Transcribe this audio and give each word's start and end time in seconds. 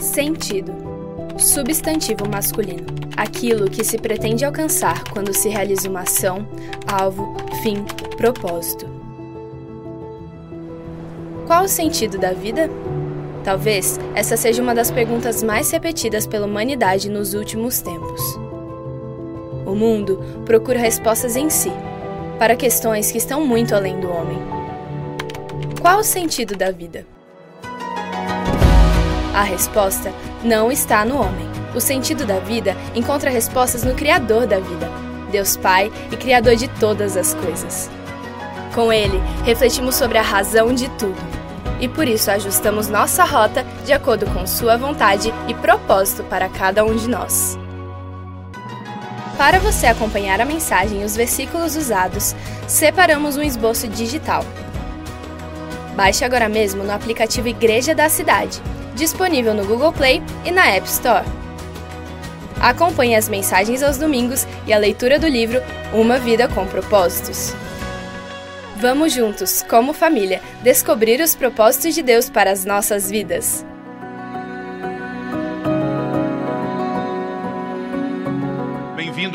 Sentido. 0.00 0.72
Substantivo 1.38 2.28
masculino. 2.28 2.86
Aquilo 3.16 3.70
que 3.70 3.84
se 3.84 3.98
pretende 3.98 4.44
alcançar 4.44 5.04
quando 5.10 5.32
se 5.34 5.48
realiza 5.48 5.88
uma 5.88 6.00
ação, 6.00 6.46
alvo, 6.86 7.36
fim, 7.62 7.84
propósito. 8.16 8.86
Qual 11.46 11.64
o 11.64 11.68
sentido 11.68 12.18
da 12.18 12.32
vida? 12.32 12.70
Talvez 13.44 13.98
essa 14.14 14.36
seja 14.36 14.62
uma 14.62 14.74
das 14.74 14.90
perguntas 14.90 15.42
mais 15.42 15.70
repetidas 15.70 16.26
pela 16.26 16.46
humanidade 16.46 17.10
nos 17.10 17.34
últimos 17.34 17.80
tempos. 17.80 18.20
O 19.66 19.74
mundo 19.74 20.22
procura 20.44 20.78
respostas 20.78 21.36
em 21.36 21.50
si, 21.50 21.72
para 22.38 22.56
questões 22.56 23.10
que 23.10 23.18
estão 23.18 23.44
muito 23.46 23.74
além 23.74 24.00
do 24.00 24.08
homem. 24.10 24.38
Qual 25.80 25.98
o 25.98 26.04
sentido 26.04 26.56
da 26.56 26.70
vida? 26.70 27.06
A 29.34 29.42
resposta 29.42 30.12
não 30.44 30.70
está 30.70 31.04
no 31.04 31.16
homem. 31.16 31.48
O 31.74 31.80
sentido 31.80 32.26
da 32.26 32.38
vida 32.38 32.76
encontra 32.94 33.30
respostas 33.30 33.82
no 33.82 33.94
Criador 33.94 34.46
da 34.46 34.58
vida, 34.58 34.90
Deus 35.30 35.56
Pai 35.56 35.90
e 36.10 36.16
Criador 36.16 36.54
de 36.56 36.68
todas 36.68 37.16
as 37.16 37.32
coisas. 37.32 37.90
Com 38.74 38.92
ele, 38.92 39.18
refletimos 39.44 39.94
sobre 39.94 40.18
a 40.18 40.22
razão 40.22 40.74
de 40.74 40.88
tudo 40.90 41.42
e 41.80 41.88
por 41.88 42.06
isso 42.06 42.30
ajustamos 42.30 42.88
nossa 42.88 43.24
rota 43.24 43.66
de 43.84 43.92
acordo 43.92 44.24
com 44.26 44.46
Sua 44.46 44.76
vontade 44.76 45.32
e 45.48 45.54
propósito 45.54 46.22
para 46.24 46.48
cada 46.48 46.84
um 46.84 46.94
de 46.94 47.08
nós. 47.08 47.58
Para 49.36 49.58
você 49.58 49.86
acompanhar 49.86 50.40
a 50.40 50.44
mensagem 50.44 51.02
e 51.02 51.04
os 51.04 51.16
versículos 51.16 51.74
usados, 51.74 52.36
separamos 52.68 53.36
um 53.36 53.42
esboço 53.42 53.88
digital. 53.88 54.44
Baixe 55.96 56.24
agora 56.24 56.48
mesmo 56.48 56.84
no 56.84 56.92
aplicativo 56.92 57.48
Igreja 57.48 57.94
da 57.94 58.08
Cidade, 58.08 58.62
disponível 58.94 59.54
no 59.54 59.64
Google 59.66 59.92
Play 59.92 60.22
e 60.44 60.50
na 60.50 60.66
App 60.68 60.86
Store. 60.86 61.24
Acompanhe 62.60 63.16
as 63.16 63.28
mensagens 63.28 63.82
aos 63.82 63.98
domingos 63.98 64.46
e 64.66 64.72
a 64.72 64.78
leitura 64.78 65.18
do 65.18 65.26
livro 65.26 65.60
Uma 65.92 66.18
Vida 66.18 66.46
com 66.48 66.66
Propósitos. 66.66 67.54
Vamos 68.76 69.12
juntos, 69.12 69.62
como 69.68 69.92
família, 69.92 70.40
descobrir 70.62 71.20
os 71.20 71.34
propósitos 71.34 71.94
de 71.94 72.02
Deus 72.02 72.28
para 72.28 72.50
as 72.50 72.64
nossas 72.64 73.10
vidas. 73.10 73.64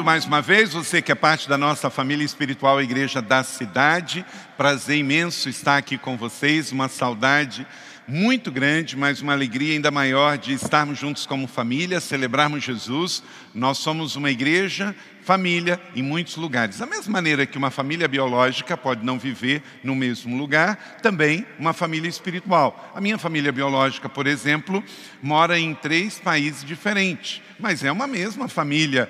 Mais 0.04 0.26
uma 0.26 0.42
vez, 0.42 0.74
você 0.74 1.02
que 1.02 1.12
é 1.12 1.16
parte 1.16 1.50
da 1.50 1.58
nossa 1.58 1.90
família 1.90 2.24
espiritual 2.24 2.82
Igreja 2.82 3.22
da 3.22 3.44
Cidade. 3.44 4.26
Prazer 4.56 4.98
imenso 4.98 5.50
estar 5.50 5.78
aqui 5.78 5.98
com 5.98 6.16
vocês, 6.16 6.72
uma 6.72 6.88
saudade 6.88 7.68
muito 8.08 8.50
grande, 8.50 8.96
mas 8.96 9.22
uma 9.22 9.34
alegria 9.34 9.74
ainda 9.74 9.92
maior 9.92 10.38
de 10.38 10.54
estarmos 10.54 10.98
juntos 10.98 11.26
como 11.26 11.46
família, 11.46 12.00
celebrarmos 12.00 12.64
Jesus. 12.64 13.22
Nós 13.54 13.80
somos 13.80 14.16
uma 14.16 14.32
igreja, 14.32 14.96
família, 15.24 15.80
em 15.94 16.02
muitos 16.02 16.38
lugares. 16.38 16.78
Da 16.78 16.86
mesma 16.86 17.12
maneira 17.12 17.46
que 17.46 17.58
uma 17.58 17.70
família 17.70 18.08
biológica 18.08 18.78
pode 18.78 19.06
não 19.06 19.20
viver 19.20 19.62
no 19.84 19.94
mesmo 19.94 20.38
lugar, 20.38 21.00
também 21.02 21.46
uma 21.60 21.74
família 21.74 22.08
espiritual. 22.08 22.94
A 22.96 23.02
minha 23.02 23.18
família 23.18 23.52
biológica, 23.52 24.08
por 24.08 24.26
exemplo, 24.26 24.82
mora 25.22 25.60
em 25.60 25.74
três 25.74 26.18
países 26.18 26.64
diferentes, 26.64 27.42
mas 27.60 27.84
é 27.84 27.92
uma 27.92 28.08
mesma 28.08 28.48
família 28.48 29.10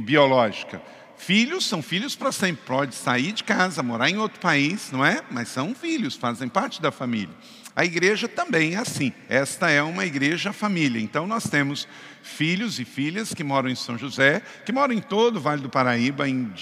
biológica. 0.00 0.80
Filhos 1.16 1.66
são 1.66 1.82
filhos 1.82 2.16
para 2.16 2.32
sempre. 2.32 2.64
Pode 2.64 2.94
sair 2.94 3.32
de 3.32 3.44
casa, 3.44 3.82
morar 3.82 4.08
em 4.08 4.16
outro 4.16 4.40
país, 4.40 4.90
não 4.90 5.04
é? 5.04 5.22
Mas 5.30 5.48
são 5.48 5.74
filhos, 5.74 6.16
fazem 6.16 6.48
parte 6.48 6.80
da 6.80 6.90
família. 6.90 7.34
A 7.76 7.84
igreja 7.84 8.26
também 8.26 8.74
é 8.74 8.78
assim. 8.78 9.12
Esta 9.28 9.70
é 9.70 9.82
uma 9.82 10.04
igreja 10.06 10.52
família. 10.52 11.00
Então 11.00 11.26
nós 11.26 11.44
temos 11.44 11.86
filhos 12.22 12.80
e 12.80 12.84
filhas 12.84 13.34
que 13.34 13.44
moram 13.44 13.68
em 13.68 13.74
São 13.74 13.98
José, 13.98 14.42
que 14.64 14.72
moram 14.72 14.94
em 14.94 15.00
todo 15.00 15.36
o 15.36 15.40
Vale 15.40 15.62
do 15.62 15.68
Paraíba, 15.68 16.28
em 16.28 16.52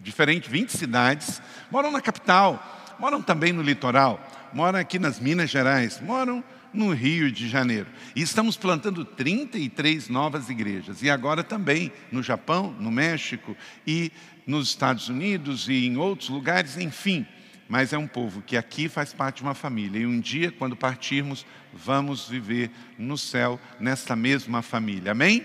diferentes 0.00 0.50
20 0.50 0.70
cidades, 0.70 1.40
moram 1.70 1.90
na 1.90 2.00
capital, 2.00 2.94
moram 2.98 3.22
também 3.22 3.52
no 3.52 3.62
litoral, 3.62 4.20
moram 4.52 4.78
aqui 4.78 4.98
nas 4.98 5.18
Minas 5.18 5.50
Gerais, 5.50 6.00
moram 6.00 6.44
no 6.76 6.92
Rio 6.92 7.32
de 7.32 7.48
Janeiro. 7.48 7.88
E 8.14 8.22
estamos 8.22 8.56
plantando 8.56 9.04
33 9.04 10.08
novas 10.08 10.48
igrejas. 10.48 11.02
E 11.02 11.10
agora 11.10 11.42
também 11.42 11.90
no 12.12 12.22
Japão, 12.22 12.74
no 12.78 12.90
México 12.90 13.56
e 13.86 14.12
nos 14.46 14.68
Estados 14.68 15.08
Unidos 15.08 15.68
e 15.68 15.86
em 15.86 15.96
outros 15.96 16.28
lugares, 16.28 16.76
enfim 16.76 17.26
mas 17.68 17.92
é 17.92 17.98
um 17.98 18.06
povo 18.06 18.42
que 18.42 18.56
aqui 18.56 18.88
faz 18.88 19.12
parte 19.12 19.38
de 19.38 19.42
uma 19.42 19.54
família. 19.54 19.98
E 19.98 20.06
um 20.06 20.20
dia, 20.20 20.52
quando 20.52 20.76
partirmos, 20.76 21.44
vamos 21.72 22.28
viver 22.28 22.70
no 22.96 23.18
céu 23.18 23.60
nessa 23.80 24.14
mesma 24.14 24.62
família. 24.62 25.12
Amém? 25.12 25.44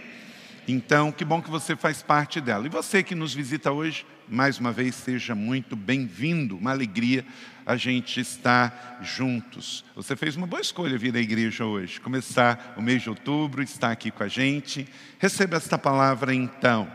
Então, 0.68 1.12
que 1.12 1.25
bom 1.25 1.41
que 1.41 1.50
você 1.50 1.75
faz 1.75 2.03
parte 2.03 2.40
dela. 2.40 2.68
E 2.68 2.70
você 2.70 3.02
que 3.02 3.16
nos 3.16 3.34
visita 3.34 3.72
hoje, 3.72 4.06
mais 4.30 4.59
uma 4.59 4.72
vez, 4.72 4.96
seja 4.96 5.34
muito 5.34 5.75
bem-vindo. 5.75 6.58
Uma 6.58 6.72
alegria 6.72 7.25
a 7.66 7.76
gente 7.76 8.20
estar 8.20 9.00
juntos. 9.02 9.84
Você 9.96 10.16
fez 10.16 10.36
uma 10.36 10.48
boa 10.48 10.62
escolha 10.62 10.98
vir 10.98 11.16
à 11.16 11.20
igreja 11.20 11.66
hoje. 11.66 12.00
Começar 12.00 12.74
o 12.78 12.82
mês 12.82 13.02
de 13.02 13.10
outubro, 13.10 13.62
estar 13.62 13.92
aqui 13.92 14.12
com 14.12 14.24
a 14.24 14.28
gente. 14.28 14.88
Receba 15.20 15.58
esta 15.58 15.78
palavra 15.78 16.34
então. 16.34 16.92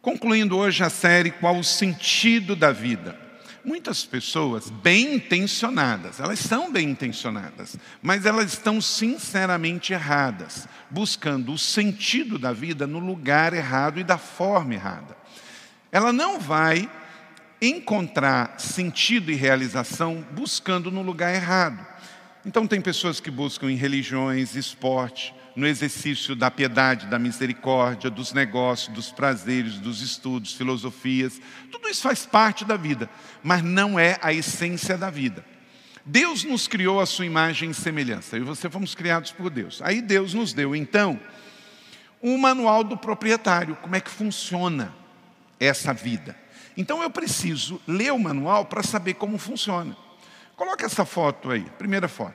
Concluindo 0.00 0.56
hoje 0.56 0.82
a 0.82 0.90
série 0.90 1.30
Qual 1.30 1.56
o 1.56 1.64
sentido 1.64 2.56
da 2.56 2.72
vida? 2.72 3.18
Muitas 3.64 4.04
pessoas 4.04 4.68
bem 4.68 5.14
intencionadas, 5.14 6.18
elas 6.18 6.40
são 6.40 6.72
bem 6.72 6.90
intencionadas, 6.90 7.76
mas 8.02 8.26
elas 8.26 8.54
estão 8.54 8.80
sinceramente 8.80 9.92
erradas, 9.92 10.66
buscando 10.90 11.52
o 11.52 11.58
sentido 11.58 12.40
da 12.40 12.52
vida 12.52 12.88
no 12.88 12.98
lugar 12.98 13.52
errado 13.52 14.00
e 14.00 14.04
da 14.04 14.18
forma 14.18 14.74
errada. 14.74 15.16
Ela 15.92 16.12
não 16.12 16.40
vai 16.40 16.90
encontrar 17.62 18.58
sentido 18.58 19.30
e 19.30 19.36
realização 19.36 20.26
buscando 20.32 20.90
no 20.90 21.00
lugar 21.00 21.32
errado. 21.32 21.86
Então, 22.44 22.66
tem 22.66 22.80
pessoas 22.80 23.20
que 23.20 23.30
buscam 23.30 23.70
em 23.70 23.76
religiões, 23.76 24.56
esporte, 24.56 25.32
no 25.54 25.64
exercício 25.64 26.34
da 26.34 26.50
piedade, 26.50 27.06
da 27.06 27.20
misericórdia, 27.20 28.10
dos 28.10 28.32
negócios, 28.32 28.92
dos 28.92 29.12
prazeres, 29.12 29.78
dos 29.78 30.02
estudos, 30.02 30.54
filosofias. 30.54 31.40
Tudo 31.70 31.88
isso 31.88 32.02
faz 32.02 32.26
parte 32.26 32.64
da 32.64 32.76
vida, 32.76 33.08
mas 33.44 33.62
não 33.62 33.96
é 33.96 34.18
a 34.20 34.32
essência 34.32 34.98
da 34.98 35.08
vida. 35.08 35.44
Deus 36.04 36.42
nos 36.42 36.66
criou 36.66 37.00
a 37.00 37.06
sua 37.06 37.26
imagem 37.26 37.70
e 37.70 37.74
semelhança, 37.74 38.36
eu 38.36 38.42
e 38.42 38.44
você 38.44 38.68
fomos 38.68 38.92
criados 38.92 39.30
por 39.30 39.50
Deus. 39.50 39.80
Aí 39.82 40.02
Deus 40.02 40.34
nos 40.34 40.52
deu, 40.52 40.74
então, 40.74 41.20
um 42.20 42.36
manual 42.36 42.82
do 42.82 42.96
proprietário, 42.96 43.76
como 43.76 43.94
é 43.94 44.00
que 44.00 44.10
funciona 44.10 44.92
essa 45.60 45.92
vida. 45.92 46.41
Então 46.76 47.02
eu 47.02 47.10
preciso 47.10 47.80
ler 47.86 48.12
o 48.12 48.18
manual 48.18 48.66
para 48.66 48.82
saber 48.82 49.14
como 49.14 49.38
funciona. 49.38 49.96
Coloca 50.56 50.86
essa 50.86 51.04
foto 51.04 51.50
aí, 51.50 51.62
primeira 51.78 52.08
foto. 52.08 52.34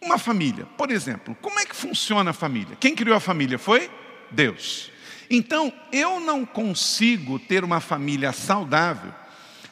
Uma 0.00 0.18
família, 0.18 0.64
por 0.78 0.90
exemplo, 0.90 1.36
como 1.40 1.58
é 1.60 1.66
que 1.66 1.76
funciona 1.76 2.30
a 2.30 2.34
família? 2.34 2.76
Quem 2.80 2.94
criou 2.94 3.16
a 3.16 3.20
família 3.20 3.58
foi 3.58 3.90
Deus. 4.30 4.90
Então, 5.28 5.72
eu 5.92 6.18
não 6.18 6.44
consigo 6.44 7.38
ter 7.38 7.62
uma 7.62 7.80
família 7.80 8.32
saudável 8.32 9.12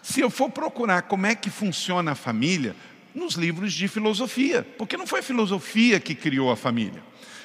se 0.02 0.20
eu 0.20 0.30
for 0.30 0.50
procurar 0.50 1.02
como 1.02 1.26
é 1.26 1.34
que 1.34 1.50
funciona 1.50 2.12
a 2.12 2.14
família 2.14 2.76
nos 3.14 3.34
livros 3.34 3.72
de 3.72 3.88
filosofia, 3.88 4.62
porque 4.78 4.96
não 4.96 5.06
foi 5.06 5.20
a 5.20 5.22
filosofia 5.22 5.98
que 5.98 6.14
criou 6.14 6.50
a 6.50 6.56
família. 6.56 7.02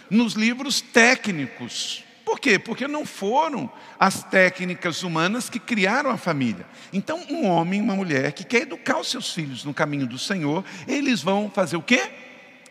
Nos 0.09 0.33
livros 0.33 0.79
técnicos. 0.79 2.03
Por 2.25 2.39
quê? 2.39 2.57
Porque 2.57 2.88
não 2.88 3.06
foram 3.06 3.69
as 4.00 4.23
técnicas 4.23 5.03
humanas 5.03 5.50
que 5.50 5.59
criaram 5.59 6.09
a 6.09 6.17
família. 6.17 6.66
Então, 6.91 7.25
um 7.29 7.47
homem 7.47 7.79
e 7.79 7.84
uma 7.84 7.95
mulher 7.95 8.31
que 8.31 8.44
quer 8.44 8.61
educar 8.61 9.00
os 9.00 9.09
seus 9.09 9.34
filhos 9.34 9.63
no 9.66 9.73
caminho 9.73 10.07
do 10.07 10.18
Senhor, 10.18 10.63
eles 10.88 11.21
vão 11.21 11.50
fazer 11.50 11.77
o 11.77 11.81
quê? 11.81 12.12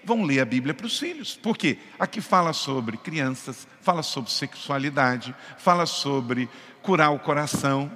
vão 0.05 0.23
ler 0.23 0.41
a 0.41 0.45
Bíblia 0.45 0.75
para 0.75 0.87
os 0.87 0.99
filhos. 0.99 1.37
Por 1.37 1.57
quê? 1.57 1.79
Aqui 1.99 2.21
fala 2.21 2.53
sobre 2.53 2.97
crianças, 2.97 3.67
fala 3.81 4.03
sobre 4.03 4.31
sexualidade, 4.31 5.35
fala 5.59 5.87
sobre 5.87 6.49
curar 6.83 7.13
o 7.13 7.19
coração. 7.19 7.91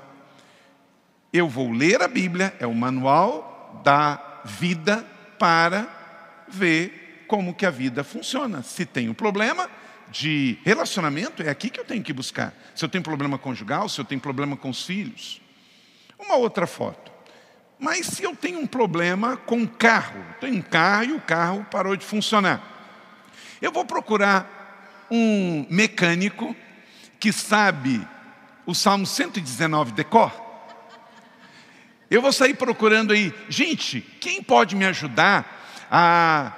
Eu 1.32 1.48
vou 1.48 1.72
ler 1.72 2.00
a 2.02 2.08
Bíblia, 2.08 2.54
é 2.60 2.66
o 2.66 2.74
manual 2.74 3.80
da 3.82 4.40
vida 4.44 5.04
para 5.38 5.88
ver 6.48 7.24
como 7.26 7.54
que 7.54 7.66
a 7.66 7.70
vida 7.70 8.04
funciona. 8.04 8.62
Se 8.62 8.86
tem 8.86 9.08
um 9.08 9.14
problema 9.14 9.68
de 10.10 10.58
relacionamento, 10.64 11.42
é 11.42 11.48
aqui 11.48 11.70
que 11.70 11.80
eu 11.80 11.84
tenho 11.84 12.02
que 12.02 12.12
buscar. 12.12 12.54
Se 12.74 12.84
eu 12.84 12.88
tenho 12.88 13.02
problema 13.02 13.38
conjugal, 13.38 13.88
se 13.88 14.00
eu 14.00 14.04
tenho 14.04 14.20
problema 14.20 14.56
com 14.56 14.70
os 14.70 14.84
filhos. 14.84 15.40
Uma 16.18 16.36
outra 16.36 16.66
foto. 16.66 17.12
Mas 17.78 18.06
se 18.06 18.22
eu 18.22 18.34
tenho 18.34 18.58
um 18.60 18.66
problema 18.66 19.36
com 19.36 19.62
o 19.62 19.68
carro, 19.68 20.24
tenho 20.40 20.56
um 20.56 20.62
carro 20.62 21.04
e 21.04 21.12
o 21.12 21.20
carro 21.20 21.66
parou 21.70 21.94
de 21.94 22.04
funcionar, 22.04 22.62
eu 23.60 23.70
vou 23.70 23.84
procurar 23.84 25.06
um 25.10 25.66
mecânico 25.68 26.56
que 27.20 27.32
sabe 27.32 28.06
o 28.64 28.74
Salmo 28.74 29.06
119 29.06 29.92
decor? 29.92 30.32
Eu 32.10 32.22
vou 32.22 32.32
sair 32.32 32.54
procurando 32.54 33.12
aí, 33.12 33.34
gente, 33.48 34.00
quem 34.20 34.42
pode 34.42 34.76
me 34.76 34.84
ajudar 34.86 35.86
a 35.90 36.52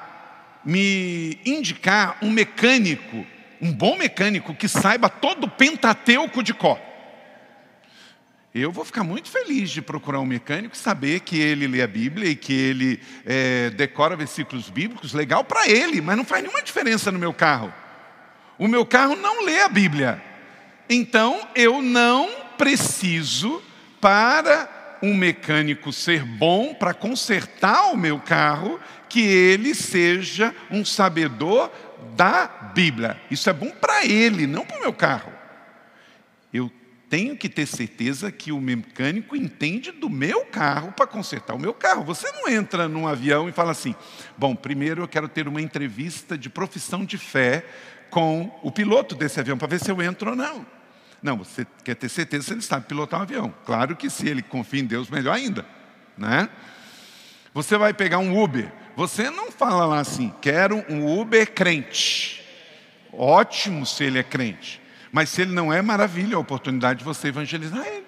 me 0.65 1.39
indicar 1.45 2.19
um 2.21 2.31
mecânico, 2.31 3.27
um 3.61 3.73
bom 3.73 3.97
mecânico 3.97 4.55
que 4.55 4.69
saiba 4.69 5.09
todo 5.09 5.45
o 5.45 5.51
Pentateuco 5.51 6.43
de 6.43 6.55
cor. 6.55 6.79
Eu 8.55 8.73
vou 8.73 8.85
ficar 8.85 9.05
muito 9.05 9.29
feliz 9.31 9.71
de 9.71 9.83
procurar 9.83 10.21
um 10.21 10.27
mecânico 10.27 10.75
e 10.75 10.79
saber 10.79 11.21
que 11.21 11.39
ele 11.39 11.67
lê 11.67 11.83
a 11.83 11.87
Bíblia 11.87 12.31
e 12.31 12.35
que 12.35 12.53
ele 12.53 13.01
é, 13.25 13.71
decora 13.71 14.17
versículos 14.17 14.71
bíblicos, 14.71 15.13
legal 15.13 15.45
para 15.45 15.69
ele, 15.69 16.01
mas 16.01 16.17
não 16.17 16.25
faz 16.25 16.43
nenhuma 16.43 16.63
diferença 16.63 17.13
no 17.13 17.19
meu 17.19 17.33
carro. 17.33 17.73
O 18.59 18.67
meu 18.67 18.85
carro 18.87 19.15
não 19.15 19.45
lê 19.45 19.61
a 19.61 19.69
Bíblia. 19.69 20.23
Então 20.89 21.47
eu 21.55 21.83
não 21.83 22.29
preciso, 22.57 23.63
para 24.01 24.99
um 25.03 25.15
mecânico 25.15 25.93
ser 25.93 26.25
bom 26.25 26.75
para 26.75 26.95
consertar 26.95 27.93
o 27.93 27.97
meu 27.97 28.19
carro, 28.19 28.81
que 29.09 29.21
ele 29.21 29.75
seja 29.75 30.55
um 30.71 30.85
sabedor 30.85 31.71
da 32.15 32.47
Bíblia. 32.75 33.21
Isso 33.31 33.49
é 33.49 33.53
bom 33.53 33.71
para 33.71 34.05
ele, 34.05 34.47
não 34.47 34.65
para 34.65 34.79
o 34.79 34.81
meu 34.81 34.93
carro. 34.93 35.33
Eu 36.53 36.71
tenho 37.09 37.37
que 37.37 37.49
ter 37.49 37.67
certeza 37.67 38.31
que 38.31 38.53
o 38.53 38.61
mecânico 38.61 39.35
entende 39.35 39.91
do 39.91 40.11
meu 40.11 40.45
carro 40.47 40.93
para 40.93 41.07
consertar 41.07 41.55
o 41.55 41.59
meu 41.59 41.73
carro. 41.73 42.05
Você 42.05 42.31
não 42.33 42.49
entra 42.49 42.89
num 42.89 43.07
avião 43.07 43.49
e 43.49 43.53
fala 43.53 43.73
assim: 43.73 43.95
bom, 44.37 44.55
primeiro 44.55 45.03
eu 45.03 45.09
quero 45.09 45.29
ter 45.29 45.49
uma 45.49 45.61
entrevista 45.61 46.37
de 46.37 46.49
profissão 46.49 47.05
de 47.05 47.17
fé 47.17 47.65
com 48.11 48.51
o 48.63 48.71
piloto 48.71 49.15
desse 49.15 49.41
avião 49.41 49.59
para 49.59 49.69
ver 49.69 49.81
se 49.81 49.91
eu 49.91 50.01
entro 50.03 50.31
ou 50.31 50.37
não. 50.37 50.67
Não, 51.23 51.37
você 51.37 51.67
quer 51.83 51.97
ter 51.97 52.09
certeza 52.09 52.47
se 52.47 52.53
ele 52.53 52.63
sabe 52.63 52.87
pilotar 52.87 53.21
um 53.21 53.23
avião. 53.25 53.55
Claro 53.65 53.97
que 53.97 54.09
se 54.09 54.29
ele 54.29 54.43
confia 54.43 54.81
em 54.81 54.85
Deus, 54.85 55.11
melhor 55.11 55.35
ainda. 55.35 55.67
Né? 56.17 56.49
Você 57.53 57.77
vai 57.77 57.93
pegar 57.93 58.19
um 58.19 58.41
Uber. 58.41 58.73
Você 58.99 59.31
não 59.31 59.53
fala 59.53 59.87
lá 59.87 60.01
assim, 60.01 60.35
quero 60.43 60.85
um 60.89 61.21
Uber 61.21 61.53
crente. 61.53 62.45
Ótimo 63.13 63.87
se 63.87 64.03
ele 64.03 64.19
é 64.19 64.25
crente. 64.25 64.83
Mas 65.13 65.29
se 65.29 65.41
ele 65.41 65.53
não 65.53 65.73
é, 65.73 65.81
maravilha 65.81 66.35
a 66.35 66.41
oportunidade 66.41 66.99
de 66.99 67.05
você 67.05 67.29
evangelizar 67.29 67.87
ele. 67.87 68.07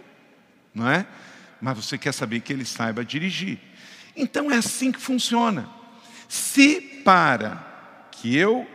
Não 0.75 0.91
é? 0.91 1.07
Mas 1.61 1.77
você 1.77 1.97
quer 1.97 2.13
saber 2.13 2.41
que 2.41 2.53
ele 2.53 2.65
saiba 2.65 3.05
dirigir. 3.05 3.61
Então 4.17 4.51
é 4.51 4.57
assim 4.57 4.91
que 4.91 4.99
funciona. 4.99 5.69
Se 6.29 6.81
para 7.05 8.09
que 8.11 8.37
eu 8.37 8.67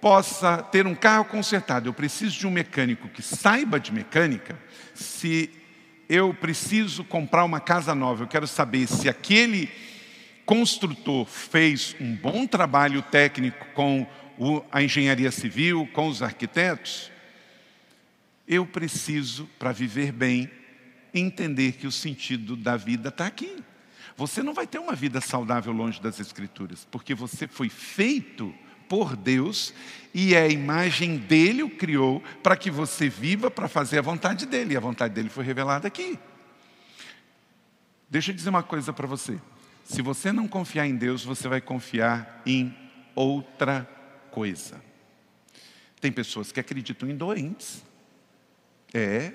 possa 0.00 0.60
ter 0.60 0.88
um 0.88 0.94
carro 0.96 1.26
consertado, 1.26 1.88
eu 1.88 1.94
preciso 1.94 2.36
de 2.36 2.48
um 2.48 2.50
mecânico 2.50 3.08
que 3.08 3.22
saiba 3.22 3.78
de 3.78 3.92
mecânica. 3.92 4.58
Se 4.92 5.48
eu 6.08 6.34
preciso 6.34 7.04
comprar 7.04 7.44
uma 7.44 7.60
casa 7.60 7.94
nova, 7.94 8.24
eu 8.24 8.28
quero 8.28 8.48
saber 8.48 8.88
se 8.88 9.08
aquele 9.08 9.70
construtor 10.44 11.26
fez 11.26 11.96
um 12.00 12.14
bom 12.14 12.46
trabalho 12.46 13.02
técnico 13.02 13.66
com 13.74 14.06
a 14.70 14.82
engenharia 14.82 15.30
civil, 15.30 15.88
com 15.92 16.08
os 16.08 16.22
arquitetos. 16.22 17.10
Eu 18.46 18.66
preciso, 18.66 19.48
para 19.58 19.72
viver 19.72 20.12
bem, 20.12 20.50
entender 21.14 21.72
que 21.72 21.86
o 21.86 21.92
sentido 21.92 22.56
da 22.56 22.76
vida 22.76 23.08
está 23.08 23.26
aqui. 23.26 23.62
Você 24.16 24.42
não 24.42 24.54
vai 24.54 24.66
ter 24.66 24.78
uma 24.78 24.94
vida 24.94 25.20
saudável 25.20 25.72
longe 25.72 26.00
das 26.00 26.20
Escrituras, 26.20 26.86
porque 26.90 27.14
você 27.14 27.48
foi 27.48 27.68
feito 27.68 28.54
por 28.88 29.16
Deus 29.16 29.72
e 30.12 30.34
é 30.34 30.42
a 30.42 30.48
imagem 30.48 31.16
dele 31.16 31.62
o 31.62 31.70
criou 31.70 32.22
para 32.42 32.56
que 32.56 32.70
você 32.70 33.08
viva 33.08 33.50
para 33.50 33.66
fazer 33.66 33.98
a 33.98 34.02
vontade 34.02 34.46
dele. 34.46 34.74
E 34.74 34.76
a 34.76 34.80
vontade 34.80 35.14
dele 35.14 35.28
foi 35.28 35.44
revelada 35.44 35.88
aqui. 35.88 36.18
Deixa 38.08 38.30
eu 38.30 38.34
dizer 38.34 38.50
uma 38.50 38.62
coisa 38.62 38.92
para 38.92 39.06
você. 39.06 39.38
Se 39.84 40.00
você 40.00 40.32
não 40.32 40.48
confiar 40.48 40.86
em 40.86 40.96
Deus, 40.96 41.22
você 41.22 41.46
vai 41.46 41.60
confiar 41.60 42.42
em 42.46 42.74
outra 43.14 43.88
coisa. 44.30 44.82
Tem 46.00 46.10
pessoas 46.10 46.50
que 46.50 46.58
acreditam 46.58 47.08
em 47.08 47.14
doentes. 47.14 47.84
É, 48.94 49.32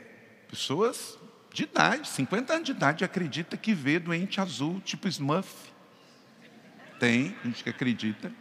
pessoas 0.50 1.20
de 1.54 1.64
idade, 1.64 2.08
50 2.10 2.54
anos 2.54 2.66
de 2.66 2.72
idade, 2.72 3.04
acredita 3.04 3.56
que 3.56 3.74
vê 3.74 4.00
doente 4.00 4.42
azul, 4.42 4.82
tipo 4.82 5.08
Smurf. 5.08 5.54
Tem 7.00 7.36
gente 7.46 7.64
que 7.64 7.70
acredita. 7.70 8.32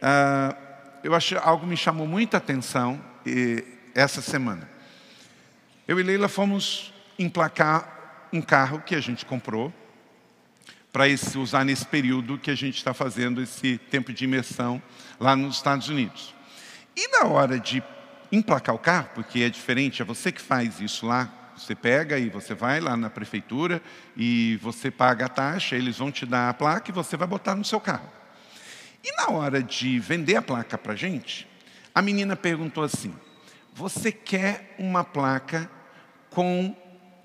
Ah, 0.00 0.56
eu 1.04 1.14
acho 1.14 1.36
algo 1.38 1.66
me 1.66 1.76
chamou 1.76 2.06
muita 2.06 2.38
atenção 2.38 3.02
e, 3.26 3.62
essa 3.94 4.22
semana. 4.22 4.68
Eu 5.86 6.00
e 6.00 6.02
Leila 6.02 6.28
fomos 6.28 6.92
emplacar 7.18 8.28
um 8.32 8.40
carro 8.40 8.80
que 8.80 8.94
a 8.94 9.00
gente 9.00 9.26
comprou 9.26 9.72
para 10.98 11.40
usar 11.40 11.64
nesse 11.64 11.86
período 11.86 12.36
que 12.36 12.50
a 12.50 12.56
gente 12.56 12.76
está 12.76 12.92
fazendo 12.92 13.40
esse 13.40 13.78
tempo 13.78 14.12
de 14.12 14.24
imersão 14.24 14.82
lá 15.20 15.36
nos 15.36 15.54
Estados 15.54 15.88
Unidos. 15.88 16.34
E 16.96 17.06
na 17.12 17.28
hora 17.28 17.56
de 17.60 17.80
emplacar 18.32 18.74
o 18.74 18.80
carro, 18.80 19.08
porque 19.14 19.42
é 19.42 19.48
diferente, 19.48 20.02
é 20.02 20.04
você 20.04 20.32
que 20.32 20.40
faz 20.40 20.80
isso 20.80 21.06
lá, 21.06 21.52
você 21.56 21.72
pega 21.72 22.18
e 22.18 22.28
você 22.28 22.52
vai 22.52 22.80
lá 22.80 22.96
na 22.96 23.08
prefeitura 23.08 23.80
e 24.16 24.58
você 24.60 24.90
paga 24.90 25.26
a 25.26 25.28
taxa, 25.28 25.76
eles 25.76 25.98
vão 25.98 26.10
te 26.10 26.26
dar 26.26 26.48
a 26.48 26.54
placa 26.54 26.90
e 26.90 26.92
você 26.92 27.16
vai 27.16 27.28
botar 27.28 27.54
no 27.54 27.64
seu 27.64 27.78
carro. 27.78 28.10
E 29.04 29.12
na 29.18 29.28
hora 29.28 29.62
de 29.62 30.00
vender 30.00 30.34
a 30.34 30.42
placa 30.42 30.76
para 30.76 30.94
a 30.94 30.96
gente, 30.96 31.46
a 31.94 32.02
menina 32.02 32.34
perguntou 32.34 32.82
assim: 32.82 33.14
Você 33.72 34.10
quer 34.10 34.74
uma 34.80 35.04
placa 35.04 35.70
com 36.28 36.76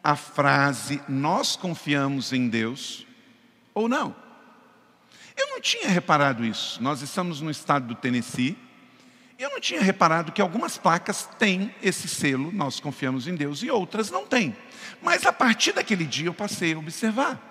a 0.04 0.16
frase 0.16 1.02
Nós 1.10 1.56
confiamos 1.56 2.32
em 2.32 2.48
Deus 2.48 3.08
ou 3.74 3.90
não? 3.90 4.16
Eu 5.36 5.50
não 5.50 5.62
tinha 5.62 5.88
reparado 5.88 6.46
isso. 6.46 6.82
Nós 6.82 7.02
estamos 7.02 7.42
no 7.42 7.50
estado 7.50 7.88
do 7.88 7.96
Tennessee. 7.96 8.58
Eu 9.38 9.50
não 9.50 9.60
tinha 9.60 9.82
reparado 9.82 10.32
que 10.32 10.42
algumas 10.42 10.78
placas 10.78 11.28
têm 11.40 11.74
esse 11.82 12.08
selo, 12.08 12.52
nós 12.52 12.80
confiamos 12.80 13.28
em 13.28 13.36
Deus, 13.36 13.64
e 13.64 13.70
outras 13.70 14.10
não 14.10 14.26
têm. 14.26 14.56
Mas 15.02 15.26
a 15.26 15.34
partir 15.34 15.74
daquele 15.74 16.06
dia 16.06 16.28
eu 16.28 16.34
passei 16.34 16.74
a 16.74 16.78
observar. 16.78 17.42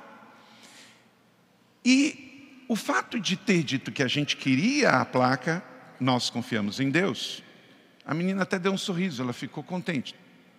E 1.85 2.65
o 2.69 2.77
fato 2.77 3.19
de 3.19 3.37
ter 3.37 3.63
dito 3.63 3.91
que 3.91 4.03
a 4.03 4.09
gente 4.09 4.37
queria 4.37 4.91
a 4.91 5.05
placa, 5.05 5.63
nós 6.01 6.31
confiamos 6.31 6.81
em 6.81 6.89
Deus, 6.89 7.43
a 8.05 8.15
menina 8.15 8.43
até 8.43 8.59
deu 8.59 8.73
um 8.73 8.79
sorriso, 8.79 9.23
ela 9.23 9.33
ficou 9.33 9.63
contente. 9.63 10.15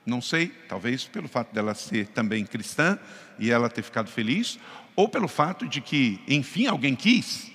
Não 0.06 0.22
sei, 0.22 0.48
talvez 0.68 1.06
pelo 1.06 1.30
fato 1.30 1.54
dela 1.54 1.74
ser 1.74 2.08
também 2.08 2.46
cristã 2.46 3.00
e 3.40 3.50
ela 3.50 3.70
ter 3.70 3.82
ficado 3.82 4.10
feliz, 4.10 4.60
ou 4.96 5.10
pelo 5.10 5.28
fato 5.28 5.68
de 5.68 5.82
que, 5.82 6.22
enfim, 6.28 6.68
alguém 6.68 6.96
quis. 6.96 7.52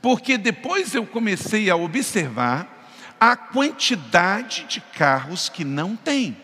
Porque 0.00 0.38
depois 0.38 0.94
eu 0.94 1.06
comecei 1.06 1.68
a 1.68 1.76
observar 1.76 2.78
a 3.18 3.36
quantidade 3.36 4.64
de 4.64 4.80
carros 4.80 5.48
que 5.48 5.64
não 5.64 5.94
tem. 5.94 6.36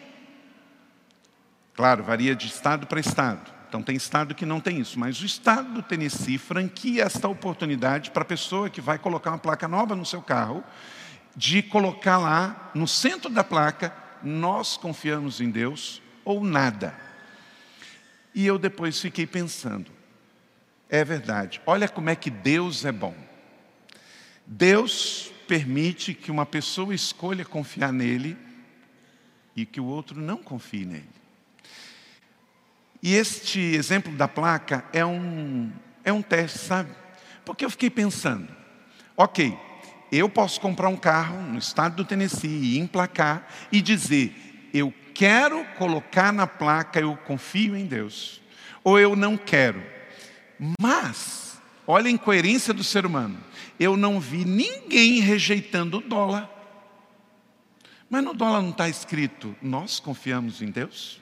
Claro, 1.74 2.04
varia 2.04 2.34
de 2.34 2.46
estado 2.46 2.86
para 2.86 3.00
estado. 3.00 3.54
Então, 3.68 3.82
tem 3.82 3.96
estado 3.96 4.34
que 4.34 4.46
não 4.46 4.60
tem 4.60 4.78
isso, 4.78 4.98
mas 4.98 5.20
o 5.20 5.26
estado 5.26 5.72
do 5.72 5.82
Tennessee 5.82 6.38
franquia 6.38 7.04
esta 7.04 7.28
oportunidade 7.28 8.10
para 8.10 8.22
a 8.22 8.26
pessoa 8.26 8.70
que 8.70 8.80
vai 8.80 8.98
colocar 8.98 9.30
uma 9.30 9.38
placa 9.38 9.66
nova 9.66 9.94
no 9.94 10.06
seu 10.06 10.22
carro, 10.22 10.62
de 11.34 11.62
colocar 11.62 12.16
lá, 12.16 12.70
no 12.74 12.86
centro 12.86 13.28
da 13.28 13.44
placa, 13.44 13.92
nós 14.22 14.76
confiamos 14.76 15.40
em 15.40 15.50
Deus 15.50 16.00
ou 16.24 16.42
nada. 16.42 17.05
E 18.36 18.46
eu 18.46 18.58
depois 18.58 19.00
fiquei 19.00 19.26
pensando, 19.26 19.90
é 20.90 21.02
verdade, 21.02 21.58
olha 21.64 21.88
como 21.88 22.10
é 22.10 22.14
que 22.14 22.28
Deus 22.28 22.84
é 22.84 22.92
bom. 22.92 23.16
Deus 24.46 25.32
permite 25.48 26.12
que 26.12 26.30
uma 26.30 26.44
pessoa 26.44 26.94
escolha 26.94 27.46
confiar 27.46 27.94
nele 27.94 28.36
e 29.56 29.64
que 29.64 29.80
o 29.80 29.86
outro 29.86 30.20
não 30.20 30.36
confie 30.36 30.84
nele. 30.84 31.08
E 33.02 33.14
este 33.14 33.58
exemplo 33.58 34.12
da 34.12 34.28
placa 34.28 34.84
é 34.92 35.04
um, 35.04 35.72
é 36.04 36.12
um 36.12 36.20
teste, 36.20 36.58
sabe? 36.58 36.90
Porque 37.42 37.64
eu 37.64 37.70
fiquei 37.70 37.88
pensando, 37.88 38.54
ok, 39.16 39.58
eu 40.12 40.28
posso 40.28 40.60
comprar 40.60 40.90
um 40.90 40.96
carro 40.98 41.40
no 41.40 41.58
estado 41.58 41.96
do 41.96 42.04
Tennessee 42.04 42.74
e 42.74 42.78
emplacar 42.78 43.48
e 43.72 43.80
dizer, 43.80 44.68
eu 44.74 44.92
quero 45.16 45.64
colocar 45.78 46.30
na 46.30 46.46
placa, 46.46 47.00
eu 47.00 47.16
confio 47.16 47.74
em 47.74 47.86
Deus, 47.86 48.42
ou 48.84 49.00
eu 49.00 49.16
não 49.16 49.34
quero. 49.34 49.82
Mas, 50.78 51.58
olha 51.86 52.08
a 52.08 52.10
incoerência 52.10 52.74
do 52.74 52.84
ser 52.84 53.06
humano, 53.06 53.38
eu 53.80 53.96
não 53.96 54.20
vi 54.20 54.44
ninguém 54.44 55.20
rejeitando 55.20 55.98
o 55.98 56.02
dólar. 56.02 56.50
Mas 58.10 58.22
no 58.22 58.34
dólar 58.34 58.60
não 58.60 58.70
está 58.70 58.90
escrito, 58.90 59.56
nós 59.62 59.98
confiamos 59.98 60.60
em 60.60 60.70
Deus? 60.70 61.18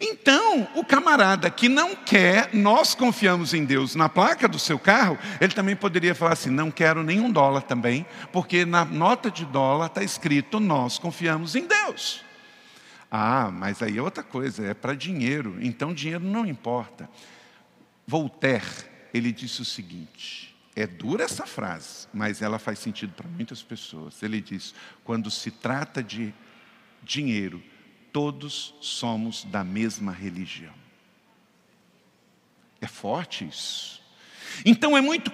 Então, 0.00 0.68
o 0.74 0.84
camarada 0.84 1.48
que 1.50 1.68
não 1.68 1.94
quer, 1.94 2.50
nós 2.52 2.94
confiamos 2.94 3.54
em 3.54 3.64
Deus 3.64 3.94
na 3.94 4.08
placa 4.08 4.46
do 4.46 4.58
seu 4.58 4.78
carro, 4.78 5.18
ele 5.40 5.54
também 5.54 5.74
poderia 5.74 6.14
falar 6.14 6.32
assim: 6.32 6.50
não 6.50 6.70
quero 6.70 7.02
nenhum 7.02 7.30
dólar 7.30 7.62
também, 7.62 8.06
porque 8.32 8.64
na 8.64 8.84
nota 8.84 9.30
de 9.30 9.46
dólar 9.46 9.86
está 9.86 10.02
escrito: 10.02 10.60
nós 10.60 10.98
confiamos 10.98 11.54
em 11.54 11.66
Deus. 11.66 12.27
Ah, 13.10 13.50
mas 13.50 13.82
aí 13.82 13.96
é 13.96 14.02
outra 14.02 14.22
coisa, 14.22 14.66
é 14.66 14.74
para 14.74 14.94
dinheiro, 14.94 15.56
então 15.60 15.94
dinheiro 15.94 16.24
não 16.24 16.44
importa. 16.44 17.08
Voltaire, 18.06 18.66
ele 19.12 19.32
disse 19.32 19.62
o 19.62 19.64
seguinte: 19.64 20.54
É 20.76 20.86
dura 20.86 21.24
essa 21.24 21.46
frase, 21.46 22.06
mas 22.12 22.42
ela 22.42 22.58
faz 22.58 22.78
sentido 22.78 23.12
para 23.14 23.28
muitas 23.28 23.62
pessoas. 23.62 24.22
Ele 24.22 24.40
diz: 24.40 24.74
quando 25.04 25.30
se 25.30 25.50
trata 25.50 26.02
de 26.02 26.34
dinheiro, 27.02 27.62
todos 28.12 28.74
somos 28.80 29.44
da 29.44 29.64
mesma 29.64 30.12
religião. 30.12 30.74
É 32.80 32.86
forte 32.86 33.46
isso. 33.46 34.02
Então 34.64 34.96
é 34.96 35.00
muito 35.00 35.32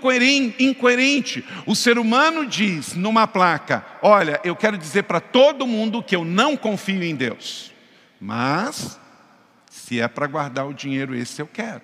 incoerente. 0.59 1.45
O 1.67 1.75
ser 1.75 1.99
humano 1.99 2.47
diz 2.47 2.95
numa 2.95 3.27
placa: 3.27 3.85
Olha, 4.03 4.41
eu 4.45 4.55
quero 4.55 4.79
dizer 4.79 5.05
para 5.05 5.21
todo 5.21 5.67
mundo 5.67 6.03
que 6.03 6.17
eu 6.17 6.25
não 6.25 6.57
confio 6.57 7.03
em 7.03 7.15
Deus. 7.15 7.73
Mas, 8.21 8.99
se 9.71 10.01
é 10.01 10.09
para 10.09 10.27
guardar 10.27 10.67
o 10.67 10.75
dinheiro, 10.75 11.15
esse 11.15 11.41
eu 11.41 11.47
quero. 11.47 11.83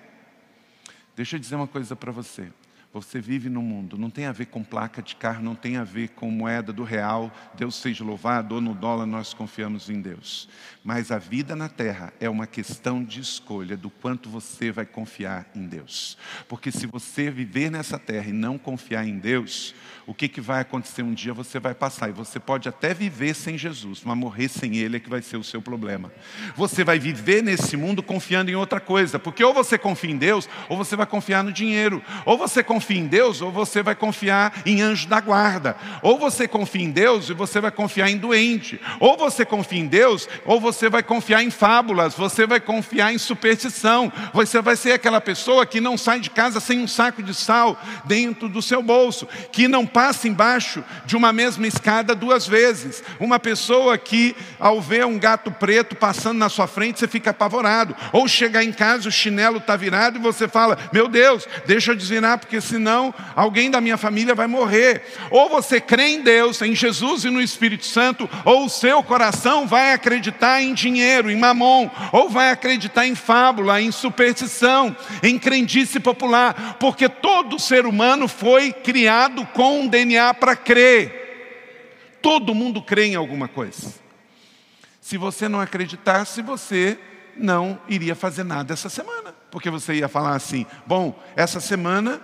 Deixa 1.16 1.36
eu 1.36 1.40
dizer 1.40 1.56
uma 1.56 1.66
coisa 1.66 1.94
para 1.94 2.10
você. 2.10 2.48
Você 2.92 3.20
vive 3.20 3.48
no 3.48 3.62
mundo, 3.62 3.96
não 3.96 4.10
tem 4.10 4.26
a 4.26 4.32
ver 4.32 4.46
com 4.46 4.64
placa 4.64 5.00
de 5.00 5.14
carro, 5.14 5.40
não 5.44 5.54
tem 5.54 5.76
a 5.76 5.84
ver 5.84 6.08
com 6.08 6.28
moeda 6.28 6.72
do 6.72 6.82
real, 6.82 7.32
Deus 7.54 7.76
seja 7.76 8.02
louvado, 8.02 8.56
ou 8.56 8.60
no 8.60 8.74
dólar 8.74 9.06
nós 9.06 9.32
confiamos 9.32 9.88
em 9.88 10.00
Deus. 10.00 10.48
Mas 10.82 11.12
a 11.12 11.18
vida 11.18 11.54
na 11.54 11.68
terra 11.68 12.12
é 12.18 12.28
uma 12.28 12.48
questão 12.48 13.04
de 13.04 13.20
escolha 13.20 13.76
do 13.76 13.90
quanto 13.90 14.28
você 14.28 14.72
vai 14.72 14.84
confiar 14.84 15.46
em 15.54 15.68
Deus. 15.68 16.18
Porque 16.48 16.72
se 16.72 16.84
você 16.84 17.30
viver 17.30 17.70
nessa 17.70 17.96
terra 17.96 18.28
e 18.28 18.32
não 18.32 18.58
confiar 18.58 19.06
em 19.06 19.18
Deus, 19.18 19.72
o 20.04 20.12
que, 20.12 20.26
que 20.26 20.40
vai 20.40 20.60
acontecer 20.60 21.02
um 21.02 21.14
dia? 21.14 21.32
Você 21.32 21.60
vai 21.60 21.74
passar 21.74 22.08
e 22.08 22.12
você 22.12 22.40
pode 22.40 22.68
até 22.68 22.92
viver 22.92 23.34
sem 23.34 23.56
Jesus, 23.56 24.02
mas 24.04 24.18
morrer 24.18 24.48
sem 24.48 24.78
Ele 24.78 24.96
é 24.96 25.00
que 25.00 25.08
vai 25.08 25.22
ser 25.22 25.36
o 25.36 25.44
seu 25.44 25.62
problema. 25.62 26.10
Você 26.56 26.82
vai 26.82 26.98
viver 26.98 27.40
nesse 27.40 27.76
mundo 27.76 28.02
confiando 28.02 28.50
em 28.50 28.56
outra 28.56 28.80
coisa, 28.80 29.16
porque 29.16 29.44
ou 29.44 29.54
você 29.54 29.78
confia 29.78 30.10
em 30.10 30.16
Deus, 30.16 30.48
ou 30.68 30.76
você 30.76 30.96
vai 30.96 31.06
confiar 31.06 31.44
no 31.44 31.52
dinheiro, 31.52 32.02
ou 32.26 32.36
você 32.36 32.64
confia 32.64 32.79
confia 32.80 32.98
em 32.98 33.06
Deus 33.06 33.42
ou 33.42 33.52
você 33.52 33.82
vai 33.82 33.94
confiar 33.94 34.62
em 34.64 34.80
anjo 34.80 35.06
da 35.06 35.20
guarda. 35.20 35.76
Ou 36.00 36.18
você 36.18 36.48
confia 36.48 36.82
em 36.82 36.90
Deus 36.90 37.28
e 37.28 37.34
você 37.34 37.60
vai 37.60 37.70
confiar 37.70 38.08
em 38.08 38.16
doente. 38.16 38.80
Ou 38.98 39.18
você 39.18 39.44
confia 39.44 39.80
em 39.80 39.86
Deus 39.86 40.26
ou 40.46 40.58
você 40.58 40.88
vai 40.88 41.02
confiar 41.02 41.42
em 41.42 41.50
fábulas, 41.50 42.14
você 42.14 42.46
vai 42.46 42.58
confiar 42.58 43.12
em 43.12 43.18
superstição. 43.18 44.10
Você 44.32 44.62
vai 44.62 44.76
ser 44.76 44.92
aquela 44.92 45.20
pessoa 45.20 45.66
que 45.66 45.78
não 45.78 45.98
sai 45.98 46.20
de 46.20 46.30
casa 46.30 46.58
sem 46.58 46.80
um 46.80 46.88
saco 46.88 47.22
de 47.22 47.34
sal 47.34 47.78
dentro 48.06 48.48
do 48.48 48.62
seu 48.62 48.82
bolso, 48.82 49.28
que 49.52 49.68
não 49.68 49.84
passa 49.84 50.26
embaixo 50.26 50.82
de 51.04 51.16
uma 51.16 51.34
mesma 51.34 51.66
escada 51.66 52.14
duas 52.14 52.46
vezes. 52.46 53.04
Uma 53.18 53.38
pessoa 53.38 53.98
que 53.98 54.34
ao 54.58 54.80
ver 54.80 55.04
um 55.04 55.18
gato 55.18 55.50
preto 55.50 55.94
passando 55.94 56.38
na 56.38 56.48
sua 56.48 56.66
frente, 56.66 56.98
você 56.98 57.06
fica 57.06 57.28
apavorado. 57.28 57.94
Ou 58.10 58.26
chegar 58.26 58.64
em 58.64 58.72
casa, 58.72 59.08
o 59.08 59.12
chinelo 59.12 59.58
está 59.58 59.76
virado 59.76 60.16
e 60.16 60.22
você 60.22 60.48
fala: 60.48 60.78
Meu 60.94 61.08
Deus, 61.08 61.46
deixa 61.66 61.92
eu 61.92 61.96
desvirar, 61.96 62.38
porque 62.38 62.58
senão 62.70 63.12
alguém 63.34 63.70
da 63.70 63.80
minha 63.80 63.96
família 63.96 64.34
vai 64.34 64.46
morrer. 64.46 65.02
Ou 65.30 65.48
você 65.48 65.80
crê 65.80 66.08
em 66.08 66.22
Deus, 66.22 66.62
em 66.62 66.74
Jesus 66.74 67.24
e 67.24 67.30
no 67.30 67.40
Espírito 67.40 67.84
Santo, 67.84 68.28
ou 68.44 68.64
o 68.64 68.70
seu 68.70 69.02
coração 69.02 69.66
vai 69.66 69.92
acreditar 69.92 70.62
em 70.62 70.72
dinheiro, 70.72 71.30
em 71.30 71.36
mamon, 71.36 71.90
ou 72.12 72.28
vai 72.28 72.50
acreditar 72.50 73.06
em 73.06 73.14
fábula, 73.14 73.80
em 73.80 73.90
superstição, 73.90 74.96
em 75.22 75.38
crendice 75.38 75.98
popular, 75.98 76.76
porque 76.78 77.08
todo 77.08 77.58
ser 77.58 77.86
humano 77.86 78.28
foi 78.28 78.72
criado 78.72 79.44
com 79.46 79.80
um 79.80 79.88
DNA 79.88 80.32
para 80.34 80.54
crer. 80.54 82.18
Todo 82.22 82.54
mundo 82.54 82.82
crê 82.82 83.06
em 83.06 83.14
alguma 83.14 83.48
coisa. 83.48 83.94
Se 85.00 85.16
você 85.16 85.48
não 85.48 85.60
acreditasse, 85.60 86.42
você 86.42 86.98
não 87.36 87.80
iria 87.88 88.14
fazer 88.14 88.44
nada 88.44 88.74
essa 88.74 88.88
semana, 88.88 89.34
porque 89.50 89.70
você 89.70 89.94
ia 89.94 90.08
falar 90.08 90.36
assim: 90.36 90.66
bom, 90.86 91.18
essa 91.34 91.58
semana 91.58 92.20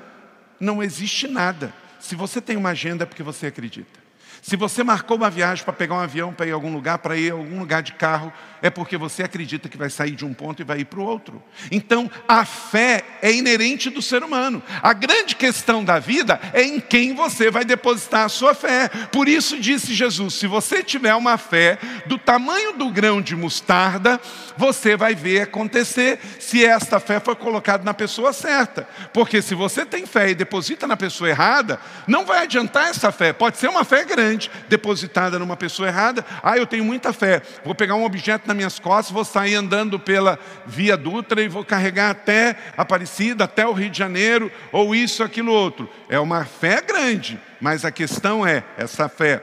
não 0.60 0.82
existe 0.82 1.28
nada. 1.28 1.72
Se 2.00 2.14
você 2.14 2.40
tem 2.40 2.56
uma 2.56 2.70
agenda 2.70 3.04
é 3.04 3.06
porque 3.06 3.22
você 3.22 3.46
acredita. 3.46 4.05
Se 4.43 4.57
você 4.57 4.85
marcou 4.85 5.16
uma 5.16 5.31
viagem 5.31 5.64
para 5.64 5.73
pegar 5.73 5.95
um 5.97 6.00
avião 6.00 6.33
para 6.33 6.47
ir 6.47 6.52
a 6.52 6.55
algum 6.55 6.73
lugar, 6.73 6.99
para 6.99 7.16
ir 7.16 7.31
a 7.31 7.35
algum 7.35 7.59
lugar 7.59 7.83
de 7.83 7.93
carro, 7.93 8.33
é 8.62 8.71
porque 8.71 8.97
você 8.97 9.23
acredita 9.23 9.69
que 9.69 9.76
vai 9.76 9.90
sair 9.90 10.12
de 10.12 10.25
um 10.25 10.33
ponto 10.33 10.61
e 10.61 10.64
vai 10.64 10.81
ir 10.81 10.85
para 10.85 11.00
o 11.00 11.05
outro. 11.05 11.43
Então, 11.71 12.11
a 12.26 12.45
fé 12.45 13.05
é 13.23 13.33
inerente 13.33 13.90
do 13.90 14.00
ser 14.00 14.23
humano. 14.23 14.62
A 14.83 14.93
grande 14.93 15.37
questão 15.37 15.85
da 15.85 15.99
vida 15.99 16.40
é 16.52 16.62
em 16.62 16.81
quem 16.81 17.14
você 17.14 17.50
vai 17.50 17.64
depositar 17.64 18.25
a 18.25 18.28
sua 18.28 18.55
fé. 18.55 18.88
Por 19.12 19.28
isso 19.28 19.59
disse 19.59 19.95
Jesus: 19.95 20.35
se 20.35 20.47
você 20.47 20.83
tiver 20.83 21.14
uma 21.14 21.38
fé 21.38 21.78
do 22.07 22.19
tamanho 22.19 22.73
do 22.73 22.90
grão 22.90 23.21
de 23.21 23.37
mostarda, 23.37 24.21
você 24.57 24.97
vai 24.97 25.14
ver 25.14 25.43
acontecer 25.43 26.19
se 26.40 26.64
esta 26.64 26.99
fé 26.99 27.21
foi 27.21 27.35
colocada 27.35 27.85
na 27.85 27.95
pessoa 27.95 28.33
certa. 28.33 28.88
Porque 29.12 29.43
se 29.43 29.55
você 29.55 29.85
tem 29.85 30.07
fé 30.07 30.31
e 30.31 30.35
deposita 30.35 30.87
na 30.87 30.97
pessoa 30.97 31.31
errada, 31.31 31.81
não 32.07 32.25
vai 32.25 32.43
adiantar 32.43 32.88
essa 32.88 33.12
fé. 33.12 33.33
Pode 33.33 33.59
ser 33.59 33.69
uma 33.69 33.85
fé 33.85 34.05
grande, 34.05 34.25
depositada 34.68 35.38
numa 35.38 35.56
pessoa 35.56 35.88
errada. 35.88 36.25
Ah, 36.42 36.56
eu 36.56 36.66
tenho 36.66 36.85
muita 36.85 37.12
fé. 37.12 37.42
Vou 37.64 37.75
pegar 37.75 37.95
um 37.95 38.04
objeto 38.04 38.47
nas 38.47 38.56
minhas 38.56 38.78
costas, 38.78 39.12
vou 39.12 39.25
sair 39.25 39.54
andando 39.54 39.99
pela 39.99 40.38
Via 40.66 40.97
Dutra 40.97 41.42
e 41.42 41.49
vou 41.49 41.64
carregar 41.64 42.11
até 42.11 42.56
Aparecida, 42.76 43.45
até 43.45 43.66
o 43.66 43.73
Rio 43.73 43.90
de 43.90 43.99
Janeiro, 43.99 44.50
ou 44.73 44.95
isso, 44.95 45.23
aquilo, 45.23 45.52
outro. 45.52 45.88
É 46.09 46.18
uma 46.18 46.45
fé 46.45 46.80
grande, 46.83 47.40
mas 47.61 47.85
a 47.85 47.90
questão 47.90 48.47
é: 48.47 48.64
essa 48.76 49.09
fé 49.09 49.42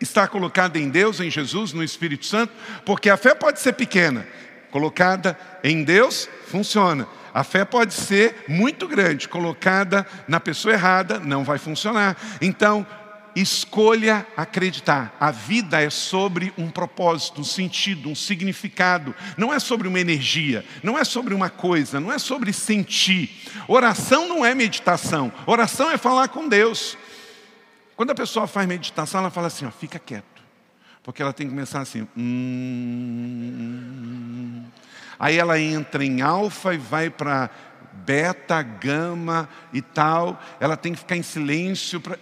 está 0.00 0.26
colocada 0.26 0.78
em 0.78 0.88
Deus, 0.88 1.20
em 1.20 1.30
Jesus, 1.30 1.72
no 1.72 1.84
Espírito 1.84 2.26
Santo, 2.26 2.52
porque 2.84 3.10
a 3.10 3.16
fé 3.16 3.34
pode 3.34 3.60
ser 3.60 3.74
pequena, 3.74 4.26
colocada 4.70 5.38
em 5.62 5.84
Deus, 5.84 6.28
funciona. 6.46 7.06
A 7.32 7.44
fé 7.44 7.64
pode 7.64 7.94
ser 7.94 8.44
muito 8.48 8.88
grande, 8.88 9.28
colocada 9.28 10.06
na 10.26 10.40
pessoa 10.40 10.74
errada, 10.74 11.20
não 11.20 11.44
vai 11.44 11.58
funcionar. 11.58 12.16
Então, 12.40 12.84
escolha 13.34 14.26
acreditar. 14.36 15.16
A 15.20 15.30
vida 15.30 15.80
é 15.80 15.90
sobre 15.90 16.52
um 16.58 16.70
propósito, 16.70 17.40
um 17.40 17.44
sentido, 17.44 18.08
um 18.08 18.14
significado. 18.14 19.14
Não 19.36 19.52
é 19.52 19.58
sobre 19.58 19.88
uma 19.88 20.00
energia, 20.00 20.64
não 20.82 20.98
é 20.98 21.04
sobre 21.04 21.34
uma 21.34 21.50
coisa, 21.50 22.00
não 22.00 22.12
é 22.12 22.18
sobre 22.18 22.52
sentir. 22.52 23.30
Oração 23.68 24.28
não 24.28 24.44
é 24.44 24.54
meditação. 24.54 25.32
Oração 25.46 25.90
é 25.90 25.96
falar 25.96 26.28
com 26.28 26.48
Deus. 26.48 26.96
Quando 27.96 28.10
a 28.10 28.14
pessoa 28.14 28.46
faz 28.46 28.66
meditação, 28.66 29.20
ela 29.20 29.30
fala 29.30 29.48
assim: 29.48 29.66
ó, 29.66 29.70
fica 29.70 29.98
quieto. 29.98 30.24
Porque 31.02 31.22
ela 31.22 31.32
tem 31.32 31.46
que 31.46 31.52
começar 31.52 31.80
assim. 31.80 32.06
Hum, 32.16 32.60
aí 35.18 35.38
ela 35.38 35.58
entra 35.58 36.04
em 36.04 36.20
alfa 36.20 36.74
e 36.74 36.78
vai 36.78 37.10
para 37.10 37.50
beta, 37.92 38.62
gama 38.62 39.48
e 39.72 39.80
tal. 39.82 40.40
Ela 40.58 40.76
tem 40.76 40.92
que 40.92 40.98
ficar 40.98 41.16
em 41.16 41.22
silêncio. 41.22 42.00
Pra... 42.00 42.18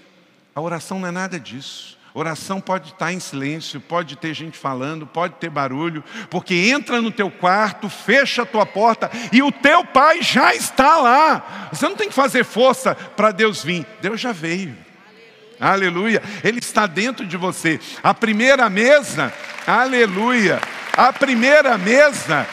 A 0.59 0.61
oração 0.61 0.99
não 0.99 1.07
é 1.07 1.13
nada 1.13 1.39
disso. 1.39 1.97
Oração 2.13 2.61
pode 2.61 2.89
estar 2.89 3.13
em 3.13 3.21
silêncio, 3.21 3.81
pode 3.81 4.17
ter 4.17 4.35
gente 4.35 4.59
falando, 4.59 5.07
pode 5.07 5.35
ter 5.35 5.49
barulho, 5.49 6.03
porque 6.29 6.53
entra 6.53 7.01
no 7.01 7.13
teu 7.13 7.31
quarto, 7.31 7.89
fecha 7.89 8.43
a 8.43 8.45
tua 8.45 8.67
porta 8.67 9.09
e 9.31 9.41
o 9.41 9.53
teu 9.53 9.85
pai 9.85 10.21
já 10.21 10.53
está 10.53 10.97
lá. 10.97 11.69
Você 11.73 11.89
não 11.89 11.95
tem 11.95 12.09
que 12.09 12.15
fazer 12.15 12.43
força 12.43 12.97
para 12.97 13.31
Deus 13.31 13.63
vir, 13.63 13.87
Deus 14.01 14.21
já 14.21 14.33
veio. 14.33 14.77
Aleluia. 15.61 16.21
Ele 16.43 16.59
está 16.59 16.89
dentro 16.89 17.25
de 17.25 17.37
você. 17.37 17.79
A 18.03 18.13
primeira 18.13 18.69
mesa, 18.69 19.33
aleluia. 19.65 20.61
A 20.97 21.13
primeira 21.13 21.79
mesa 21.79 22.45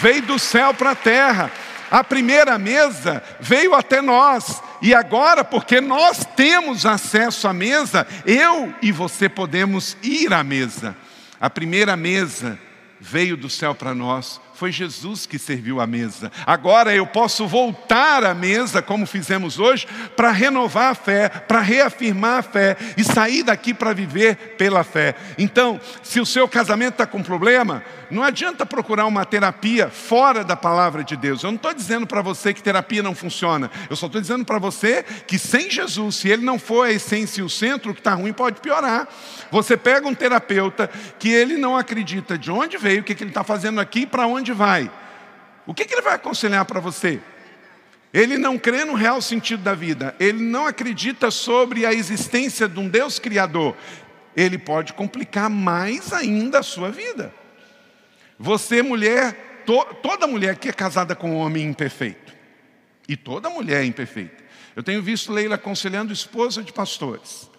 veio 0.00 0.22
do 0.22 0.36
céu 0.36 0.74
para 0.74 0.90
a 0.90 0.96
terra. 0.96 1.52
A 1.90 2.02
primeira 2.02 2.58
mesa 2.58 3.22
veio 3.40 3.74
até 3.74 4.00
nós. 4.02 4.62
E 4.82 4.94
agora, 4.94 5.44
porque 5.44 5.80
nós 5.80 6.24
temos 6.36 6.84
acesso 6.84 7.48
à 7.48 7.52
mesa, 7.52 8.06
eu 8.26 8.74
e 8.82 8.92
você 8.92 9.28
podemos 9.28 9.96
ir 10.02 10.32
à 10.32 10.42
mesa. 10.42 10.96
A 11.40 11.48
primeira 11.48 11.96
mesa 11.96 12.58
veio 13.00 13.36
do 13.36 13.48
céu 13.48 13.74
para 13.74 13.94
nós, 13.94 14.40
foi 14.56 14.72
Jesus 14.72 15.26
que 15.26 15.38
serviu 15.38 15.80
a 15.80 15.86
mesa. 15.86 16.32
Agora 16.46 16.94
eu 16.94 17.06
posso 17.06 17.46
voltar 17.46 18.24
à 18.24 18.34
mesa, 18.34 18.80
como 18.80 19.06
fizemos 19.06 19.58
hoje, 19.58 19.86
para 20.16 20.30
renovar 20.30 20.92
a 20.92 20.94
fé, 20.94 21.28
para 21.28 21.60
reafirmar 21.60 22.38
a 22.38 22.42
fé 22.42 22.76
e 22.96 23.04
sair 23.04 23.42
daqui 23.42 23.74
para 23.74 23.92
viver 23.92 24.56
pela 24.56 24.82
fé. 24.82 25.14
Então, 25.36 25.78
se 26.02 26.20
o 26.20 26.26
seu 26.26 26.48
casamento 26.48 26.94
está 26.94 27.06
com 27.06 27.22
problema, 27.22 27.84
não 28.10 28.22
adianta 28.22 28.64
procurar 28.64 29.06
uma 29.06 29.24
terapia 29.24 29.90
fora 29.90 30.42
da 30.42 30.56
palavra 30.56 31.04
de 31.04 31.16
Deus. 31.16 31.42
Eu 31.42 31.50
não 31.50 31.56
estou 31.56 31.74
dizendo 31.74 32.06
para 32.06 32.22
você 32.22 32.54
que 32.54 32.62
terapia 32.62 33.02
não 33.02 33.14
funciona. 33.14 33.70
Eu 33.90 33.96
só 33.96 34.06
estou 34.06 34.20
dizendo 34.20 34.44
para 34.44 34.58
você 34.58 35.02
que 35.26 35.38
sem 35.38 35.70
Jesus, 35.70 36.16
se 36.16 36.28
ele 36.28 36.44
não 36.44 36.58
for 36.58 36.86
a 36.86 36.92
essência 36.92 37.40
e 37.40 37.44
o 37.44 37.50
centro, 37.50 37.90
o 37.90 37.94
que 37.94 38.00
está 38.00 38.14
ruim 38.14 38.32
pode 38.32 38.60
piorar. 38.60 39.06
Você 39.50 39.76
pega 39.76 40.08
um 40.08 40.14
terapeuta 40.14 40.88
que 41.18 41.28
ele 41.28 41.56
não 41.56 41.76
acredita 41.76 42.38
de 42.38 42.50
onde 42.50 42.78
veio, 42.78 43.00
o 43.00 43.04
que, 43.04 43.14
que 43.14 43.22
ele 43.22 43.30
está 43.30 43.44
fazendo 43.44 43.80
aqui 43.80 44.06
para 44.06 44.26
onde 44.26 44.45
onde 44.46 44.52
vai? 44.52 44.90
O 45.66 45.74
que, 45.74 45.84
que 45.84 45.94
ele 45.94 46.02
vai 46.02 46.14
aconselhar 46.14 46.64
para 46.64 46.78
você? 46.78 47.20
Ele 48.14 48.38
não 48.38 48.56
crê 48.56 48.84
no 48.84 48.94
real 48.94 49.20
sentido 49.20 49.62
da 49.62 49.74
vida, 49.74 50.14
ele 50.20 50.42
não 50.42 50.66
acredita 50.66 51.30
sobre 51.30 51.84
a 51.84 51.92
existência 51.92 52.68
de 52.68 52.78
um 52.78 52.88
Deus 52.88 53.18
Criador. 53.18 53.76
Ele 54.36 54.56
pode 54.56 54.92
complicar 54.92 55.50
mais 55.50 56.12
ainda 56.12 56.60
a 56.60 56.62
sua 56.62 56.90
vida. 56.90 57.34
Você, 58.38 58.82
mulher, 58.82 59.62
to, 59.66 59.84
toda 60.02 60.26
mulher 60.26 60.56
que 60.56 60.68
é 60.68 60.72
casada 60.72 61.16
com 61.16 61.32
um 61.32 61.36
homem 61.36 61.64
imperfeito, 61.64 62.34
e 63.08 63.16
toda 63.16 63.50
mulher 63.50 63.82
é 63.82 63.86
imperfeita, 63.86 64.44
Eu 64.74 64.82
tenho 64.82 65.02
visto 65.02 65.32
Leila 65.32 65.54
aconselhando 65.54 66.12
esposa 66.12 66.62
de 66.62 66.72
pastores. 66.72 67.50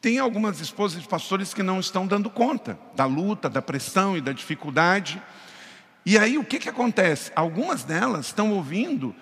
Tem 0.00 0.18
algumas 0.18 0.60
esposas 0.60 1.02
de 1.02 1.08
pastores 1.08 1.52
que 1.52 1.62
não 1.62 1.80
estão 1.80 2.06
dando 2.06 2.30
conta 2.30 2.78
da 2.94 3.06
luta, 3.06 3.48
da 3.50 3.60
pressão 3.60 4.16
e 4.16 4.20
da 4.20 4.32
dificuldade. 4.32 5.20
E 6.06 6.18
aí 6.18 6.36
o 6.36 6.44
que, 6.44 6.58
que 6.58 6.68
acontece? 6.68 7.32
Algumas 7.34 7.84
delas 7.84 8.26
estão 8.26 8.52
ouvindo 8.52 9.14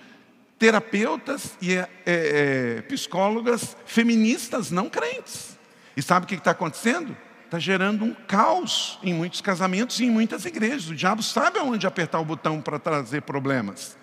terapeutas 0.59 1.57
e 1.61 1.75
é, 1.75 1.89
é, 2.07 2.83
psicólogas 2.83 3.77
feministas 3.85 4.71
não 4.71 4.89
crentes. 4.89 5.59
E 5.97 6.03
sabe 6.03 6.25
o 6.25 6.29
que 6.29 6.35
está 6.35 6.53
acontecendo? 6.53 7.17
Está 7.45 7.59
gerando 7.59 8.05
um 8.05 8.15
caos 8.15 8.99
em 9.03 9.13
muitos 9.13 9.41
casamentos 9.41 10.01
e 10.01 10.05
em 10.05 10.11
muitas 10.11 10.45
igrejas. 10.45 10.89
O 10.89 10.95
diabo 10.95 11.23
sabe 11.23 11.59
aonde 11.59 11.87
apertar 11.87 12.19
o 12.19 12.25
botão 12.25 12.61
para 12.61 12.79
trazer 12.79 13.23
problemas. 13.23 13.97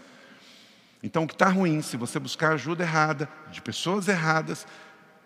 Então, 1.01 1.23
o 1.23 1.27
que 1.27 1.33
está 1.33 1.47
ruim, 1.47 1.81
se 1.81 1.97
você 1.97 2.19
buscar 2.19 2.53
ajuda 2.53 2.83
errada, 2.83 3.29
de 3.51 3.61
pessoas 3.61 4.07
erradas, 4.07 4.67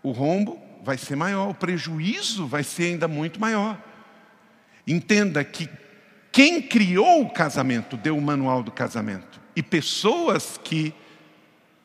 o 0.01 0.11
rombo 0.11 0.61
vai 0.83 0.97
ser 0.97 1.15
maior, 1.15 1.49
o 1.49 1.55
prejuízo 1.55 2.45
vai 2.45 2.63
ser 2.63 2.85
ainda 2.85 3.07
muito 3.07 3.39
maior. 3.39 3.77
Entenda 4.85 5.43
que 5.43 5.67
quem 6.33 6.59
criou 6.63 7.21
o 7.21 7.29
casamento 7.29 7.95
deu 7.95 8.17
o 8.17 8.21
manual 8.21 8.63
do 8.63 8.71
casamento. 8.71 9.39
E 9.55 9.61
pessoas 9.61 10.59
que 10.61 10.91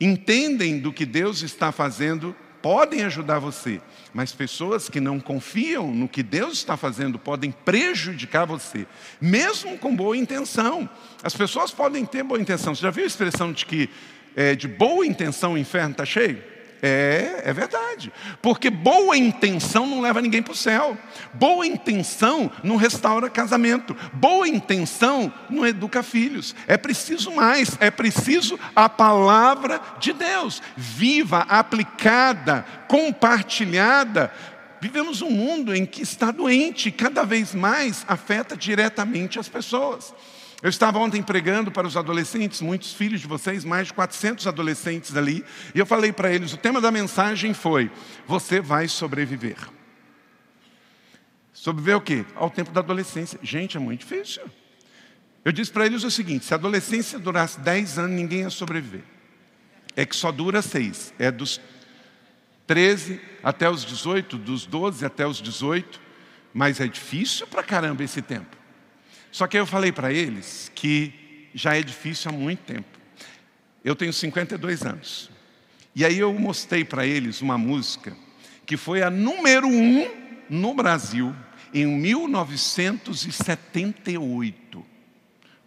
entendem 0.01 0.79
do 0.79 0.91
que 0.91 1.05
Deus 1.05 1.43
está 1.43 1.71
fazendo 1.71 2.35
podem 2.59 3.03
ajudar 3.03 3.37
você, 3.37 3.79
mas 4.11 4.31
pessoas 4.33 4.89
que 4.89 4.99
não 4.99 5.19
confiam 5.19 5.93
no 5.93 6.09
que 6.09 6.23
Deus 6.23 6.53
está 6.53 6.75
fazendo 6.75 7.19
podem 7.19 7.51
prejudicar 7.51 8.45
você, 8.45 8.87
mesmo 9.21 9.77
com 9.77 9.95
boa 9.95 10.17
intenção. 10.17 10.89
As 11.23 11.35
pessoas 11.35 11.71
podem 11.71 12.03
ter 12.03 12.23
boa 12.23 12.41
intenção. 12.41 12.73
Você 12.73 12.81
já 12.81 12.89
viu 12.89 13.03
a 13.03 13.07
expressão 13.07 13.53
de 13.53 13.65
que 13.65 13.87
é, 14.35 14.55
de 14.55 14.67
boa 14.67 15.05
intenção 15.05 15.53
o 15.53 15.57
inferno 15.59 15.91
está 15.91 16.05
cheio? 16.05 16.41
É, 16.81 17.41
é 17.45 17.53
verdade. 17.53 18.11
Porque 18.41 18.69
boa 18.69 19.17
intenção 19.17 19.85
não 19.85 20.01
leva 20.01 20.21
ninguém 20.21 20.41
para 20.41 20.53
o 20.53 20.55
céu. 20.55 20.97
Boa 21.33 21.65
intenção 21.65 22.51
não 22.63 22.75
restaura 22.75 23.29
casamento. 23.29 23.95
Boa 24.13 24.47
intenção 24.47 25.33
não 25.49 25.65
educa 25.65 26.01
filhos. 26.01 26.55
É 26.67 26.77
preciso 26.77 27.31
mais. 27.31 27.77
É 27.79 27.91
preciso 27.91 28.59
a 28.75 28.87
palavra 28.87 29.81
de 29.99 30.13
Deus. 30.13 30.61
Viva, 30.77 31.39
aplicada, 31.49 32.65
compartilhada. 32.87 34.31
Vivemos 34.81 35.21
um 35.21 35.29
mundo 35.29 35.75
em 35.75 35.85
que 35.85 36.01
está 36.01 36.31
doente, 36.31 36.89
cada 36.89 37.23
vez 37.23 37.53
mais 37.53 38.05
afeta 38.07 38.55
diretamente 38.55 39.37
as 39.37 39.49
pessoas. 39.49 40.13
Eu 40.61 40.69
estava 40.69 40.99
ontem 40.99 41.23
pregando 41.23 41.71
para 41.71 41.87
os 41.87 41.95
adolescentes, 41.95 42.59
muitos 42.59 42.93
filhos 42.93 43.21
de 43.21 43.27
vocês, 43.27 43.63
mais 43.63 43.87
de 43.87 43.93
400 43.93 44.45
adolescentes 44.45 45.15
ali, 45.15 45.45
e 45.73 45.79
eu 45.79 45.85
falei 45.85 46.11
para 46.11 46.33
eles: 46.33 46.51
o 46.51 46.57
tema 46.57 46.81
da 46.81 46.91
mensagem 46.91 47.53
foi: 47.53 47.89
Você 48.27 48.59
vai 48.59 48.87
sobreviver. 48.87 49.57
Sobreviver 51.53 51.97
o 51.97 52.01
quê? 52.01 52.25
Ao 52.35 52.49
tempo 52.49 52.71
da 52.71 52.81
adolescência. 52.81 53.39
Gente, 53.41 53.77
é 53.77 53.79
muito 53.79 54.01
difícil. 54.01 54.43
Eu 55.45 55.53
disse 55.53 55.71
para 55.71 55.85
eles 55.85 56.03
o 56.03 56.11
seguinte: 56.11 56.43
se 56.43 56.53
a 56.53 56.57
adolescência 56.57 57.17
durasse 57.17 57.59
10 57.61 57.97
anos, 57.97 58.11
ninguém 58.11 58.41
ia 58.41 58.49
sobreviver. 58.49 59.03
É 59.95 60.05
que 60.05 60.15
só 60.15 60.31
dura 60.31 60.61
6. 60.61 61.13
É 61.17 61.31
dos 61.31 61.61
13 62.67 63.19
até 63.41 63.69
os 63.69 63.85
18, 63.85 64.37
dos 64.37 64.65
12 64.65 65.05
até 65.05 65.25
os 65.25 65.41
18. 65.41 66.01
Mas 66.53 66.81
é 66.81 66.87
difícil 66.87 67.47
para 67.47 67.63
caramba 67.63 68.03
esse 68.03 68.21
tempo. 68.21 68.58
Só 69.31 69.47
que 69.47 69.57
eu 69.57 69.65
falei 69.65 69.91
para 69.91 70.11
eles 70.11 70.71
que 70.73 71.47
já 71.53 71.75
é 71.75 71.83
difícil 71.83 72.29
há 72.29 72.33
muito 72.33 72.59
tempo. 72.59 72.87
Eu 73.83 73.95
tenho 73.95 74.13
52 74.13 74.83
anos. 74.83 75.29
E 75.95 76.05
aí 76.05 76.19
eu 76.19 76.31
mostrei 76.33 76.83
para 76.83 77.05
eles 77.05 77.41
uma 77.41 77.57
música 77.57 78.15
que 78.65 78.75
foi 78.77 79.01
a 79.01 79.09
número 79.09 79.67
um 79.67 80.07
no 80.49 80.73
Brasil 80.73 81.35
em 81.73 81.85
1978. 81.85 84.85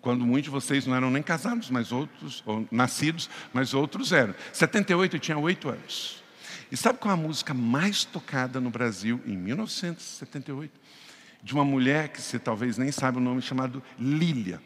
Quando 0.01 0.25
muitos 0.27 0.45
de 0.45 0.51
vocês 0.51 0.87
não 0.87 0.97
eram 0.97 1.11
nem 1.11 1.23
casados, 1.23 1.71
mas 1.71 1.93
outros, 1.93 2.43
ou 2.45 2.67
nascidos, 2.71 3.31
mas 3.53 3.75
outros 3.75 4.13
eram. 4.13 4.35
78 4.53 5.17
eu 5.17 5.21
tinha 5.21 5.39
oito 5.39 5.69
anos. 5.69 6.23
E 6.71 6.77
sabe 6.77 6.99
qual 6.99 7.11
é 7.11 7.15
a 7.15 7.21
música 7.21 7.53
mais 7.55 8.05
tocada 8.05 8.61
no 8.61 8.71
Brasil 8.71 9.21
em 9.27 9.37
1978? 9.37 10.81
De 11.43 11.55
uma 11.55 11.65
mulher 11.65 12.09
que 12.09 12.23
você 12.23 12.39
talvez 12.39 12.79
nem 12.79 12.93
saiba 12.93 13.19
o 13.19 13.23
nome, 13.23 13.43
chamado 13.43 13.83
Lília. 13.99 14.61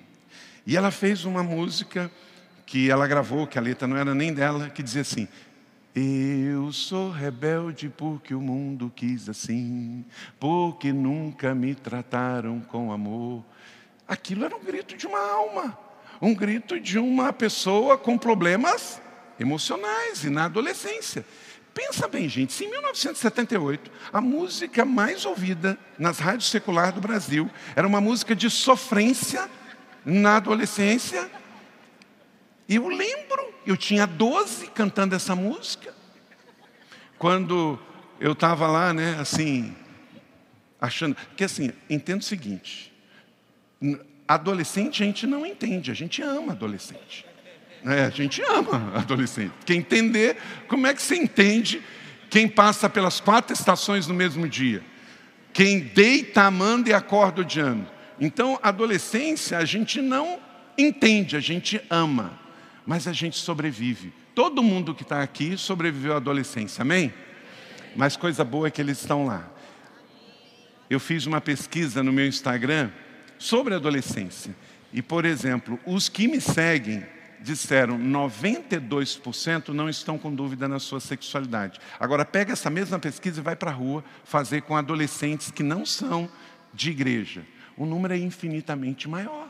E 0.66 0.76
ela 0.76 0.90
fez 0.90 1.24
uma 1.24 1.42
música 1.42 2.10
que 2.66 2.90
ela 2.90 3.06
gravou, 3.06 3.46
que 3.46 3.58
a 3.58 3.62
letra 3.62 3.86
não 3.86 3.96
era 3.96 4.14
nem 4.14 4.34
dela, 4.34 4.68
que 4.68 4.82
dizia 4.82 5.02
assim: 5.02 5.28
Eu 5.94 6.72
sou 6.72 7.10
rebelde 7.10 7.88
porque 7.88 8.34
o 8.34 8.40
mundo 8.40 8.92
quis 8.94 9.28
assim, 9.28 10.04
porque 10.38 10.92
nunca 10.92 11.54
me 11.54 11.74
trataram 11.74 12.60
com 12.60 12.92
amor. 12.92 13.44
Aquilo 14.06 14.44
era 14.44 14.54
um 14.54 14.62
grito 14.62 14.96
de 14.96 15.06
uma 15.06 15.18
alma, 15.18 15.78
um 16.20 16.34
grito 16.34 16.78
de 16.78 16.98
uma 16.98 17.32
pessoa 17.32 17.96
com 17.96 18.18
problemas 18.18 19.00
emocionais 19.38 20.24
e 20.24 20.30
na 20.30 20.44
adolescência. 20.44 21.24
Pensa 21.76 22.08
bem, 22.08 22.26
gente, 22.26 22.54
se 22.54 22.64
em 22.64 22.70
1978 22.70 23.92
a 24.10 24.18
música 24.18 24.82
mais 24.82 25.26
ouvida 25.26 25.78
nas 25.98 26.18
rádios 26.18 26.48
seculares 26.48 26.94
do 26.94 27.02
Brasil 27.02 27.50
era 27.76 27.86
uma 27.86 28.00
música 28.00 28.34
de 28.34 28.48
sofrência 28.48 29.46
na 30.02 30.38
adolescência, 30.38 31.30
eu 32.66 32.88
lembro, 32.88 33.52
eu 33.66 33.76
tinha 33.76 34.06
12 34.06 34.68
cantando 34.68 35.14
essa 35.14 35.36
música, 35.36 35.92
quando 37.18 37.78
eu 38.18 38.32
estava 38.32 38.66
lá, 38.66 38.94
né, 38.94 39.18
assim, 39.20 39.76
achando. 40.80 41.14
Que 41.36 41.44
assim, 41.44 41.74
entendo 41.90 42.22
o 42.22 42.24
seguinte: 42.24 42.90
adolescente 44.26 45.02
a 45.02 45.06
gente 45.06 45.26
não 45.26 45.44
entende, 45.44 45.90
a 45.90 45.94
gente 45.94 46.22
ama 46.22 46.52
adolescente. 46.52 47.26
É, 47.86 48.06
a 48.06 48.10
gente 48.10 48.42
ama 48.42 48.92
adolescente. 48.96 49.52
Quer 49.64 49.74
entender 49.74 50.36
como 50.66 50.88
é 50.88 50.92
que 50.92 51.00
você 51.00 51.14
entende 51.14 51.80
quem 52.28 52.48
passa 52.48 52.90
pelas 52.90 53.20
quatro 53.20 53.54
estações 53.54 54.08
no 54.08 54.14
mesmo 54.14 54.48
dia? 54.48 54.82
Quem 55.52 55.78
deita 55.78 56.42
amando 56.42 56.90
e 56.90 56.92
acorda 56.92 57.42
odiando. 57.42 57.86
Então, 58.20 58.58
adolescência 58.60 59.56
a 59.56 59.64
gente 59.64 60.00
não 60.00 60.40
entende, 60.76 61.36
a 61.36 61.40
gente 61.40 61.80
ama, 61.88 62.36
mas 62.84 63.06
a 63.06 63.12
gente 63.12 63.36
sobrevive. 63.36 64.12
Todo 64.34 64.64
mundo 64.64 64.92
que 64.92 65.04
está 65.04 65.22
aqui 65.22 65.56
sobreviveu 65.56 66.14
à 66.14 66.16
adolescência, 66.16 66.82
amém? 66.82 67.14
Mas 67.94 68.16
coisa 68.16 68.42
boa 68.42 68.66
é 68.66 68.70
que 68.70 68.80
eles 68.80 68.98
estão 68.98 69.26
lá. 69.26 69.48
Eu 70.90 70.98
fiz 70.98 71.24
uma 71.24 71.40
pesquisa 71.40 72.02
no 72.02 72.12
meu 72.12 72.26
Instagram 72.26 72.90
sobre 73.38 73.74
adolescência. 73.74 74.54
E, 74.92 75.00
por 75.00 75.24
exemplo, 75.24 75.78
os 75.86 76.08
que 76.08 76.26
me 76.26 76.40
seguem 76.40 77.06
disseram 77.46 77.96
92% 77.96 79.68
não 79.68 79.88
estão 79.88 80.18
com 80.18 80.34
dúvida 80.34 80.66
na 80.66 80.80
sua 80.80 80.98
sexualidade. 80.98 81.78
Agora 81.98 82.24
pega 82.24 82.52
essa 82.52 82.68
mesma 82.68 82.98
pesquisa 82.98 83.40
e 83.40 83.42
vai 83.42 83.54
para 83.54 83.70
a 83.70 83.74
rua 83.74 84.04
fazer 84.24 84.62
com 84.62 84.76
adolescentes 84.76 85.52
que 85.52 85.62
não 85.62 85.86
são 85.86 86.28
de 86.74 86.90
igreja. 86.90 87.46
O 87.76 87.86
número 87.86 88.14
é 88.14 88.18
infinitamente 88.18 89.08
maior 89.08 89.48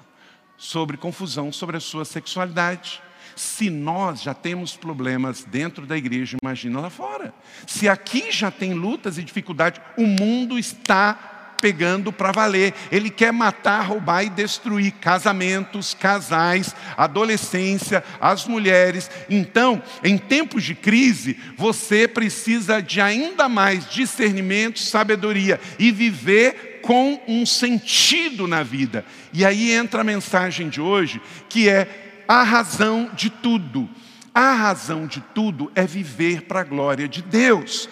sobre 0.59 0.99
confusão 0.99 1.51
sobre 1.51 1.79
a 1.79 1.81
sua 1.81 2.05
sexualidade. 2.05 3.03
Se 3.35 3.71
nós 3.71 4.21
já 4.23 4.35
temos 4.35 4.77
problemas 4.77 5.45
dentro 5.45 5.87
da 5.87 5.97
igreja, 5.97 6.37
imagina 6.43 6.81
lá 6.81 6.91
fora. 6.91 7.35
Se 7.67 7.89
aqui 7.89 8.31
já 8.31 8.51
tem 8.51 8.75
lutas 8.75 9.17
e 9.17 9.25
dificuldades, 9.25 9.81
o 9.97 10.07
mundo 10.07 10.59
está 10.59 11.36
pegando 11.61 12.13
para 12.13 12.33
valer. 12.33 12.75
Ele 12.91 13.11
quer 13.11 13.33
matar, 13.33 13.83
roubar 13.83 14.25
e 14.25 14.31
destruir 14.31 14.93
casamentos, 14.93 15.95
casais, 15.95 16.75
adolescência, 16.97 18.05
as 18.21 18.47
mulheres. 18.47 19.11
Então, 19.29 19.83
em 20.03 20.17
tempos 20.17 20.65
de 20.65 20.75
crise, 20.75 21.39
você 21.57 22.07
precisa 22.07 22.81
de 22.81 23.01
ainda 23.01 23.49
mais 23.49 23.89
discernimento, 23.91 24.79
sabedoria 24.79 25.61
e 25.79 25.91
viver 25.91 26.81
com 26.83 27.21
um 27.27 27.45
sentido 27.45 28.47
na 28.47 28.63
vida. 28.63 29.05
E 29.33 29.45
aí 29.45 29.73
entra 29.73 30.03
a 30.03 30.05
mensagem 30.05 30.69
de 30.69 30.81
hoje, 30.81 31.21
que 31.49 31.69
é 31.69 32.23
a 32.29 32.43
razão 32.43 33.11
de 33.15 33.29
tudo. 33.29 33.89
A 34.33 34.53
razão 34.53 35.07
de 35.07 35.21
tudo 35.35 35.73
é 35.75 35.87
viver 35.87 36.43
para 36.43 36.61
a 36.61 36.65
glória 36.65 37.09
de 37.09 37.23
Deus. 37.23 37.89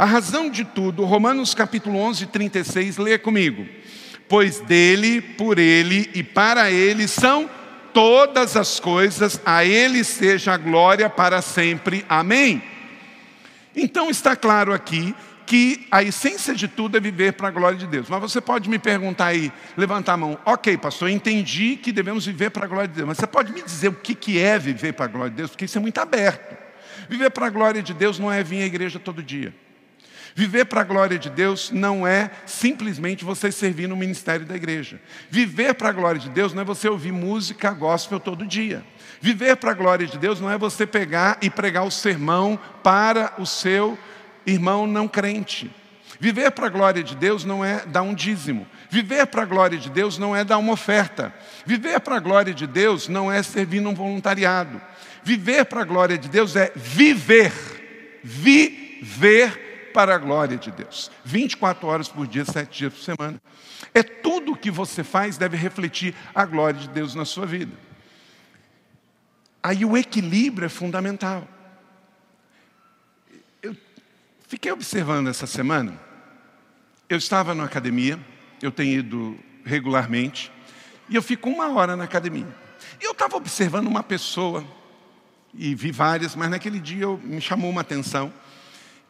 A 0.00 0.06
razão 0.06 0.48
de 0.48 0.64
tudo, 0.64 1.04
Romanos 1.04 1.52
capítulo 1.52 1.98
11, 1.98 2.24
36, 2.28 2.96
leia 2.96 3.18
comigo. 3.18 3.66
Pois 4.26 4.58
dele, 4.60 5.20
por 5.20 5.58
ele 5.58 6.10
e 6.14 6.22
para 6.22 6.70
ele 6.70 7.06
são 7.06 7.50
todas 7.92 8.56
as 8.56 8.80
coisas, 8.80 9.38
a 9.44 9.62
ele 9.62 10.02
seja 10.02 10.54
a 10.54 10.56
glória 10.56 11.10
para 11.10 11.42
sempre. 11.42 12.02
Amém? 12.08 12.62
Então 13.76 14.08
está 14.08 14.34
claro 14.34 14.72
aqui 14.72 15.14
que 15.44 15.86
a 15.90 16.02
essência 16.02 16.54
de 16.54 16.66
tudo 16.66 16.96
é 16.96 17.00
viver 17.00 17.34
para 17.34 17.48
a 17.48 17.50
glória 17.50 17.76
de 17.76 17.86
Deus. 17.86 18.08
Mas 18.08 18.22
você 18.22 18.40
pode 18.40 18.70
me 18.70 18.78
perguntar 18.78 19.26
aí, 19.26 19.52
levantar 19.76 20.14
a 20.14 20.16
mão, 20.16 20.38
ok, 20.46 20.78
pastor, 20.78 21.10
entendi 21.10 21.76
que 21.76 21.92
devemos 21.92 22.24
viver 22.24 22.48
para 22.48 22.64
a 22.64 22.68
glória 22.68 22.88
de 22.88 22.94
Deus, 22.94 23.06
mas 23.06 23.18
você 23.18 23.26
pode 23.26 23.52
me 23.52 23.60
dizer 23.60 23.88
o 23.88 23.92
que 23.92 24.38
é 24.38 24.58
viver 24.58 24.94
para 24.94 25.04
a 25.04 25.08
glória 25.08 25.30
de 25.30 25.36
Deus? 25.36 25.50
Porque 25.50 25.66
isso 25.66 25.76
é 25.76 25.80
muito 25.82 25.98
aberto. 25.98 26.56
Viver 27.06 27.28
para 27.28 27.48
a 27.48 27.50
glória 27.50 27.82
de 27.82 27.92
Deus 27.92 28.18
não 28.18 28.32
é 28.32 28.42
vir 28.42 28.62
à 28.62 28.64
igreja 28.64 28.98
todo 28.98 29.22
dia. 29.22 29.52
Viver 30.34 30.64
para 30.66 30.80
a 30.80 30.84
glória 30.84 31.18
de 31.18 31.28
Deus 31.28 31.70
não 31.70 32.06
é 32.06 32.30
simplesmente 32.46 33.24
você 33.24 33.50
servir 33.50 33.88
no 33.88 33.96
ministério 33.96 34.46
da 34.46 34.54
igreja. 34.54 35.00
Viver 35.28 35.74
para 35.74 35.88
a 35.88 35.92
glória 35.92 36.20
de 36.20 36.30
Deus 36.30 36.52
não 36.52 36.62
é 36.62 36.64
você 36.64 36.88
ouvir 36.88 37.12
música 37.12 37.70
gospel 37.72 38.20
todo 38.20 38.46
dia. 38.46 38.84
Viver 39.20 39.56
para 39.56 39.72
a 39.72 39.74
glória 39.74 40.06
de 40.06 40.18
Deus 40.18 40.40
não 40.40 40.50
é 40.50 40.56
você 40.56 40.86
pegar 40.86 41.38
e 41.42 41.50
pregar 41.50 41.84
o 41.84 41.90
sermão 41.90 42.58
para 42.82 43.34
o 43.38 43.46
seu 43.46 43.98
irmão 44.46 44.86
não 44.86 45.06
crente. 45.06 45.70
Viver 46.18 46.50
para 46.50 46.66
a 46.66 46.70
glória 46.70 47.02
de 47.02 47.16
Deus 47.16 47.44
não 47.44 47.64
é 47.64 47.84
dar 47.86 48.02
um 48.02 48.14
dízimo. 48.14 48.66
Viver 48.90 49.26
para 49.26 49.42
a 49.42 49.46
glória 49.46 49.78
de 49.78 49.88
Deus 49.88 50.18
não 50.18 50.36
é 50.36 50.44
dar 50.44 50.58
uma 50.58 50.72
oferta. 50.72 51.34
Viver 51.64 51.98
para 52.00 52.16
a 52.16 52.20
glória 52.20 52.52
de 52.52 52.66
Deus 52.66 53.08
não 53.08 53.32
é 53.32 53.42
servir 53.42 53.80
num 53.80 53.94
voluntariado. 53.94 54.80
Viver 55.24 55.64
para 55.64 55.80
a 55.80 55.84
glória 55.84 56.18
de 56.18 56.28
Deus 56.28 56.56
é 56.56 56.72
viver. 56.76 57.52
Viver 58.22 59.69
para 59.92 60.14
a 60.14 60.18
glória 60.18 60.56
de 60.56 60.70
Deus. 60.70 61.10
24 61.24 61.86
horas 61.86 62.08
por 62.08 62.26
dia, 62.26 62.44
7 62.44 62.78
dias 62.78 62.92
por 62.92 63.02
semana. 63.02 63.40
É 63.94 64.02
tudo 64.02 64.52
o 64.52 64.56
que 64.56 64.70
você 64.70 65.04
faz 65.04 65.36
deve 65.36 65.56
refletir 65.56 66.14
a 66.34 66.44
glória 66.44 66.80
de 66.80 66.88
Deus 66.88 67.14
na 67.14 67.24
sua 67.24 67.46
vida. 67.46 67.72
Aí 69.62 69.84
o 69.84 69.96
equilíbrio 69.96 70.66
é 70.66 70.68
fundamental. 70.68 71.46
Eu 73.62 73.76
fiquei 74.48 74.72
observando 74.72 75.28
essa 75.28 75.46
semana. 75.46 76.00
Eu 77.08 77.18
estava 77.18 77.54
na 77.54 77.64
academia, 77.64 78.18
eu 78.62 78.70
tenho 78.70 79.00
ido 79.00 79.38
regularmente, 79.64 80.50
e 81.08 81.16
eu 81.16 81.22
fico 81.22 81.50
uma 81.50 81.68
hora 81.70 81.96
na 81.96 82.04
academia. 82.04 82.46
E 83.00 83.04
eu 83.04 83.12
estava 83.12 83.36
observando 83.36 83.86
uma 83.86 84.02
pessoa, 84.02 84.64
e 85.52 85.74
vi 85.74 85.90
várias, 85.90 86.34
mas 86.36 86.48
naquele 86.48 86.78
dia 86.78 87.02
eu, 87.02 87.18
me 87.22 87.40
chamou 87.40 87.68
uma 87.68 87.80
atenção 87.80 88.32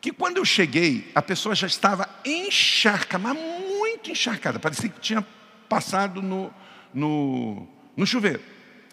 que 0.00 0.12
quando 0.12 0.38
eu 0.38 0.44
cheguei, 0.44 1.10
a 1.14 1.20
pessoa 1.20 1.54
já 1.54 1.66
estava 1.66 2.08
encharcada, 2.24 3.22
mas 3.22 3.36
muito 3.36 4.10
encharcada, 4.10 4.58
parecia 4.58 4.88
que 4.88 5.00
tinha 5.00 5.26
passado 5.68 6.22
no, 6.22 6.52
no, 6.92 7.68
no 7.96 8.06
chuveiro. 8.06 8.40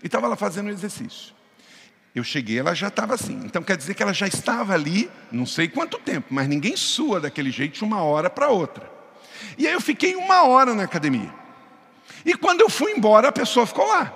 E 0.04 0.08
estava 0.08 0.28
lá 0.28 0.36
fazendo 0.36 0.70
exercício. 0.70 1.34
Eu 2.14 2.24
cheguei, 2.24 2.60
ela 2.60 2.74
já 2.74 2.88
estava 2.88 3.14
assim. 3.14 3.42
Então 3.46 3.64
quer 3.64 3.78
dizer 3.78 3.94
que 3.94 4.04
ela 4.04 4.14
já 4.14 4.28
estava 4.28 4.74
ali, 4.74 5.10
não 5.32 5.46
sei 5.46 5.68
quanto 5.68 5.98
tempo, 6.00 6.28
mas 6.32 6.48
ninguém 6.48 6.76
sua 6.76 7.20
daquele 7.20 7.52
jeito 7.52 7.76
de 7.78 7.84
uma 7.84 8.02
hora 8.02 8.30
para 8.30 8.50
outra. 8.50 8.92
E 9.58 9.68
aí 9.68 9.74
eu 9.74 9.82
fiquei 9.82 10.16
uma 10.16 10.44
hora 10.44 10.74
na 10.74 10.84
academia. 10.84 11.34
E 12.26 12.36
quando 12.36 12.62
eu 12.62 12.70
fui 12.70 12.92
embora, 12.92 13.30
a 13.30 13.32
pessoa 13.32 13.66
ficou 13.66 13.88
lá. 13.88 14.14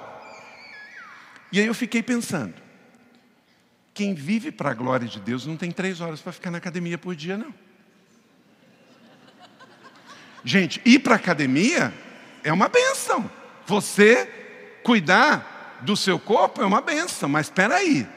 E 1.52 1.60
aí 1.60 1.66
eu 1.66 1.74
fiquei 1.74 2.02
pensando, 2.02 2.54
quem 3.94 4.14
vive 4.14 4.52
para 4.52 4.72
a 4.72 4.74
glória 4.74 5.08
de 5.08 5.20
Deus 5.20 5.46
não 5.46 5.58
tem 5.58 5.72
três 5.72 6.00
horas 6.00 6.22
para 6.22 6.32
ficar 6.32 6.52
na 6.52 6.58
academia 6.58 6.98
por 6.98 7.16
dia, 7.16 7.38
não. 7.38 7.54
Gente, 10.44 10.82
ir 10.86 11.00
para 11.00 11.14
a 11.14 11.18
academia 11.18 11.94
é 12.44 12.52
uma 12.52 12.68
benção. 12.68 13.30
Você 13.68 14.26
cuidar 14.84 15.80
do 15.82 15.96
seu 15.96 16.18
corpo 16.18 16.62
é 16.62 16.66
uma 16.66 16.82
benção, 16.82 17.30
mas 17.30 17.48
espera 17.48 17.76
aí. 17.76 18.08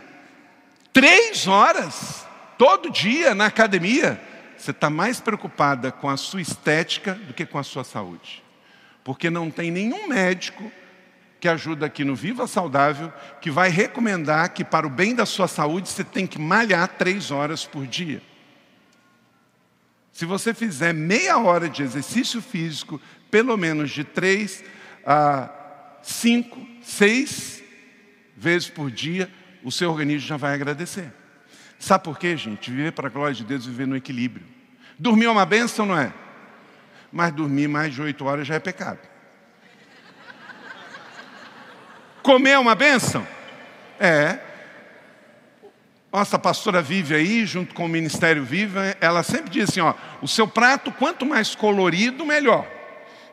Três 0.93 1.47
horas 1.47 2.25
todo 2.57 2.91
dia 2.91 3.35
na 3.35 3.47
academia, 3.47 4.21
você 4.57 4.71
está 4.71 4.89
mais 4.89 5.21
preocupada 5.21 5.91
com 5.91 6.09
a 6.09 6.17
sua 6.17 6.41
estética 6.41 7.15
do 7.15 7.35
que 7.35 7.45
com 7.45 7.59
a 7.59 7.63
sua 7.63 7.85
saúde. 7.85 8.43
Porque 9.03 9.29
não 9.29 9.51
tem 9.51 9.71
nenhum 9.71 10.09
médico 10.09 10.71
que 11.45 11.49
ajuda 11.49 11.85
aqui 11.85 12.05
no 12.05 12.17
Viva 12.17 12.47
Saudável, 12.47 13.13
que 13.39 13.51
vai 13.51 13.69
recomendar 13.69 14.49
que 14.55 14.65
para 14.65 14.87
o 14.87 14.91
bem 14.91 15.15
da 15.15 15.27
sua 15.27 15.47
saúde 15.47 15.91
você 15.91 16.03
tem 16.03 16.27
que 16.27 16.41
malhar 16.41 16.89
três 16.89 17.31
horas 17.31 17.67
por 17.67 17.87
dia. 17.87 18.23
Se 20.11 20.25
você 20.25 20.55
fizer 20.55 20.95
meia 20.95 21.37
hora 21.37 21.69
de 21.69 21.83
exercício 21.83 22.41
físico, 22.41 22.99
pelo 23.31 23.59
menos 23.59 23.91
de 23.91 24.05
três 24.05 24.65
a 25.05 25.51
cinco, 26.03 26.67
seis 26.83 27.63
vezes 28.35 28.71
por 28.71 28.91
dia, 28.91 29.31
o 29.63 29.71
seu 29.71 29.91
organismo 29.91 30.27
já 30.27 30.39
vai 30.39 30.55
agradecer. 30.55 31.13
Sabe 31.79 32.05
por 32.05 32.19
quê, 32.19 32.39
gente? 32.39 32.71
Viver 32.71 32.93
para 32.93 33.09
a 33.09 33.11
glória 33.11 33.35
de 33.35 33.45
Deus, 33.45 33.67
viver 33.67 33.87
no 33.87 33.99
equilíbrio. 33.99 34.47
Dormir 34.99 35.27
é 35.27 35.31
uma 35.31 35.45
benção, 35.45 35.85
não 35.85 35.99
é? 35.99 36.11
Mas 37.13 37.35
dormir 37.35 37.69
mais 37.69 37.93
de 37.93 38.01
oito 38.01 38.25
horas 38.25 38.47
já 38.47 38.55
é 38.55 38.59
pecado. 38.59 39.01
Comer 42.25 42.53
é 42.53 42.59
uma 42.59 42.75
bênção? 42.75 43.25
É. 44.01 44.39
Nossa 46.11 46.39
pastora 46.39 46.81
vive 46.81 47.15
aí, 47.15 47.45
junto 47.45 47.75
com 47.75 47.85
o 47.85 47.89
Ministério 47.89 48.43
Viva, 48.43 48.97
ela 48.99 49.23
sempre 49.23 49.51
diz 49.51 49.69
assim: 49.69 49.81
ó, 49.81 49.93
o 50.23 50.27
seu 50.27 50.49
prato, 50.49 50.91
quanto 50.91 51.27
mais 51.27 51.55
colorido, 51.55 52.25
melhor. 52.25 52.67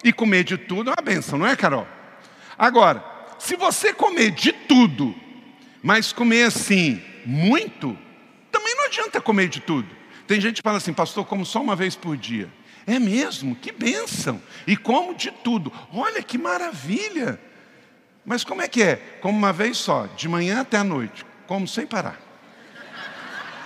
E 0.04 0.12
comer 0.12 0.44
de 0.44 0.58
tudo 0.58 0.90
é 0.90 0.94
uma 0.94 1.02
bênção, 1.02 1.40
não 1.40 1.48
é, 1.48 1.56
Carol? 1.56 1.88
Agora, 2.58 3.02
se 3.40 3.56
você 3.56 3.94
comer 3.94 4.32
de 4.32 4.52
tudo, 4.52 5.16
mas 5.82 6.12
comer 6.12 6.48
assim, 6.48 7.02
muito, 7.26 7.98
também 8.52 8.76
não 8.76 8.88
adianta 8.88 9.22
comer 9.22 9.48
de 9.48 9.62
tudo. 9.62 9.88
Tem 10.28 10.42
gente 10.42 10.58
que 10.58 10.64
fala 10.64 10.80
assim, 10.80 10.92
pastor, 10.92 11.26
como 11.26 11.46
só 11.46 11.62
uma 11.62 11.78
vez 11.78 11.96
por 11.96 12.18
dia. 12.18 12.50
É 12.86 13.00
mesmo, 13.00 13.56
que 13.56 13.72
bênção. 13.72 14.42
E 14.68 14.76
como 14.76 15.16
de 15.16 15.32
tudo. 15.32 15.72
Olha 15.94 16.22
que 16.22 16.38
maravilha. 16.38 17.40
Mas 18.26 18.44
como 18.44 18.62
é 18.62 18.68
que 18.68 18.82
é? 18.84 18.96
Como 19.22 19.38
uma 19.38 19.52
vez 19.52 19.78
só, 19.78 20.08
de 20.16 20.28
manhã 20.28 20.62
até 20.62 20.78
a 20.78 20.84
noite, 20.84 21.26
como 21.48 21.68
sem 21.68 21.86
parar. 21.86 22.20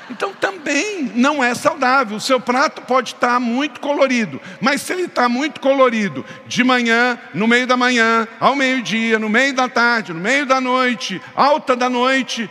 Então 0.10 0.34
também 0.34 1.12
não 1.16 1.44
é 1.44 1.54
saudável. 1.56 2.18
O 2.18 2.22
seu 2.22 2.40
prato 2.40 2.82
pode 2.84 3.14
estar 3.14 3.40
muito 3.40 3.80
colorido, 3.80 4.40
mas 4.62 4.82
se 4.82 4.94
ele 4.94 5.04
está 5.04 5.28
muito 5.28 5.60
colorido, 5.60 6.24
de 6.48 6.64
manhã, 6.64 7.20
no 7.34 7.48
meio 7.48 7.66
da 7.66 7.76
manhã, 7.76 8.28
ao 8.40 8.56
meio-dia, 8.56 9.18
no 9.18 9.30
meio 9.30 9.54
da 9.54 9.68
tarde, 9.68 10.14
no 10.14 10.20
meio 10.20 10.46
da 10.46 10.62
noite, 10.62 11.22
alta 11.36 11.76
da 11.76 11.90
noite, 11.90 12.50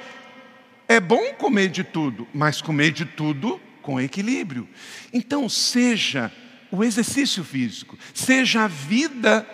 é 0.89 1.01
bom 1.01 1.33
comer 1.35 1.69
de 1.69 1.85
tudo, 1.85 2.27
mas 2.35 2.61
comer 2.61 2.91
de 2.91 3.05
tudo 3.05 3.61
com 3.81 4.01
equilíbrio. 4.01 4.69
Então, 5.13 5.49
seja 5.49 6.33
o 6.71 6.83
exercício 6.83 7.45
físico, 7.45 7.97
seja 8.13 8.65
a 8.65 8.69
vida 8.69 9.47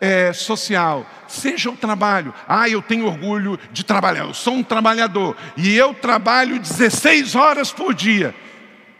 é, 0.00 0.32
social, 0.32 1.06
seja 1.26 1.70
o 1.70 1.76
trabalho. 1.76 2.32
Ah, 2.46 2.68
eu 2.68 2.80
tenho 2.80 3.06
orgulho 3.06 3.58
de 3.72 3.84
trabalhar, 3.84 4.24
eu 4.24 4.34
sou 4.34 4.54
um 4.54 4.62
trabalhador 4.62 5.36
e 5.56 5.74
eu 5.76 5.94
trabalho 5.94 6.58
16 6.58 7.34
horas 7.34 7.72
por 7.72 7.94
dia. 7.94 8.34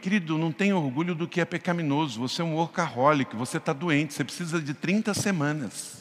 Querido, 0.01 0.39
não 0.39 0.53
tenha 0.53 0.77
orgulho 0.77 1.15
do 1.15 1.27
que 1.27 1.41
é 1.41 1.45
pecaminoso. 1.45 2.21
Você 2.21 2.41
é 2.41 2.45
um 2.45 2.55
workaholic, 2.55 3.35
você 3.35 3.57
está 3.57 3.73
doente, 3.73 4.15
você 4.15 4.25
precisa 4.25 4.61
de 4.61 4.73
30 4.73 5.13
semanas. 5.13 5.99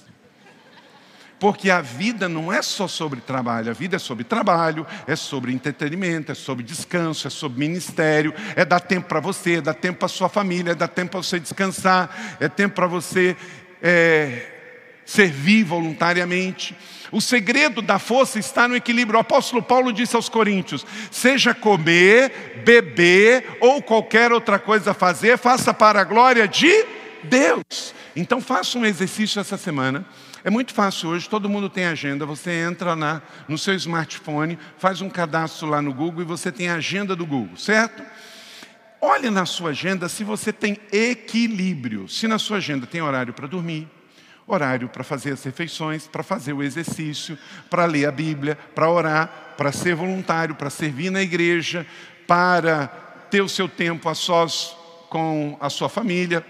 Porque 1.40 1.70
a 1.70 1.82
vida 1.82 2.28
não 2.28 2.52
é 2.52 2.64
só 2.64 2.88
sobre 2.88 3.22
trabalho, 3.22 3.70
a 3.70 3.74
vida 3.74 3.96
é 3.96 4.00
sobre 4.00 4.24
trabalho, 4.24 4.88
é 5.06 5.16
sobre 5.16 5.54
entretenimento, 5.54 6.32
é 6.32 6.36
sobre 6.36 6.64
descanso, 6.64 7.28
é 7.28 7.30
sobre 7.30 7.60
ministério, 7.60 8.34
é 8.56 8.66
dar 8.66 8.80
tempo 8.80 9.08
para 9.08 9.20
você, 9.20 9.56
é 9.56 9.62
dar 9.62 9.76
tempo 9.76 10.00
para 10.00 10.08
sua 10.08 10.30
família, 10.30 10.72
é 10.72 10.76
dar 10.76 10.88
tempo 10.88 11.12
para 11.12 11.22
você 11.22 11.40
descansar, 11.40 12.38
é 12.40 12.50
tempo 12.50 12.76
para 12.76 12.88
você 12.88 13.38
é, 13.82 14.57
servir 15.08 15.64
voluntariamente. 15.64 16.76
O 17.12 17.22
segredo 17.22 17.82
da 17.82 17.98
força 17.98 18.38
está 18.38 18.68
no 18.68 18.76
equilíbrio. 18.76 19.18
O 19.18 19.22
apóstolo 19.22 19.64
Paulo 19.64 19.94
disse 19.94 20.16
aos 20.16 20.28
Coríntios: 20.28 20.86
seja 21.10 21.56
comer, 21.56 22.62
beber 22.66 23.58
ou 23.62 23.82
qualquer 23.82 24.32
outra 24.32 24.60
coisa 24.60 24.94
fazer, 24.94 25.38
faça 25.38 25.74
para 25.74 26.02
a 26.02 26.04
glória 26.04 26.48
de 26.48 26.86
Deus. 27.24 27.96
Então 28.16 28.42
faça 28.42 28.78
um 28.78 28.86
exercício 28.86 29.40
essa 29.40 29.58
semana. 29.58 30.06
É 30.44 30.50
muito 30.50 30.74
fácil 30.74 31.10
hoje, 31.10 31.30
todo 31.30 31.50
mundo 31.50 31.70
tem 31.70 31.86
agenda. 31.86 32.26
Você 32.26 32.52
entra 32.52 32.96
na, 32.96 33.22
no 33.48 33.58
seu 33.58 33.74
smartphone, 33.76 34.60
faz 34.78 35.02
um 35.02 35.10
cadastro 35.10 35.68
lá 35.70 35.82
no 35.82 35.94
Google 35.94 36.22
e 36.22 36.26
você 36.26 36.52
tem 36.52 36.68
a 36.70 36.76
agenda 36.76 37.16
do 37.16 37.26
Google, 37.26 37.58
certo? 37.58 38.04
Olhe 39.00 39.30
na 39.30 39.46
sua 39.46 39.70
agenda 39.70 40.10
se 40.10 40.24
você 40.24 40.52
tem 40.52 40.78
equilíbrio. 40.92 42.08
Se 42.10 42.28
na 42.28 42.40
sua 42.40 42.58
agenda 42.58 42.86
tem 42.86 43.02
horário 43.02 43.34
para 43.34 43.48
dormir, 43.48 43.88
horário 44.48 44.88
para 44.88 45.04
fazer 45.04 45.34
as 45.34 45.44
refeições, 45.44 46.08
para 46.08 46.24
fazer 46.24 46.54
o 46.54 46.64
exercício, 46.64 47.38
para 47.70 47.86
ler 47.86 48.06
a 48.06 48.12
Bíblia, 48.12 48.58
para 48.74 48.90
orar, 48.90 49.54
para 49.58 49.72
ser 49.72 49.94
voluntário, 49.94 50.56
para 50.56 50.70
servir 50.70 51.10
na 51.10 51.22
igreja, 51.22 51.86
para 52.26 52.88
ter 53.30 53.42
o 53.42 53.50
seu 53.50 53.68
tempo 53.68 54.08
a 54.08 54.16
sós 54.16 54.76
com 55.10 55.58
a 55.60 55.70
sua 55.70 55.90
família. 55.90 56.46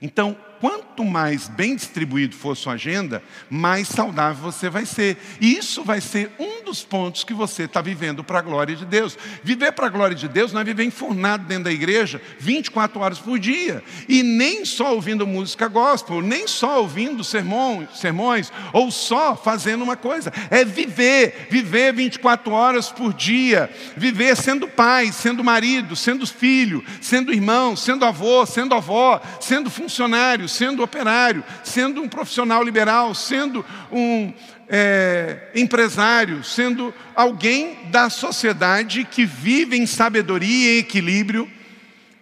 Então, 0.00 0.36
quanto 0.60 1.04
mais 1.04 1.48
bem 1.48 1.74
distribuído 1.74 2.36
for 2.36 2.56
sua 2.56 2.74
agenda, 2.74 3.22
mais 3.48 3.88
saudável 3.88 4.52
você 4.52 4.68
vai 4.68 4.84
ser. 4.84 5.16
E 5.40 5.56
isso 5.56 5.82
vai 5.82 6.00
ser 6.00 6.30
um 6.38 6.62
dos 6.62 6.84
pontos 6.84 7.24
que 7.24 7.32
você 7.32 7.64
está 7.64 7.80
vivendo 7.80 8.22
para 8.22 8.38
a 8.38 8.42
glória 8.42 8.76
de 8.76 8.84
Deus. 8.84 9.16
Viver 9.42 9.72
para 9.72 9.86
a 9.86 9.90
glória 9.90 10.14
de 10.14 10.28
Deus 10.28 10.52
não 10.52 10.60
é 10.60 10.64
viver 10.64 10.84
enfurnado 10.84 11.46
dentro 11.46 11.64
da 11.64 11.72
igreja 11.72 12.20
24 12.38 13.00
horas 13.00 13.18
por 13.18 13.38
dia. 13.38 13.82
E 14.08 14.22
nem 14.22 14.64
só 14.64 14.94
ouvindo 14.94 15.26
música 15.26 15.66
gospel, 15.66 16.20
nem 16.20 16.46
só 16.46 16.80
ouvindo 16.80 17.24
sermões, 17.24 17.98
sermões 17.98 18.52
ou 18.72 18.90
só 18.90 19.34
fazendo 19.34 19.82
uma 19.82 19.96
coisa. 19.96 20.30
É 20.50 20.64
viver, 20.64 21.46
viver 21.50 21.94
24 21.94 22.52
horas 22.52 22.90
por 22.90 23.14
dia. 23.14 23.70
Viver 23.96 24.36
sendo 24.36 24.68
pai, 24.68 25.10
sendo 25.12 25.42
marido, 25.42 25.96
sendo 25.96 26.26
filho, 26.26 26.84
sendo 27.00 27.32
irmão, 27.32 27.74
sendo 27.74 28.04
avô, 28.04 28.44
sendo 28.44 28.74
avó, 28.74 29.20
sendo 29.40 29.70
funcionário, 29.70 30.49
sendo 30.50 30.82
operário, 30.82 31.44
sendo 31.64 32.02
um 32.02 32.08
profissional 32.08 32.62
liberal, 32.62 33.14
sendo 33.14 33.64
um 33.90 34.32
é, 34.68 35.50
empresário, 35.54 36.44
sendo 36.44 36.94
alguém 37.14 37.90
da 37.90 38.10
sociedade 38.10 39.04
que 39.04 39.24
vive 39.24 39.76
em 39.76 39.86
sabedoria 39.86 40.74
e 40.74 40.78
equilíbrio 40.78 41.50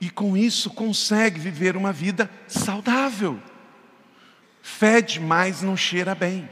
e 0.01 0.09
com 0.09 0.37
isso 0.37 0.71
consegue 0.71 1.41
viver 1.41 1.77
uma 1.77 1.93
vida 1.93 2.31
saudável. 2.47 3.41
Fede, 4.63 5.19
mas 5.19 5.63
não 5.63 5.77
cheira 5.77 6.15
bem. 6.15 6.49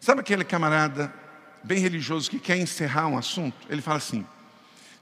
Sabe 0.00 0.20
aquele 0.20 0.44
camarada 0.44 1.12
bem 1.62 1.78
religioso 1.78 2.30
que 2.30 2.38
quer 2.38 2.56
encerrar 2.56 3.08
um 3.08 3.18
assunto? 3.18 3.66
Ele 3.68 3.82
fala 3.82 3.98
assim: 3.98 4.24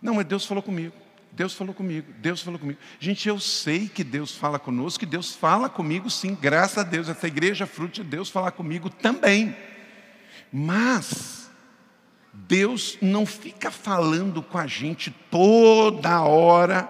Não, 0.02 0.14
mas 0.14 0.26
Deus 0.26 0.44
falou 0.44 0.62
comigo. 0.62 1.05
Deus 1.36 1.52
falou 1.52 1.74
comigo, 1.74 2.10
Deus 2.18 2.40
falou 2.40 2.58
comigo. 2.58 2.78
Gente, 2.98 3.28
eu 3.28 3.38
sei 3.38 3.90
que 3.90 4.02
Deus 4.02 4.34
fala 4.34 4.58
conosco, 4.58 5.00
que 5.00 5.04
Deus 5.04 5.34
fala 5.34 5.68
comigo 5.68 6.08
sim, 6.08 6.34
graças 6.34 6.78
a 6.78 6.82
Deus. 6.82 7.10
Essa 7.10 7.26
igreja 7.26 7.64
é 7.64 7.66
fruto 7.66 8.02
de 8.02 8.08
Deus 8.08 8.30
falar 8.30 8.52
comigo 8.52 8.88
também. 8.88 9.54
Mas, 10.50 11.50
Deus 12.32 12.96
não 13.02 13.26
fica 13.26 13.70
falando 13.70 14.42
com 14.42 14.56
a 14.56 14.66
gente 14.66 15.10
toda 15.30 16.22
hora, 16.22 16.88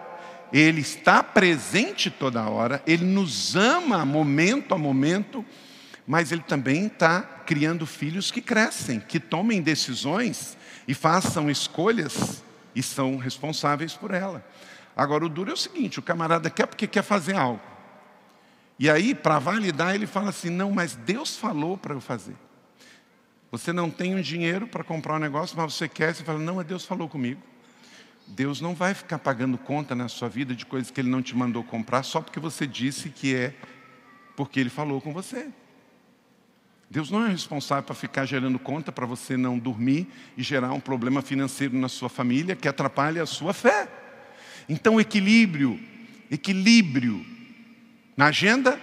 Ele 0.53 0.81
está 0.81 1.25
presente 1.25 2.09
toda 2.09 2.49
hora, 2.49 2.81
Ele 2.87 3.05
nos 3.05 3.57
ama 3.57 4.05
momento 4.05 4.77
a 4.77 4.79
momento, 4.79 5.45
mas 6.07 6.31
Ele 6.31 6.43
também 6.43 6.87
está 6.87 7.21
criando 7.21 7.85
filhos 7.85 8.31
que 8.31 8.41
crescem, 8.41 9.01
que 9.01 9.19
tomem 9.19 9.61
decisões 9.61 10.57
e 10.87 10.95
façam 10.95 11.51
escolhas 11.51 12.46
e 12.77 12.83
são 12.83 13.17
responsáveis 13.17 13.95
por 13.95 14.13
ela. 14.13 14.47
Agora, 14.95 15.25
o 15.25 15.29
duro 15.29 15.51
é 15.51 15.55
o 15.55 15.57
seguinte: 15.57 15.99
o 15.99 16.03
camarada 16.03 16.51
quer 16.51 16.67
porque 16.67 16.87
quer 16.87 17.03
fazer 17.03 17.35
algo. 17.35 17.63
E 18.79 18.91
aí, 18.91 19.15
para 19.15 19.39
validar, 19.39 19.95
ele 19.95 20.07
fala 20.07 20.29
assim: 20.29 20.51
não, 20.51 20.71
mas 20.71 20.95
Deus 20.95 21.37
falou 21.37 21.79
para 21.79 21.95
eu 21.95 22.01
fazer. 22.01 22.37
Você 23.51 23.73
não 23.73 23.91
tem 23.91 24.15
um 24.15 24.21
dinheiro 24.21 24.67
para 24.67 24.85
comprar 24.85 25.15
um 25.15 25.19
negócio, 25.19 25.57
mas 25.57 25.75
você 25.75 25.89
quer, 25.89 26.15
você 26.15 26.23
fala: 26.23 26.39
não, 26.39 26.63
Deus 26.63 26.85
falou 26.85 27.09
comigo. 27.09 27.41
Deus 28.27 28.61
não 28.61 28.75
vai 28.75 28.93
ficar 28.93 29.19
pagando 29.19 29.57
conta 29.57 29.95
na 29.95 30.09
sua 30.09 30.29
vida 30.29 30.55
de 30.55 30.67
coisas 30.67 30.91
que 30.91 31.01
Ele 31.01 31.09
não 31.09 31.23
te 31.23 31.35
mandou 31.35 31.65
comprar 31.65 32.03
só 32.03 32.21
porque 32.21 32.41
você 32.41 32.67
disse 32.67 33.09
que 33.09 33.35
é 33.35 33.55
porque 34.37 34.61
Ele 34.61 34.69
falou 34.69 35.01
com 35.01 35.13
você. 35.13 35.49
Deus 36.89 37.11
não 37.11 37.27
é 37.27 37.29
responsável 37.29 37.83
para 37.83 37.95
ficar 37.95 38.25
gerando 38.27 38.59
conta 38.59 38.93
para 38.93 39.05
você 39.07 39.37
não 39.37 39.59
dormir 39.59 40.07
e 40.37 40.43
gerar 40.43 40.73
um 40.73 40.81
problema 40.81 41.21
financeiro 41.21 41.77
na 41.77 41.89
sua 41.89 42.09
família 42.09 42.55
que 42.55 42.69
atrapalhe 42.69 43.19
a 43.19 43.27
sua 43.27 43.53
fé. 43.53 43.89
Então, 44.69 45.01
equilíbrio, 45.01 45.81
equilíbrio 46.31 47.25
na 48.17 48.27
agenda, 48.27 48.81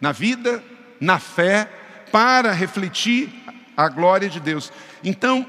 na 0.00 0.12
vida, 0.12 0.62
na 1.00 1.18
fé, 1.18 1.70
para 2.10 2.52
refletir 2.52 3.28
a 3.76 3.88
glória 3.88 4.28
de 4.28 4.40
Deus. 4.40 4.72
Então, 5.04 5.46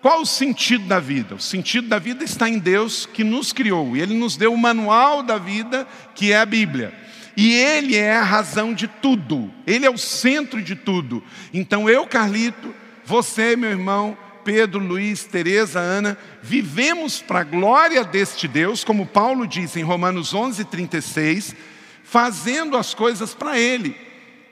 qual 0.00 0.22
o 0.22 0.26
sentido 0.26 0.86
da 0.86 1.00
vida? 1.00 1.34
O 1.34 1.40
sentido 1.40 1.88
da 1.88 1.98
vida 1.98 2.24
está 2.24 2.48
em 2.48 2.58
Deus 2.58 3.04
que 3.06 3.24
nos 3.24 3.52
criou, 3.52 3.96
e 3.96 4.00
Ele 4.00 4.14
nos 4.14 4.36
deu 4.36 4.54
o 4.54 4.58
manual 4.58 5.22
da 5.22 5.36
vida, 5.36 5.86
que 6.14 6.32
é 6.32 6.38
a 6.38 6.46
Bíblia. 6.46 6.94
E 7.40 7.54
Ele 7.54 7.94
é 7.94 8.16
a 8.16 8.24
razão 8.24 8.74
de 8.74 8.88
tudo, 8.88 9.48
Ele 9.64 9.86
é 9.86 9.90
o 9.90 9.96
centro 9.96 10.60
de 10.60 10.74
tudo. 10.74 11.22
Então 11.54 11.88
eu, 11.88 12.04
Carlito, 12.04 12.74
você, 13.04 13.54
meu 13.54 13.70
irmão, 13.70 14.18
Pedro, 14.42 14.80
Luiz, 14.80 15.22
Teresa, 15.22 15.78
Ana, 15.78 16.18
vivemos 16.42 17.22
para 17.22 17.38
a 17.38 17.44
glória 17.44 18.02
deste 18.02 18.48
Deus, 18.48 18.82
como 18.82 19.06
Paulo 19.06 19.46
diz 19.46 19.76
em 19.76 19.84
Romanos 19.84 20.34
11, 20.34 20.64
36, 20.64 21.54
fazendo 22.02 22.76
as 22.76 22.92
coisas 22.92 23.34
para 23.34 23.56
Ele, 23.56 23.94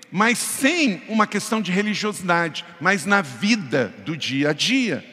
mas 0.09 0.39
sem 0.39 1.03
uma 1.09 1.27
questão 1.27 1.61
de 1.61 1.73
religiosidade, 1.73 2.65
mas 2.81 3.05
na 3.05 3.21
vida 3.21 3.93
do 4.05 4.17
dia 4.17 4.51
a 4.51 4.53
dia, 4.53 5.05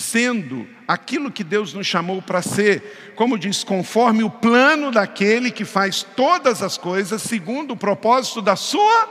sendo 0.00 0.66
aquilo 0.88 1.30
que 1.30 1.44
Deus 1.44 1.74
nos 1.74 1.86
chamou 1.86 2.22
para 2.22 2.42
ser, 2.42 3.12
como 3.14 3.38
diz, 3.38 3.62
conforme 3.62 4.24
o 4.24 4.30
plano 4.30 4.90
daquele 4.90 5.50
que 5.50 5.64
faz 5.64 6.02
todas 6.16 6.62
as 6.62 6.78
coisas 6.78 7.22
segundo 7.22 7.72
o 7.72 7.76
propósito 7.76 8.40
da 8.40 8.56
sua 8.56 9.08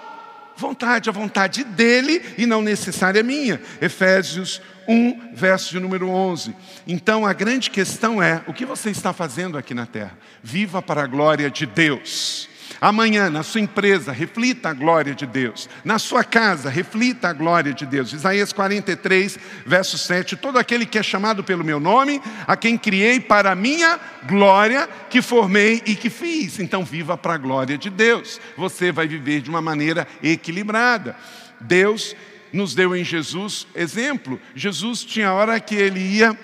vontade, 0.58 1.10
a 1.10 1.14
vontade 1.14 1.64
dele 1.64 2.22
e 2.38 2.46
não 2.46 2.62
necessária 2.62 3.24
minha. 3.24 3.62
Efésios 3.80 4.62
1, 4.88 5.36
verso 5.36 5.72
de 5.72 5.80
número 5.80 6.10
11. 6.10 6.56
Então 6.88 7.26
a 7.26 7.32
grande 7.32 7.70
questão 7.70 8.22
é: 8.22 8.44
o 8.48 8.54
que 8.54 8.66
você 8.66 8.90
está 8.90 9.14
fazendo 9.14 9.58
aqui 9.58 9.74
na 9.74 9.86
terra? 9.86 10.18
Viva 10.44 10.82
para 10.82 11.04
a 11.04 11.08
glória 11.08 11.50
de 11.50 11.66
Deus. 11.66 12.50
Amanhã, 12.82 13.30
na 13.30 13.44
sua 13.44 13.60
empresa, 13.60 14.12
reflita 14.12 14.70
a 14.70 14.74
glória 14.74 15.14
de 15.14 15.26
Deus. 15.26 15.70
Na 15.84 16.00
sua 16.00 16.24
casa, 16.24 16.70
reflita 16.70 17.28
a 17.28 17.34
glória 17.34 17.74
de 17.74 17.86
Deus. 17.86 18.14
Isaías 18.14 18.54
43, 18.54 19.38
verso 19.66 19.98
7. 19.98 20.38
Todo 20.38 20.58
aquele 20.58 20.86
que 20.86 20.98
é 20.98 21.04
chamado 21.04 21.44
pelo 21.44 21.64
meu 21.64 21.80
nome, 21.80 22.22
a 22.48 22.56
quem 22.56 22.78
criei 22.78 23.20
para 23.20 23.52
a 23.52 23.56
minha 23.56 24.00
glória, 24.26 24.88
que 25.10 25.22
formei 25.22 25.82
e 25.86 25.94
que 25.94 26.10
fiz. 26.10 26.60
Então, 26.60 26.86
viva 26.86 27.18
para 27.18 27.34
a 27.34 27.38
glória 27.38 27.78
de 27.78 27.90
Deus. 27.90 28.40
Você 28.56 28.92
vai 28.94 29.08
viver 29.08 29.42
de 29.42 29.50
uma 29.50 29.62
maneira 29.62 30.08
equilibrada. 30.24 31.18
Deus 31.60 32.16
nos 32.54 32.74
deu 32.74 32.96
em 32.96 33.04
Jesus 33.04 33.68
exemplo. 33.76 34.40
Jesus 34.56 35.04
tinha 35.04 35.34
hora 35.34 35.60
que 35.60 35.76
ele 35.76 36.00
ia 36.00 36.38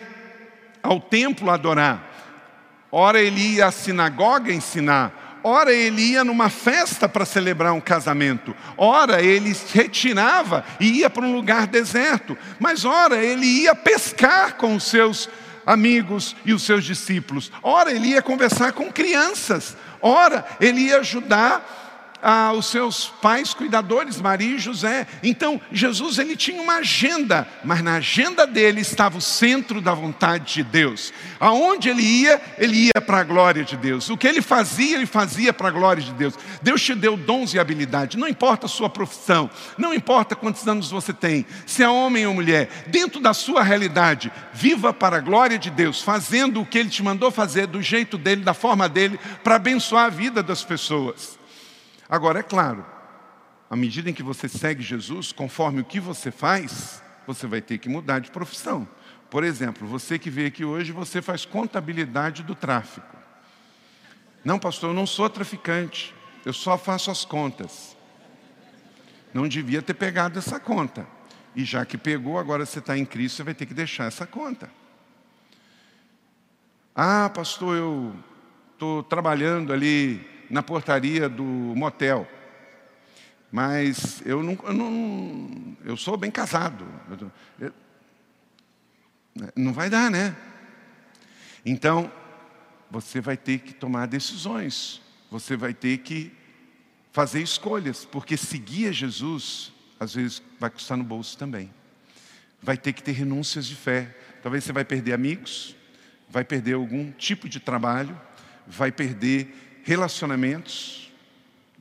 ao 0.84 1.00
templo 1.00 1.50
adorar, 1.50 2.12
hora 2.92 3.20
ele 3.20 3.56
ia 3.56 3.66
à 3.66 3.72
sinagoga 3.72 4.54
ensinar 4.54 5.25
ora 5.48 5.72
ele 5.72 6.02
ia 6.02 6.24
numa 6.24 6.50
festa 6.50 7.08
para 7.08 7.24
celebrar 7.24 7.72
um 7.72 7.80
casamento, 7.80 8.56
ora 8.76 9.22
ele 9.22 9.54
se 9.54 9.78
retirava 9.78 10.66
e 10.80 11.02
ia 11.02 11.10
para 11.10 11.24
um 11.24 11.36
lugar 11.36 11.68
deserto, 11.68 12.36
mas 12.60 12.84
ora 12.84 13.24
ele 13.24 13.46
ia 13.46 13.76
pescar 13.76 14.56
com 14.56 14.76
os 14.76 14.86
seus 14.86 15.30
amigos 15.64 16.36
e 16.44 16.52
os 16.52 16.64
seus 16.64 16.84
discípulos, 16.84 17.52
ora 17.62 17.92
ele 17.92 18.08
ia 18.08 18.24
conversar 18.24 18.72
com 18.72 18.92
crianças, 18.92 19.78
ora 20.02 20.44
ele 20.60 20.82
ia 20.82 20.98
ajudar 20.98 21.85
ah, 22.28 22.52
os 22.54 22.66
seus 22.66 23.06
pais 23.22 23.54
cuidadores, 23.54 24.20
Maria 24.20 24.56
e 24.56 24.60
José. 24.60 25.06
Então, 25.22 25.62
Jesus 25.72 26.18
ele 26.18 26.36
tinha 26.36 26.60
uma 26.60 26.78
agenda, 26.78 27.48
mas 27.64 27.84
na 27.84 27.98
agenda 27.98 28.48
dele 28.48 28.82
estava 28.82 29.20
o 29.20 29.22
centro 29.22 29.80
da 29.80 29.94
vontade 29.94 30.56
de 30.56 30.64
Deus. 30.64 31.14
Aonde 31.40 31.88
ele 31.88 32.02
ia, 32.02 32.42
ele 32.58 32.88
ia 32.88 33.00
para 33.00 33.20
a 33.20 33.24
glória 33.24 33.64
de 33.64 33.78
Deus. 33.78 34.10
O 34.10 34.18
que 34.18 34.28
ele 34.28 34.42
fazia, 34.42 34.96
ele 34.96 35.06
fazia 35.06 35.54
para 35.54 35.68
a 35.68 35.72
glória 35.72 36.02
de 36.02 36.14
Deus. 36.14 36.34
Deus 36.64 36.82
te 36.82 36.96
deu 36.96 37.16
dons 37.16 37.54
e 37.54 37.60
habilidade, 37.60 38.18
não 38.18 38.28
importa 38.28 38.66
a 38.66 38.70
sua 38.70 38.90
profissão, 38.90 39.48
não 39.78 39.94
importa 39.94 40.36
quantos 40.36 40.68
anos 40.68 40.90
você 40.90 41.14
tem, 41.14 41.46
se 41.68 41.84
é 41.84 41.88
homem 41.88 42.26
ou 42.26 42.34
mulher, 42.34 42.86
dentro 42.88 43.20
da 43.20 43.36
sua 43.36 43.62
realidade, 43.62 44.32
viva 44.52 44.92
para 44.92 45.18
a 45.18 45.22
glória 45.22 45.60
de 45.60 45.70
Deus, 45.70 46.02
fazendo 46.02 46.60
o 46.60 46.66
que 46.66 46.80
ele 46.80 46.90
te 46.90 47.04
mandou 47.04 47.30
fazer, 47.30 47.68
do 47.68 47.84
jeito 47.84 48.18
dele, 48.18 48.44
da 48.44 48.56
forma 48.56 48.90
dele, 48.90 49.20
para 49.44 49.58
abençoar 49.58 50.06
a 50.06 50.10
vida 50.10 50.42
das 50.42 50.64
pessoas. 50.64 51.35
Agora, 52.08 52.40
é 52.40 52.44
claro, 52.44 52.86
à 53.70 53.76
medida 53.76 54.10
em 54.10 54.14
que 54.14 54.24
você 54.24 54.48
segue 54.48 54.84
Jesus, 54.84 55.32
conforme 55.32 55.82
o 55.82 55.86
que 55.86 56.00
você 56.00 56.32
faz, 56.32 57.02
você 57.26 57.48
vai 57.48 57.62
ter 57.62 57.78
que 57.80 57.90
mudar 57.90 58.20
de 58.20 58.30
profissão. 58.30 58.88
Por 59.30 59.44
exemplo, 59.44 59.88
você 59.88 60.20
que 60.20 60.30
veio 60.30 60.48
aqui 60.48 60.64
hoje, 60.64 60.92
você 60.92 61.22
faz 61.22 61.46
contabilidade 61.46 62.44
do 62.44 62.54
tráfico. 62.54 63.16
Não, 64.44 64.60
pastor, 64.60 64.92
eu 64.92 64.94
não 64.94 65.08
sou 65.08 65.30
traficante, 65.30 66.14
eu 66.46 66.54
só 66.54 66.78
faço 66.78 67.10
as 67.10 67.26
contas. 67.26 67.98
Não 69.34 69.48
devia 69.48 69.82
ter 69.82 69.96
pegado 69.96 70.38
essa 70.38 70.60
conta. 70.60 71.08
E 71.56 71.66
já 71.66 71.86
que 71.86 71.98
pegou, 71.98 72.38
agora 72.38 72.66
você 72.66 72.80
está 72.80 72.98
em 72.98 73.06
Cristo, 73.06 73.38
você 73.38 73.44
vai 73.44 73.54
ter 73.54 73.66
que 73.66 73.74
deixar 73.74 74.06
essa 74.06 74.28
conta. 74.28 74.70
Ah, 76.96 77.30
pastor, 77.34 77.76
eu 77.76 78.16
estou 78.74 79.02
trabalhando 79.04 79.74
ali 79.74 80.35
na 80.50 80.64
portaria 80.64 81.28
do 81.28 81.44
motel. 81.44 82.28
Mas 83.52 84.22
eu 84.26 84.44
não, 84.44 84.58
eu, 84.64 84.74
não, 84.74 85.78
eu 85.86 85.98
sou 85.98 86.18
bem 86.18 86.32
casado. 86.32 86.86
Eu, 87.60 87.74
não 89.56 89.74
vai 89.74 89.90
dar, 89.90 90.10
né? 90.10 90.36
Então, 91.66 92.12
você 92.90 93.20
vai 93.20 93.36
ter 93.36 93.60
que 93.60 93.74
tomar 93.74 94.08
decisões. 94.08 95.02
Você 95.32 95.58
vai 95.58 95.74
ter 95.74 96.00
que 96.00 96.32
fazer 97.12 97.42
escolhas, 97.42 98.06
porque 98.06 98.36
seguir 98.38 98.90
a 98.90 98.92
Jesus, 98.92 99.72
às 100.00 100.16
vezes, 100.16 100.42
vai 100.60 100.70
custar 100.70 100.98
no 100.98 101.04
bolso 101.04 101.38
também. 101.38 101.74
Vai 102.62 102.78
ter 102.78 102.94
que 102.94 103.02
ter 103.02 103.14
renúncias 103.14 103.66
de 103.66 103.76
fé. 103.76 104.16
Talvez 104.44 104.64
você 104.64 104.74
vai 104.74 104.84
perder 104.84 105.14
amigos, 105.14 105.76
vai 106.30 106.44
perder 106.44 106.74
algum 106.74 107.12
tipo 107.12 107.48
de 107.48 107.60
trabalho, 107.60 108.20
vai 108.68 108.92
perder 108.92 109.75
relacionamentos. 109.86 111.12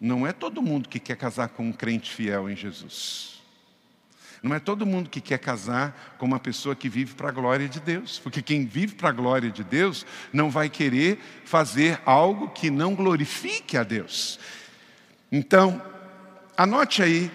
Não 0.01 0.27
é 0.27 0.33
todo 0.33 0.63
mundo 0.63 0.89
que 0.89 1.01
quer 1.01 1.17
casar 1.17 1.49
com 1.49 1.67
um 1.67 1.73
crente 1.73 2.13
fiel 2.13 2.49
em 2.49 2.55
Jesus. 2.55 3.43
Não 4.43 4.55
é 4.55 4.61
todo 4.61 4.85
mundo 4.85 5.09
que 5.09 5.23
quer 5.23 5.39
casar 5.39 6.17
com 6.19 6.27
uma 6.27 6.39
pessoa 6.39 6.77
que 6.77 6.87
vive 6.87 7.15
para 7.15 7.31
a 7.31 7.33
glória 7.33 7.67
de 7.67 7.81
Deus, 7.81 8.19
porque 8.19 8.43
quem 8.43 8.67
vive 8.67 8.95
para 8.95 9.09
a 9.09 9.13
glória 9.13 9.51
de 9.51 9.65
Deus 9.65 10.05
não 10.35 10.51
vai 10.51 10.69
querer 10.69 11.19
fazer 11.47 11.99
algo 12.05 12.51
que 12.51 12.71
não 12.71 12.95
glorifique 12.95 13.75
a 13.79 13.83
Deus. 13.83 14.39
Então, 15.33 15.83
anote 16.59 17.03
aí 17.03 17.31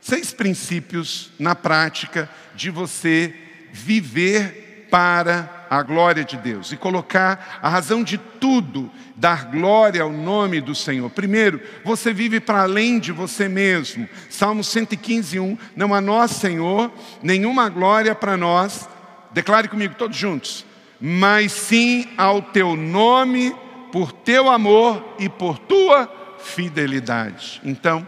seis 0.00 0.32
princípios 0.32 1.32
na 1.40 1.56
prática 1.56 2.30
de 2.54 2.70
você 2.70 3.34
viver 3.72 4.86
para 4.88 5.57
a 5.70 5.82
glória 5.82 6.24
de 6.24 6.36
Deus 6.36 6.72
e 6.72 6.76
colocar 6.76 7.58
a 7.62 7.68
razão 7.68 8.02
de 8.02 8.18
tudo, 8.18 8.90
dar 9.16 9.46
glória 9.46 10.02
ao 10.02 10.12
nome 10.12 10.60
do 10.60 10.74
Senhor. 10.74 11.10
Primeiro, 11.10 11.60
você 11.84 12.12
vive 12.12 12.40
para 12.40 12.62
além 12.62 12.98
de 12.98 13.12
você 13.12 13.48
mesmo. 13.48 14.08
Salmo 14.30 14.62
115, 14.64 15.38
1. 15.38 15.58
Não 15.76 15.94
há 15.94 16.00
nós, 16.00 16.32
Senhor, 16.32 16.90
nenhuma 17.22 17.68
glória 17.68 18.14
para 18.14 18.36
nós. 18.36 18.88
Declare 19.32 19.68
comigo 19.68 19.94
todos 19.94 20.16
juntos. 20.16 20.64
Mas 21.00 21.52
sim 21.52 22.06
ao 22.16 22.42
teu 22.42 22.74
nome, 22.74 23.54
por 23.92 24.12
teu 24.12 24.50
amor 24.50 25.16
e 25.18 25.28
por 25.28 25.58
tua 25.58 26.10
fidelidade. 26.38 27.60
Então, 27.64 28.06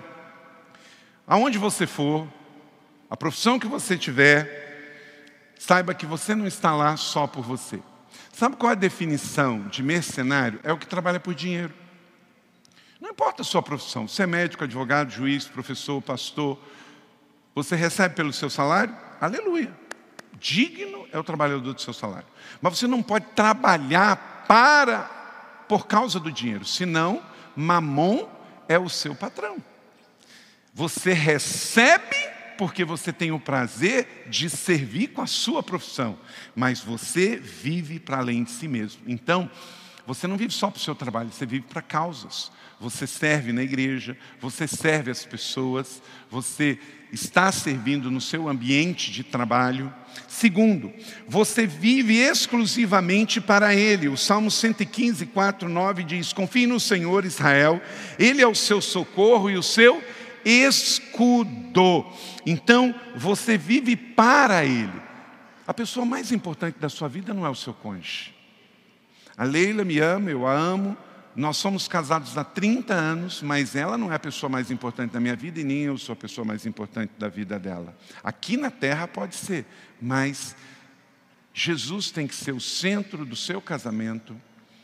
aonde 1.27 1.59
você 1.59 1.87
for, 1.87 2.27
a 3.11 3.17
profissão 3.17 3.59
que 3.59 3.67
você 3.67 3.99
tiver, 3.99 4.60
Saiba 5.61 5.93
que 5.93 6.07
você 6.07 6.35
não 6.35 6.47
está 6.47 6.75
lá 6.75 6.97
só 6.97 7.27
por 7.27 7.45
você. 7.45 7.83
Sabe 8.33 8.57
qual 8.57 8.71
é 8.71 8.73
a 8.73 8.75
definição 8.75 9.69
de 9.69 9.83
mercenário? 9.83 10.59
É 10.63 10.73
o 10.73 10.79
que 10.79 10.87
trabalha 10.87 11.21
por 11.21 11.35
dinheiro. 11.35 11.75
Não 12.99 13.11
importa 13.11 13.43
a 13.43 13.45
sua 13.45 13.63
profissão, 13.63 14.09
você 14.09 14.23
é 14.23 14.27
médico, 14.27 14.65
advogado, 14.65 15.11
juiz, 15.11 15.45
professor, 15.47 16.01
pastor, 16.01 16.59
você 17.55 17.77
recebe 17.77 18.15
pelo 18.15 18.33
seu 18.33 18.49
salário? 18.49 18.97
Aleluia. 19.21 19.71
Digno 20.39 21.07
é 21.13 21.19
o 21.19 21.25
trabalhador 21.25 21.75
do 21.75 21.81
seu 21.81 21.93
salário. 21.93 22.27
Mas 22.63 22.79
você 22.79 22.87
não 22.87 23.03
pode 23.03 23.27
trabalhar 23.37 24.47
para 24.49 25.03
por 25.69 25.87
causa 25.87 26.19
do 26.19 26.33
dinheiro, 26.33 26.65
senão 26.65 27.23
mamon 27.55 28.27
é 28.67 28.79
o 28.79 28.89
seu 28.89 29.15
patrão. 29.15 29.59
Você 30.73 31.13
recebe 31.13 32.17
porque 32.61 32.85
você 32.85 33.11
tem 33.11 33.33
o 33.33 33.41
prazer 33.41 34.27
de 34.29 34.51
servir 34.51 35.07
com 35.09 35.23
a 35.23 35.27
sua 35.27 35.63
profissão, 35.63 36.19
mas 36.55 36.79
você 36.81 37.37
vive 37.37 37.99
para 37.99 38.19
além 38.19 38.45
de 38.45 38.51
si 38.51 38.69
mesmo. 38.69 39.01
Então, 39.07 39.51
você 40.07 40.27
não 40.27 40.37
vive 40.37 40.53
só 40.53 40.71
para 40.71 40.77
o 40.77 40.83
seu 40.83 40.95
trabalho, 40.95 41.33
você 41.33 41.47
vive 41.47 41.65
para 41.67 41.81
causas. 41.81 42.53
Você 42.79 43.07
serve 43.07 43.51
na 43.51 43.63
igreja, 43.63 44.15
você 44.39 44.69
serve 44.69 45.11
as 45.11 45.25
pessoas, 45.25 46.03
você 46.31 46.79
está 47.11 47.51
servindo 47.51 48.11
no 48.11 48.21
seu 48.21 48.47
ambiente 48.47 49.11
de 49.11 49.25
trabalho. 49.25 49.91
Segundo, 50.29 50.93
você 51.27 51.67
vive 51.67 52.19
exclusivamente 52.19 53.41
para 53.41 53.75
Ele. 53.75 54.07
O 54.09 54.19
Salmo 54.19 54.51
115, 54.51 55.25
4, 55.27 55.67
9 55.67 56.05
diz: 56.05 56.35
Confie 56.35 56.67
no 56.67 56.79
Senhor 56.79 57.25
Israel, 57.25 57.81
Ele 58.19 58.43
é 58.43 58.47
o 58.47 58.55
seu 58.55 58.83
socorro 58.83 59.49
e 59.49 59.57
o 59.57 59.63
seu 59.63 60.03
escudo. 60.45 62.07
Então, 62.47 62.95
você 63.17 63.57
vive 63.59 63.97
para 63.97 64.65
Ele. 64.65 65.01
A 65.67 65.75
pessoa 65.75 66.05
mais 66.05 66.33
importante 66.33 66.79
da 66.79 66.89
sua 66.89 67.09
vida 67.09 67.33
não 67.33 67.47
é 67.47 67.49
o 67.49 67.55
seu 67.55 67.73
cônjuge. 67.73 68.35
A 69.37 69.45
Leila 69.45 69.85
me 69.85 69.99
ama, 69.99 70.31
eu 70.31 70.47
a 70.47 70.53
amo. 70.53 70.97
Nós 71.35 71.57
somos 71.57 71.87
casados 71.87 72.37
há 72.37 72.43
30 72.43 72.93
anos, 72.93 73.41
mas 73.41 73.77
ela 73.77 73.97
não 73.97 74.13
é 74.13 74.17
a 74.17 74.19
pessoa 74.19 74.51
mais 74.51 74.71
importante 74.71 75.13
da 75.13 75.21
minha 75.21 75.37
vida 75.37 75.61
e 75.61 75.65
nem 75.65 75.83
eu 75.83 75.97
sou 75.97 76.13
a 76.13 76.17
pessoa 76.17 76.45
mais 76.45 76.67
importante 76.67 77.13
da 77.19 77.29
vida 77.29 77.59
dela. 77.59 77.97
Aqui 78.23 78.57
na 78.57 78.71
terra 78.71 79.07
pode 79.07 79.37
ser, 79.37 79.65
mas 80.03 80.57
Jesus 81.55 82.11
tem 82.11 82.27
que 82.27 82.35
ser 82.35 82.53
o 82.53 82.61
centro 82.61 83.25
do 83.25 83.37
seu 83.37 83.61
casamento, 83.61 84.37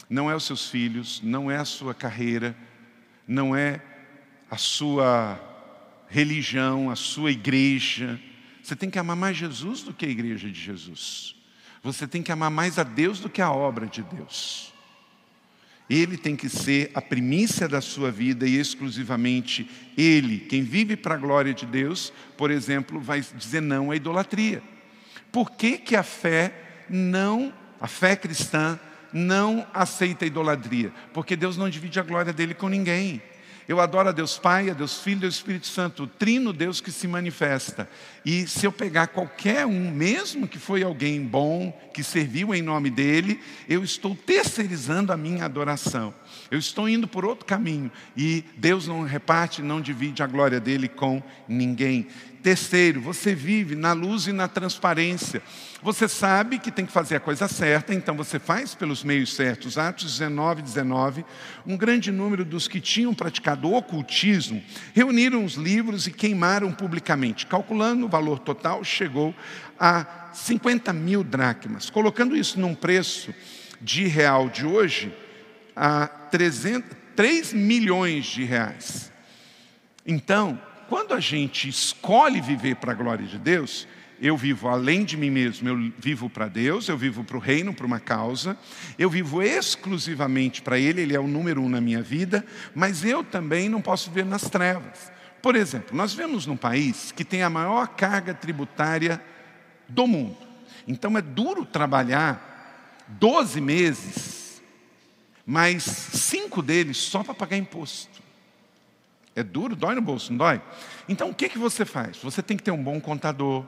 não 0.09 0.31
é 0.31 0.37
os 0.37 0.45
seus 0.45 0.71
filhos, 0.71 1.21
não 1.23 1.51
é 1.51 1.57
a 1.57 1.65
sua 1.65 1.93
carreira, 1.93 2.57
não 3.27 3.57
é 3.57 3.83
a 4.51 4.57
sua 4.57 5.39
religião, 6.17 6.91
a 6.91 6.97
sua 6.97 7.31
igreja. 7.31 8.19
Você 8.63 8.75
tem 8.75 8.89
que 8.89 8.99
amar 8.99 9.15
mais 9.15 9.37
Jesus 9.37 9.83
do 9.83 9.93
que 9.93 10.07
a 10.07 10.09
igreja 10.09 10.51
de 10.51 10.59
Jesus. 10.59 11.37
Você 11.83 12.07
tem 12.07 12.23
que 12.23 12.33
amar 12.33 12.51
mais 12.51 12.79
a 12.79 12.83
Deus 12.83 13.21
do 13.21 13.29
que 13.29 13.43
a 13.43 13.53
obra 13.53 13.87
de 13.87 14.03
Deus. 14.03 14.73
Ele 15.91 16.17
tem 16.17 16.35
que 16.35 16.49
ser 16.49 16.91
a 16.95 17.03
primícia 17.03 17.69
da 17.69 17.83
sua 17.83 18.11
vida 18.11 18.49
e 18.49 18.57
exclusivamente 18.57 19.71
Ele. 19.97 20.39
Quem 20.39 20.63
vive 20.63 20.97
para 20.97 21.17
a 21.17 21.19
glória 21.19 21.53
de 21.53 21.67
Deus, 21.67 22.11
por 22.35 22.51
exemplo, 22.51 22.99
vai 22.99 23.21
dizer 23.21 23.61
não 23.61 23.91
à 23.91 23.97
idolatria. 23.97 24.63
Por 25.31 25.51
que, 25.51 25.77
que 25.77 25.95
a 25.95 26.03
fé 26.03 26.87
não, 26.89 27.53
a 27.79 27.87
fé 27.87 28.17
cristã, 28.17 28.81
não 29.13 29.67
aceita 29.73 30.25
a 30.25 30.29
idolatria? 30.29 30.91
Porque 31.13 31.37
Deus 31.37 31.59
não 31.59 31.69
divide 31.69 32.01
a 32.01 32.03
glória 32.03 32.33
dele 32.33 32.55
com 32.55 32.71
ninguém. 32.71 33.21
Eu 33.69 33.81
adoro 33.81 34.09
a 34.09 34.13
Deus 34.13 34.39
Pai, 34.39 34.71
a 34.71 34.75
Deus 34.75 35.01
Filho 35.01 35.19
e 35.19 35.21
Deus 35.23 35.35
Espírito 35.35 35.67
Santo, 35.67 36.05
o 36.05 36.07
trino 36.07 36.53
Deus 36.53 36.81
que 36.81 36.93
se 36.93 37.09
manifesta. 37.09 37.89
E 38.25 38.47
se 38.47 38.65
eu 38.65 38.71
pegar 38.71 39.09
qualquer 39.09 39.67
um, 39.67 39.91
mesmo 39.91 40.47
que 40.47 40.59
foi 40.59 40.85
alguém 40.85 41.21
bom, 41.21 41.77
que 41.93 42.05
serviu 42.05 42.55
em 42.55 42.63
nome 42.63 42.91
dele, 42.91 43.41
eu 43.69 43.83
estou 43.83 44.15
terceirizando 44.15 45.13
a 45.13 45.17
minha 45.17 45.45
adoração. 45.45 46.15
Eu 46.49 46.59
estou 46.59 46.89
indo 46.89 47.09
por 47.09 47.25
outro 47.25 47.45
caminho. 47.45 47.91
E 48.17 48.45
Deus 48.57 48.87
não 48.87 49.03
reparte, 49.03 49.63
não 49.63 49.81
divide 49.81 50.23
a 50.23 50.27
glória 50.27 50.61
dele 50.61 50.89
com 50.89 51.21
ninguém. 51.49 52.07
Terceiro, 52.47 53.01
você 53.01 53.35
vive 53.35 53.75
na 53.75 53.93
luz 53.93 54.29
e 54.29 54.33
na 54.33 54.47
transparência. 54.47 55.43
Você 55.83 56.07
sabe 56.07 56.61
que 56.61 56.71
tem 56.71 56.87
que 56.87 56.93
fazer 56.93 57.17
a 57.17 57.21
coisa 57.21 57.49
certa, 57.49 57.93
então 57.93 58.17
você 58.17 58.39
faz 58.39 58.73
pelos 58.73 59.03
meios 59.03 59.35
certos. 59.35 59.77
Atos 59.77 60.13
19, 60.13 60.63
19. 60.63 61.25
Um 61.67 61.77
grande 61.77 62.13
número 62.13 62.45
dos 62.45 62.69
que 62.69 62.81
tinham 62.81 63.13
praticado 63.13 63.73
ocultismo 63.73 64.63
reuniram 64.95 65.45
os 65.45 65.55
livros 65.55 66.07
e 66.07 66.13
queimaram 66.13 66.73
publicamente. 66.73 67.47
Calculando 67.47 68.07
o 68.07 68.09
valor 68.09 68.39
total, 68.39 68.85
chegou 68.85 69.35
a 69.77 70.31
50 70.33 70.93
mil 70.93 71.25
dracmas. 71.25 71.91
Colocando 71.91 72.37
isso 72.37 72.61
num 72.61 72.77
preço 72.77 73.35
de 73.81 74.07
real 74.07 74.49
de 74.49 74.65
hoje, 74.65 75.13
a 75.75 76.07
300, 76.07 76.97
3 77.17 77.53
milhões 77.53 78.25
de 78.27 78.45
reais. 78.45 79.11
Então, 80.07 80.61
quando 80.89 81.15
a 81.15 81.21
gente 81.21 81.69
escolhe 81.69 82.41
viver 82.41 82.77
para 82.77 82.93
a 82.93 82.95
glória 82.95 83.27
de 83.27 83.39
Deus, 83.39 83.87
eu 84.21 84.37
vivo 84.37 84.69
além 84.69 85.05
de 85.05 85.17
mim 85.17 85.31
mesmo, 85.31 85.69
eu 85.69 85.93
vivo 85.99 86.31
para 86.31 86.49
Deus, 86.49 86.89
eu 86.89 86.97
vivo 86.97 87.23
para 87.23 87.37
o 87.37 87.41
reino, 87.41 87.75
para 87.75 87.87
uma 87.87 88.01
causa, 88.01 88.57
eu 88.99 89.11
vivo 89.11 89.43
exclusivamente 89.43 90.63
para 90.63 90.79
Ele, 90.79 91.03
Ele 91.03 91.15
é 91.15 91.21
o 91.21 91.27
número 91.27 91.61
um 91.61 91.69
na 91.69 91.81
minha 91.81 92.03
vida, 92.03 92.45
mas 92.75 93.05
eu 93.05 93.23
também 93.23 93.69
não 93.69 93.83
posso 93.83 94.11
viver 94.11 94.25
nas 94.25 94.49
trevas. 94.49 95.13
Por 95.43 95.55
exemplo, 95.55 95.95
nós 95.97 96.13
vivemos 96.13 96.47
num 96.47 96.57
país 96.57 97.13
que 97.13 97.25
tem 97.25 97.43
a 97.43 97.51
maior 97.51 97.89
carga 97.89 98.33
tributária 98.33 99.23
do 99.89 100.07
mundo. 100.07 100.39
Então 100.89 101.17
é 101.17 101.23
duro 101.23 101.65
trabalhar 101.65 103.05
12 103.09 103.61
meses, 103.61 104.63
mas 105.45 105.85
cinco 105.85 106.63
deles 106.63 106.97
só 106.97 107.23
para 107.23 107.35
pagar 107.35 107.57
imposto. 107.57 108.26
É 109.37 109.43
duro, 109.43 109.77
dói 109.77 109.95
no 109.95 110.01
bolso, 110.01 110.33
não 110.33 110.39
dói? 110.39 110.63
Então 111.07 111.29
o 111.29 111.35
que, 111.35 111.51
que 111.51 111.59
você 111.59 111.85
faz? 111.85 112.17
Você 112.23 112.43
tem 112.43 112.57
que 112.57 112.63
ter 112.63 112.71
um 112.71 112.83
bom 112.83 112.99
contador, 112.99 113.67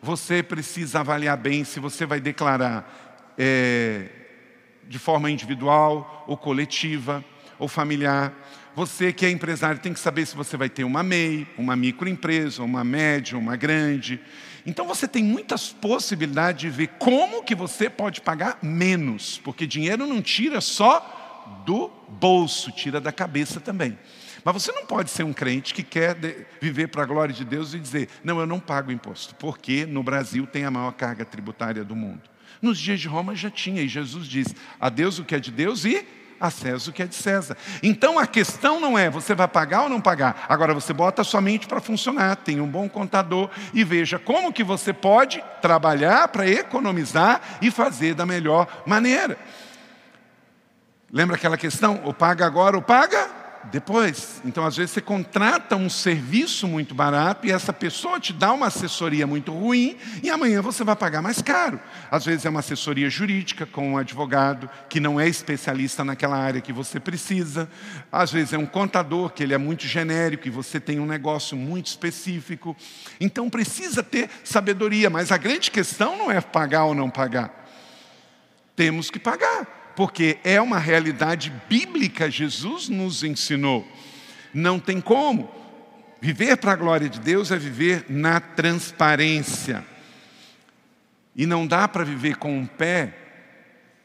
você 0.00 0.42
precisa 0.42 1.00
avaliar 1.00 1.36
bem 1.36 1.64
se 1.64 1.78
você 1.78 2.06
vai 2.06 2.18
declarar 2.18 3.34
é, 3.36 4.08
de 4.88 4.98
forma 4.98 5.30
individual 5.30 6.24
ou 6.26 6.34
coletiva 6.34 7.22
ou 7.58 7.68
familiar. 7.68 8.32
Você 8.74 9.12
que 9.12 9.26
é 9.26 9.30
empresário 9.30 9.78
tem 9.80 9.92
que 9.92 10.00
saber 10.00 10.24
se 10.24 10.34
você 10.34 10.56
vai 10.56 10.70
ter 10.70 10.82
uma 10.82 11.02
MEI, 11.02 11.46
uma 11.58 11.76
microempresa, 11.76 12.62
uma 12.62 12.82
média, 12.82 13.36
uma 13.36 13.54
grande. 13.54 14.18
Então 14.64 14.86
você 14.86 15.06
tem 15.06 15.22
muitas 15.22 15.74
possibilidades 15.74 16.62
de 16.62 16.70
ver 16.70 16.86
como 16.98 17.42
que 17.42 17.54
você 17.54 17.90
pode 17.90 18.22
pagar 18.22 18.58
menos, 18.62 19.38
porque 19.44 19.66
dinheiro 19.66 20.06
não 20.06 20.22
tira 20.22 20.62
só 20.62 21.62
do 21.66 21.90
bolso, 22.08 22.72
tira 22.72 22.98
da 22.98 23.12
cabeça 23.12 23.60
também. 23.60 23.98
Mas 24.44 24.54
você 24.54 24.72
não 24.72 24.84
pode 24.84 25.10
ser 25.10 25.22
um 25.22 25.32
crente 25.32 25.72
que 25.72 25.82
quer 25.82 26.16
viver 26.60 26.88
para 26.88 27.02
a 27.02 27.06
glória 27.06 27.34
de 27.34 27.44
Deus 27.44 27.74
e 27.74 27.78
dizer: 27.78 28.08
não, 28.24 28.40
eu 28.40 28.46
não 28.46 28.58
pago 28.58 28.90
imposto, 28.90 29.34
porque 29.36 29.86
no 29.86 30.02
Brasil 30.02 30.46
tem 30.46 30.64
a 30.64 30.70
maior 30.70 30.92
carga 30.92 31.24
tributária 31.24 31.84
do 31.84 31.94
mundo. 31.94 32.22
Nos 32.60 32.78
dias 32.78 33.00
de 33.00 33.08
Roma 33.08 33.34
já 33.34 33.50
tinha, 33.50 33.82
e 33.82 33.88
Jesus 33.88 34.26
diz: 34.26 34.48
a 34.80 34.88
Deus 34.88 35.18
o 35.18 35.24
que 35.24 35.34
é 35.34 35.40
de 35.40 35.50
Deus 35.50 35.84
e 35.84 36.06
A 36.40 36.50
César 36.50 36.90
o 36.90 36.92
que 36.92 37.02
é 37.02 37.06
de 37.06 37.14
César. 37.14 37.56
Então 37.84 38.18
a 38.18 38.26
questão 38.26 38.80
não 38.80 38.98
é 38.98 39.08
você 39.08 39.32
vai 39.32 39.46
pagar 39.46 39.82
ou 39.82 39.88
não 39.88 40.00
pagar. 40.00 40.44
Agora 40.48 40.74
você 40.74 40.92
bota 40.92 41.22
a 41.22 41.24
sua 41.24 41.40
mente 41.40 41.68
para 41.68 41.80
funcionar, 41.80 42.34
tem 42.36 42.60
um 42.60 42.66
bom 42.66 42.88
contador 42.88 43.48
e 43.72 43.84
veja 43.84 44.18
como 44.18 44.52
que 44.52 44.64
você 44.64 44.92
pode 44.92 45.42
trabalhar 45.60 46.26
para 46.28 46.48
economizar 46.48 47.40
e 47.62 47.70
fazer 47.70 48.14
da 48.14 48.26
melhor 48.26 48.66
maneira. 48.84 49.38
Lembra 51.12 51.36
aquela 51.36 51.56
questão? 51.56 52.00
Ou 52.04 52.12
paga 52.12 52.44
agora 52.44 52.74
ou 52.74 52.82
paga 52.82 53.41
depois. 53.70 54.40
Então, 54.44 54.64
às 54.64 54.76
vezes, 54.76 54.92
você 54.92 55.00
contrata 55.00 55.76
um 55.76 55.88
serviço 55.88 56.66
muito 56.66 56.94
barato 56.94 57.46
e 57.46 57.52
essa 57.52 57.72
pessoa 57.72 58.18
te 58.18 58.32
dá 58.32 58.52
uma 58.52 58.66
assessoria 58.66 59.26
muito 59.26 59.52
ruim 59.52 59.96
e 60.22 60.30
amanhã 60.30 60.60
você 60.60 60.82
vai 60.82 60.96
pagar 60.96 61.22
mais 61.22 61.40
caro. 61.40 61.80
Às 62.10 62.24
vezes, 62.24 62.44
é 62.44 62.50
uma 62.50 62.60
assessoria 62.60 63.08
jurídica 63.08 63.66
com 63.66 63.92
um 63.92 63.98
advogado 63.98 64.68
que 64.88 65.00
não 65.00 65.20
é 65.20 65.28
especialista 65.28 66.04
naquela 66.04 66.36
área 66.36 66.60
que 66.60 66.72
você 66.72 66.98
precisa. 66.98 67.68
Às 68.10 68.32
vezes, 68.32 68.52
é 68.52 68.58
um 68.58 68.66
contador 68.66 69.30
que 69.30 69.42
ele 69.42 69.54
é 69.54 69.58
muito 69.58 69.86
genérico 69.86 70.46
e 70.48 70.50
você 70.50 70.80
tem 70.80 70.98
um 70.98 71.06
negócio 71.06 71.56
muito 71.56 71.86
específico. 71.86 72.76
Então, 73.20 73.48
precisa 73.48 74.02
ter 74.02 74.28
sabedoria, 74.42 75.10
mas 75.10 75.30
a 75.30 75.36
grande 75.36 75.70
questão 75.70 76.16
não 76.16 76.30
é 76.30 76.40
pagar 76.40 76.84
ou 76.84 76.94
não 76.94 77.10
pagar. 77.10 77.62
Temos 78.74 79.10
que 79.10 79.18
pagar 79.18 79.81
porque 79.94 80.38
é 80.44 80.60
uma 80.60 80.78
realidade 80.78 81.52
bíblica, 81.68 82.30
Jesus 82.30 82.88
nos 82.88 83.22
ensinou. 83.22 83.86
Não 84.52 84.78
tem 84.78 85.00
como. 85.00 85.50
Viver 86.20 86.56
para 86.56 86.72
a 86.72 86.76
glória 86.76 87.08
de 87.08 87.18
Deus 87.18 87.50
é 87.50 87.58
viver 87.58 88.06
na 88.08 88.38
transparência. 88.40 89.84
E 91.34 91.46
não 91.46 91.66
dá 91.66 91.88
para 91.88 92.04
viver 92.04 92.36
com 92.36 92.56
um 92.56 92.66
pé 92.66 93.14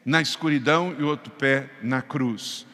na 0.04 0.20
escuridão 0.20 0.96
e 0.98 1.02
outro 1.02 1.30
pé 1.30 1.68
na 1.82 2.02
cruz. 2.02 2.66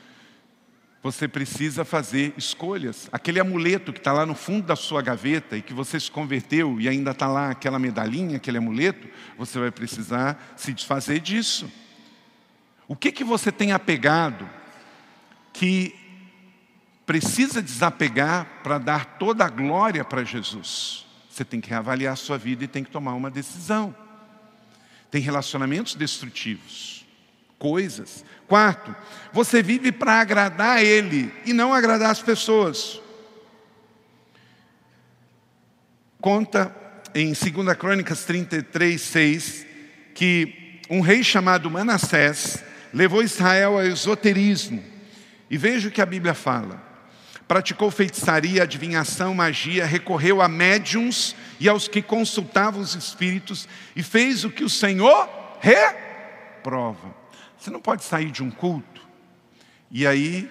Você 1.02 1.28
precisa 1.28 1.84
fazer 1.84 2.32
escolhas. 2.38 3.08
Aquele 3.12 3.38
amuleto 3.38 3.92
que 3.92 3.98
está 3.98 4.12
lá 4.12 4.24
no 4.24 4.34
fundo 4.34 4.66
da 4.66 4.74
sua 4.74 5.02
gaveta 5.02 5.56
e 5.56 5.60
que 5.60 5.74
você 5.74 6.00
se 6.00 6.10
converteu 6.10 6.80
e 6.80 6.88
ainda 6.88 7.10
está 7.10 7.26
lá 7.26 7.50
aquela 7.50 7.78
medalhinha, 7.78 8.38
aquele 8.38 8.56
amuleto, 8.56 9.06
você 9.36 9.58
vai 9.58 9.70
precisar 9.70 10.54
se 10.56 10.72
desfazer 10.72 11.20
disso. 11.20 11.70
O 12.86 12.94
que, 12.94 13.10
que 13.10 13.24
você 13.24 13.50
tem 13.50 13.72
apegado 13.72 14.48
que 15.52 15.94
precisa 17.06 17.62
desapegar 17.62 18.46
para 18.62 18.78
dar 18.78 19.18
toda 19.18 19.44
a 19.44 19.48
glória 19.48 20.04
para 20.04 20.24
Jesus? 20.24 21.06
Você 21.30 21.44
tem 21.44 21.60
que 21.60 21.70
reavaliar 21.70 22.12
a 22.12 22.16
sua 22.16 22.36
vida 22.36 22.64
e 22.64 22.68
tem 22.68 22.84
que 22.84 22.90
tomar 22.90 23.14
uma 23.14 23.30
decisão. 23.30 23.94
Tem 25.10 25.20
relacionamentos 25.20 25.94
destrutivos, 25.94 27.06
coisas. 27.58 28.24
Quarto, 28.46 28.94
você 29.32 29.62
vive 29.62 29.90
para 29.90 30.20
agradar 30.20 30.76
a 30.76 30.82
Ele 30.82 31.32
e 31.46 31.52
não 31.52 31.72
agradar 31.72 32.10
as 32.10 32.20
pessoas. 32.20 33.00
Conta 36.20 36.74
em 37.14 37.32
2 37.32 37.76
Crônicas 37.78 38.24
33, 38.24 39.00
6, 39.00 39.66
que 40.14 40.80
um 40.90 41.00
rei 41.00 41.22
chamado 41.22 41.70
Manassés 41.70 42.62
levou 42.94 43.22
Israel 43.22 43.72
ao 43.72 43.84
esoterismo. 43.84 44.82
E 45.50 45.58
veja 45.58 45.88
o 45.88 45.90
que 45.90 46.00
a 46.00 46.06
Bíblia 46.06 46.32
fala. 46.32 46.82
Praticou 47.46 47.90
feitiçaria, 47.90 48.62
adivinhação, 48.62 49.34
magia, 49.34 49.84
recorreu 49.84 50.40
a 50.40 50.48
médiums 50.48 51.36
e 51.60 51.68
aos 51.68 51.88
que 51.88 52.00
consultavam 52.00 52.80
os 52.80 52.94
espíritos 52.94 53.68
e 53.94 54.02
fez 54.02 54.44
o 54.44 54.50
que 54.50 54.64
o 54.64 54.70
Senhor 54.70 55.28
reprova. 55.60 57.14
Você 57.58 57.70
não 57.70 57.80
pode 57.80 58.04
sair 58.04 58.30
de 58.30 58.42
um 58.42 58.50
culto 58.50 59.02
e 59.90 60.06
aí 60.06 60.50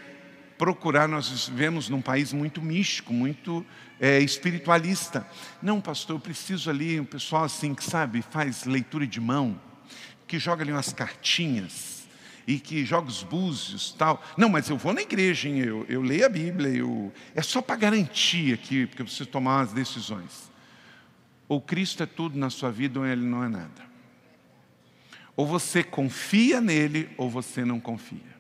procurar, 0.58 1.08
nós 1.08 1.50
vivemos 1.50 1.90
num 1.90 2.02
país 2.02 2.32
muito 2.32 2.62
místico, 2.62 3.12
muito 3.12 3.66
é, 4.00 4.20
espiritualista. 4.20 5.26
Não, 5.62 5.82
pastor, 5.82 6.18
eu 6.18 6.20
preciso 6.20 6.70
ali, 6.70 7.00
um 7.00 7.06
pessoal 7.06 7.46
assim 7.46 7.74
que 7.74 7.84
sabe, 7.84 8.22
faz 8.22 8.66
leitura 8.66 9.08
de 9.08 9.20
mão, 9.20 9.60
que 10.28 10.38
joga 10.38 10.64
ali 10.64 10.72
umas 10.72 10.94
cartinhas 10.94 11.93
e 12.46 12.60
que 12.60 12.86
joga 12.86 13.08
os 13.08 13.24
búzios 13.24 13.94
tal. 13.98 14.24
Não, 14.38 14.50
mas 14.50 14.70
eu 14.70 14.78
vou 14.78 14.94
na 14.94 15.02
igreja, 15.02 15.48
hein? 15.48 15.60
Eu, 15.60 15.86
eu 15.88 16.02
leio 16.02 16.26
a 16.26 16.30
Bíblia, 16.30 16.70
eu... 16.70 17.12
é 17.34 17.42
só 17.42 17.62
para 17.62 17.76
garantir 17.76 18.54
aqui, 18.54 18.86
porque 18.86 19.02
eu 19.02 19.06
preciso 19.06 19.30
tomar 19.30 19.62
as 19.62 19.74
decisões. 19.74 20.52
Ou 21.48 21.62
Cristo 21.62 22.04
é 22.04 22.06
tudo 22.06 22.38
na 22.38 22.50
sua 22.50 22.72
vida 22.72 23.00
ou 23.00 23.06
Ele 23.06 23.26
não 23.26 23.44
é 23.44 23.48
nada. 23.48 23.94
Ou 25.36 25.48
você 25.48 25.84
confia 25.84 26.62
nele 26.62 27.10
ou 27.18 27.30
você 27.30 27.66
não 27.66 27.80
confia. 27.80 28.34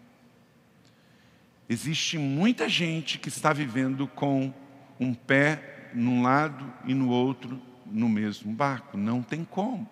Existe 1.67 2.17
muita 2.17 2.69
gente 2.69 3.17
que 3.17 3.29
está 3.29 3.51
vivendo 3.51 4.07
com 4.07 4.53
um 4.99 5.13
pé 5.13 5.89
num 5.93 6.21
lado 6.21 6.71
e 6.85 6.93
no 6.93 7.09
outro 7.09 7.59
no 7.85 8.09
mesmo 8.09 8.51
barco. 8.51 8.97
Não 8.97 9.21
tem 9.21 9.43
como. 9.43 9.89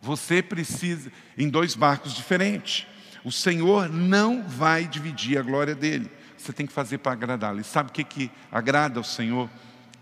Você 0.00 0.42
precisa, 0.42 1.12
em 1.36 1.48
dois 1.48 1.74
barcos 1.74 2.14
diferentes. 2.14 2.86
O 3.24 3.30
Senhor 3.30 3.88
não 3.88 4.42
vai 4.42 4.86
dividir 4.86 5.38
a 5.38 5.42
glória 5.42 5.74
dele. 5.74 6.10
Você 6.36 6.52
tem 6.52 6.66
que 6.66 6.72
fazer 6.72 6.98
para 6.98 7.12
agradá-lo. 7.12 7.60
E 7.60 7.64
sabe 7.64 7.90
o 7.90 7.92
que, 7.92 8.02
que 8.02 8.30
agrada 8.50 8.98
ao 8.98 9.04
Senhor? 9.04 9.48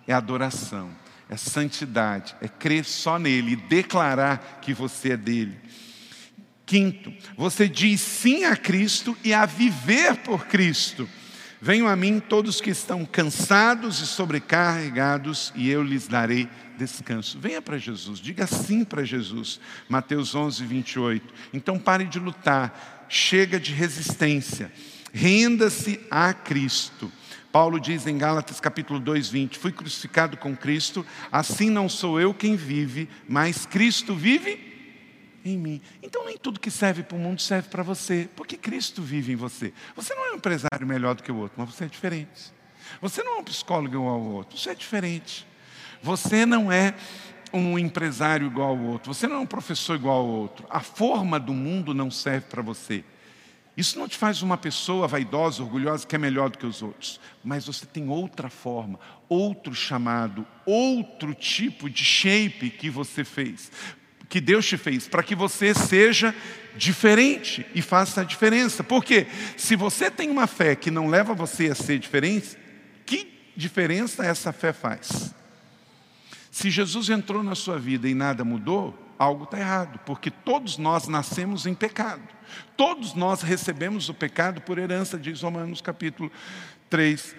É 0.06 0.12
adoração, 0.12 0.90
é 1.28 1.36
santidade, 1.36 2.34
é 2.40 2.48
crer 2.48 2.84
só 2.84 3.18
nele 3.18 3.52
e 3.52 3.56
declarar 3.56 4.60
que 4.62 4.72
você 4.72 5.12
é 5.12 5.16
dele. 5.16 5.58
Quinto, 6.64 7.12
você 7.36 7.68
diz 7.68 8.00
sim 8.00 8.44
a 8.44 8.56
Cristo 8.56 9.16
e 9.24 9.34
a 9.34 9.46
viver 9.46 10.16
por 10.18 10.46
Cristo. 10.46 11.08
Venham 11.60 11.88
a 11.88 11.96
mim 11.96 12.20
todos 12.20 12.60
que 12.60 12.70
estão 12.70 13.04
cansados 13.04 14.00
e 14.00 14.06
sobrecarregados, 14.06 15.52
e 15.56 15.68
eu 15.68 15.82
lhes 15.82 16.06
darei 16.06 16.48
descanso. 16.76 17.38
Venha 17.40 17.60
para 17.60 17.78
Jesus, 17.78 18.20
diga 18.20 18.46
sim 18.46 18.84
para 18.84 19.02
Jesus. 19.02 19.60
Mateus 19.88 20.34
11, 20.34 20.64
28. 20.64 21.34
Então 21.52 21.78
pare 21.78 22.04
de 22.04 22.20
lutar, 22.20 22.97
chega 23.09 23.59
de 23.59 23.72
resistência. 23.72 24.72
Renda-se 25.12 26.00
a 26.11 26.32
Cristo. 26.32 27.11
Paulo 27.50 27.80
diz 27.80 28.06
em 28.06 28.18
Gálatas 28.18 28.61
capítulo 28.61 29.00
2, 29.00 29.28
20: 29.30 29.59
Fui 29.59 29.72
crucificado 29.72 30.36
com 30.36 30.56
Cristo, 30.56 31.04
assim 31.32 31.70
não 31.70 31.88
sou 31.88 32.20
eu 32.20 32.34
quem 32.34 32.56
vive, 32.56 33.09
mas 33.26 33.64
Cristo 33.64 34.14
vive 34.14 34.68
em 35.44 35.56
mim. 35.56 35.80
Então 36.02 36.24
nem 36.26 36.36
tudo 36.36 36.61
que 36.61 36.70
serve 36.70 37.02
para 37.02 37.16
o 37.16 37.20
mundo 37.20 37.40
serve 37.40 37.68
para 37.68 37.82
você, 37.82 38.28
porque 38.36 38.56
Cristo 38.56 39.02
vive 39.02 39.32
em 39.32 39.36
você. 39.36 39.72
Você 39.96 40.14
não 40.14 40.26
é 40.26 40.32
um 40.32 40.36
empresário 40.36 40.86
melhor 40.86 41.14
do 41.14 41.22
que 41.22 41.32
o 41.32 41.36
outro, 41.36 41.54
mas 41.59 41.74
você 41.74 41.84
é 41.84 41.88
diferente. 41.88 42.52
Você 43.00 43.22
não 43.22 43.36
é 43.36 43.40
um 43.40 43.44
psicólogo 43.44 43.94
igual 43.94 44.14
ao 44.14 44.22
outro, 44.22 44.59
você 44.59 44.70
é 44.70 44.74
diferente. 44.74 45.46
Você 46.02 46.46
não 46.46 46.70
é 46.70 46.94
um 47.53 47.78
empresário 47.78 48.46
igual 48.46 48.70
ao 48.70 48.78
outro, 48.78 49.12
você 49.12 49.26
não 49.26 49.36
é 49.36 49.38
um 49.40 49.46
professor 49.46 49.94
igual 49.94 50.18
ao 50.18 50.26
outro. 50.26 50.66
A 50.70 50.80
forma 50.80 51.38
do 51.38 51.53
mundo 51.53 51.94
não 51.94 52.11
serve 52.11 52.46
para 52.49 52.62
você. 52.62 53.05
Isso 53.76 53.96
não 53.96 54.09
te 54.09 54.16
faz 54.16 54.42
uma 54.42 54.57
pessoa 54.57 55.07
vaidosa, 55.07 55.62
orgulhosa, 55.62 56.05
que 56.05 56.16
é 56.16 56.18
melhor 56.18 56.51
do 56.51 56.59
que 56.59 56.66
os 56.66 56.82
outros. 56.82 57.20
Mas 57.44 57.64
você 57.64 57.86
tem 57.86 58.09
outra 58.09 58.51
forma, 58.51 58.99
outro 59.28 59.72
chamado, 59.72 60.44
outro 60.66 61.32
tipo 61.32 61.88
de 61.88 62.05
shape 62.05 62.70
que 62.70 62.90
você 62.90 63.22
fez, 63.22 63.70
que 64.28 64.40
Deus 64.40 64.66
te 64.66 64.76
fez, 64.76 65.07
para 65.07 65.22
que 65.22 65.36
você 65.36 65.72
seja 65.74 66.34
diferente 66.76 67.64
e 67.72 67.80
faça 67.80 68.22
a 68.22 68.24
diferença. 68.24 68.82
Porque 68.82 69.28
se 69.57 69.76
você 69.76 70.11
tem 70.11 70.28
uma 70.28 70.49
fé 70.49 70.74
que 70.74 70.90
não 70.90 71.07
leva 71.07 71.32
você 71.32 71.70
a 71.70 71.74
ser 71.76 72.01
diferente, 72.01 72.59
que 73.07 73.53
diferença 73.57 74.26
essa 74.26 74.53
fé 74.53 74.72
faz? 74.72 75.32
Se 76.59 76.70
Jesus 76.70 77.09
entrou 77.09 77.40
na 77.40 77.54
sua 77.54 77.78
vida 77.78 78.09
e 78.09 78.14
nada 78.16 78.44
mudou, 78.44 78.92
algo 79.16 79.44
está 79.44 79.61
errado, 79.61 80.00
porque 80.04 80.28
todos 80.28 80.76
nós 80.76 81.06
nascemos 81.06 81.66
em 81.66 81.72
pecado. 81.72 82.20
Todos 82.76 83.14
nós 83.14 83.42
recebemos 83.42 84.09
o 84.09 84.14
pecado 84.14 84.61
por 84.62 84.76
herança, 84.76 85.16
diz 85.16 85.40
Romanos 85.40 85.80
capítulo 85.80 86.32
3, 86.90 87.36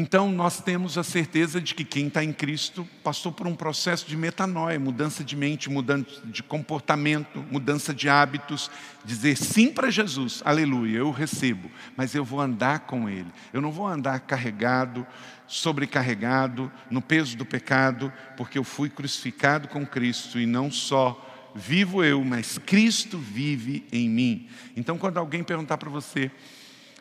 então, 0.00 0.30
nós 0.30 0.60
temos 0.60 0.96
a 0.96 1.02
certeza 1.02 1.60
de 1.60 1.74
que 1.74 1.82
quem 1.84 2.06
está 2.06 2.22
em 2.22 2.32
Cristo 2.32 2.86
passou 3.02 3.32
por 3.32 3.48
um 3.48 3.56
processo 3.56 4.06
de 4.06 4.16
metanoia, 4.16 4.78
mudança 4.78 5.24
de 5.24 5.34
mente, 5.34 5.68
mudança 5.68 6.20
de 6.24 6.40
comportamento, 6.40 7.44
mudança 7.50 7.92
de 7.92 8.08
hábitos, 8.08 8.70
dizer 9.04 9.36
sim 9.36 9.72
para 9.72 9.90
Jesus, 9.90 10.40
aleluia, 10.44 10.98
eu 10.98 11.10
recebo, 11.10 11.68
mas 11.96 12.14
eu 12.14 12.24
vou 12.24 12.40
andar 12.40 12.86
com 12.86 13.08
Ele. 13.08 13.26
Eu 13.52 13.60
não 13.60 13.72
vou 13.72 13.88
andar 13.88 14.20
carregado, 14.20 15.04
sobrecarregado, 15.48 16.70
no 16.90 17.00
peso 17.00 17.36
do 17.36 17.44
pecado, 17.44 18.12
porque 18.36 18.58
eu 18.58 18.64
fui 18.64 18.90
crucificado 18.90 19.66
com 19.66 19.84
Cristo 19.84 20.38
e 20.38 20.46
não 20.46 20.70
só 20.70 21.24
vivo 21.54 22.04
eu, 22.04 22.22
mas 22.22 22.58
Cristo 22.58 23.18
vive 23.18 23.84
em 23.90 24.08
mim. 24.08 24.48
Então, 24.76 24.98
quando 24.98 25.16
alguém 25.16 25.42
perguntar 25.42 25.78
para 25.78 25.88
você, 25.88 26.30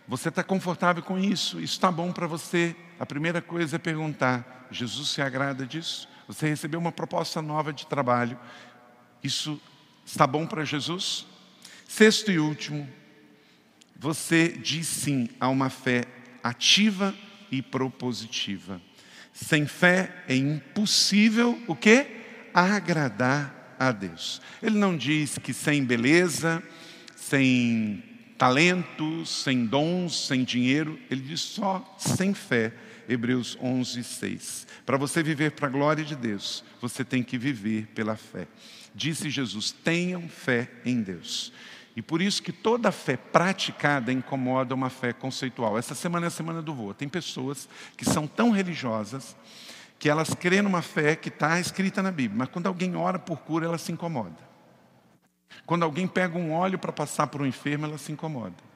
você 0.08 0.30
está 0.30 0.42
confortável 0.42 1.04
com 1.04 1.20
isso? 1.20 1.60
Isso 1.60 1.74
está 1.74 1.92
bom 1.92 2.14
para 2.14 2.26
você? 2.26 2.74
A 2.98 3.06
primeira 3.06 3.42
coisa 3.42 3.76
é 3.76 3.80
perguntar: 3.80 4.68
Jesus 4.72 5.10
se 5.10 5.22
agrada 5.22 5.66
disso? 5.66 6.08
Você 6.28 6.48
recebeu 6.48 6.80
uma 6.80 6.92
proposta 6.92 7.42
nova 7.42 7.74
de 7.74 7.86
trabalho. 7.86 8.40
Isso 9.22 9.62
está 10.06 10.26
bom 10.26 10.48
para 10.48 10.64
Jesus? 10.64 11.26
Sexto 11.86 12.32
e 12.32 12.40
último, 12.40 12.88
você 13.98 14.50
diz 14.50 14.88
sim 14.88 15.30
a 15.40 15.50
uma 15.50 15.70
fé 15.70 16.06
ativa 16.44 17.14
e 17.52 17.62
propositiva. 17.62 18.82
Sem 19.34 19.68
fé 19.68 20.24
é 20.28 20.36
impossível 20.36 21.62
o 21.68 21.76
quê? 21.76 22.08
Agradar 22.54 23.76
a 23.80 23.92
Deus. 23.92 24.42
Ele 24.62 24.78
não 24.78 24.98
diz 24.98 25.38
que 25.38 25.54
sem 25.54 25.84
beleza, 25.84 26.64
sem 27.16 28.04
talentos, 28.38 29.30
sem 29.44 29.66
dons, 29.66 30.28
sem 30.28 30.44
dinheiro, 30.44 31.00
ele 31.10 31.22
diz 31.22 31.42
só 31.42 31.96
sem 31.98 32.34
fé. 32.34 32.74
Hebreus 33.10 33.58
11, 33.62 34.04
6. 34.04 34.68
Para 34.86 34.98
você 34.98 35.24
viver 35.24 35.52
para 35.52 35.68
a 35.68 35.72
glória 35.72 36.04
de 36.04 36.16
Deus, 36.16 36.64
você 36.82 37.06
tem 37.06 37.24
que 37.24 37.38
viver 37.38 37.88
pela 37.96 38.18
fé. 38.18 38.48
Disse 38.94 39.30
Jesus: 39.30 39.72
tenham 39.72 40.28
fé 40.28 40.70
em 40.84 41.02
Deus. 41.02 41.54
E 41.98 42.02
por 42.04 42.22
isso 42.22 42.44
que 42.44 42.52
toda 42.52 42.92
fé 42.92 43.18
praticada 43.18 44.14
incomoda 44.14 44.76
uma 44.76 44.88
fé 44.88 45.12
conceitual. 45.12 45.80
Essa 45.80 45.96
semana 45.96 46.28
é 46.28 46.30
a 46.30 46.30
semana 46.30 46.62
do 46.62 46.72
voo. 46.72 46.94
Tem 46.94 47.10
pessoas 47.10 47.68
que 47.98 48.06
são 48.06 48.28
tão 48.28 48.52
religiosas 48.52 49.36
que 49.98 50.08
elas 50.08 50.32
creem 50.36 50.62
numa 50.62 50.84
fé 50.84 51.16
que 51.16 51.30
está 51.30 51.60
escrita 51.60 52.04
na 52.04 52.12
Bíblia, 52.12 52.38
mas 52.38 52.50
quando 52.50 52.68
alguém 52.68 52.96
ora 52.96 53.18
por 53.18 53.40
cura, 53.40 53.66
ela 53.66 53.80
se 53.80 53.92
incomoda. 53.92 54.38
Quando 55.66 55.82
alguém 55.82 56.08
pega 56.08 56.38
um 56.38 56.54
óleo 56.54 56.78
para 56.78 56.94
passar 56.94 57.26
por 57.26 57.42
um 57.42 57.48
enfermo, 57.48 57.88
ela 57.88 57.98
se 57.98 58.12
incomoda. 58.12 58.67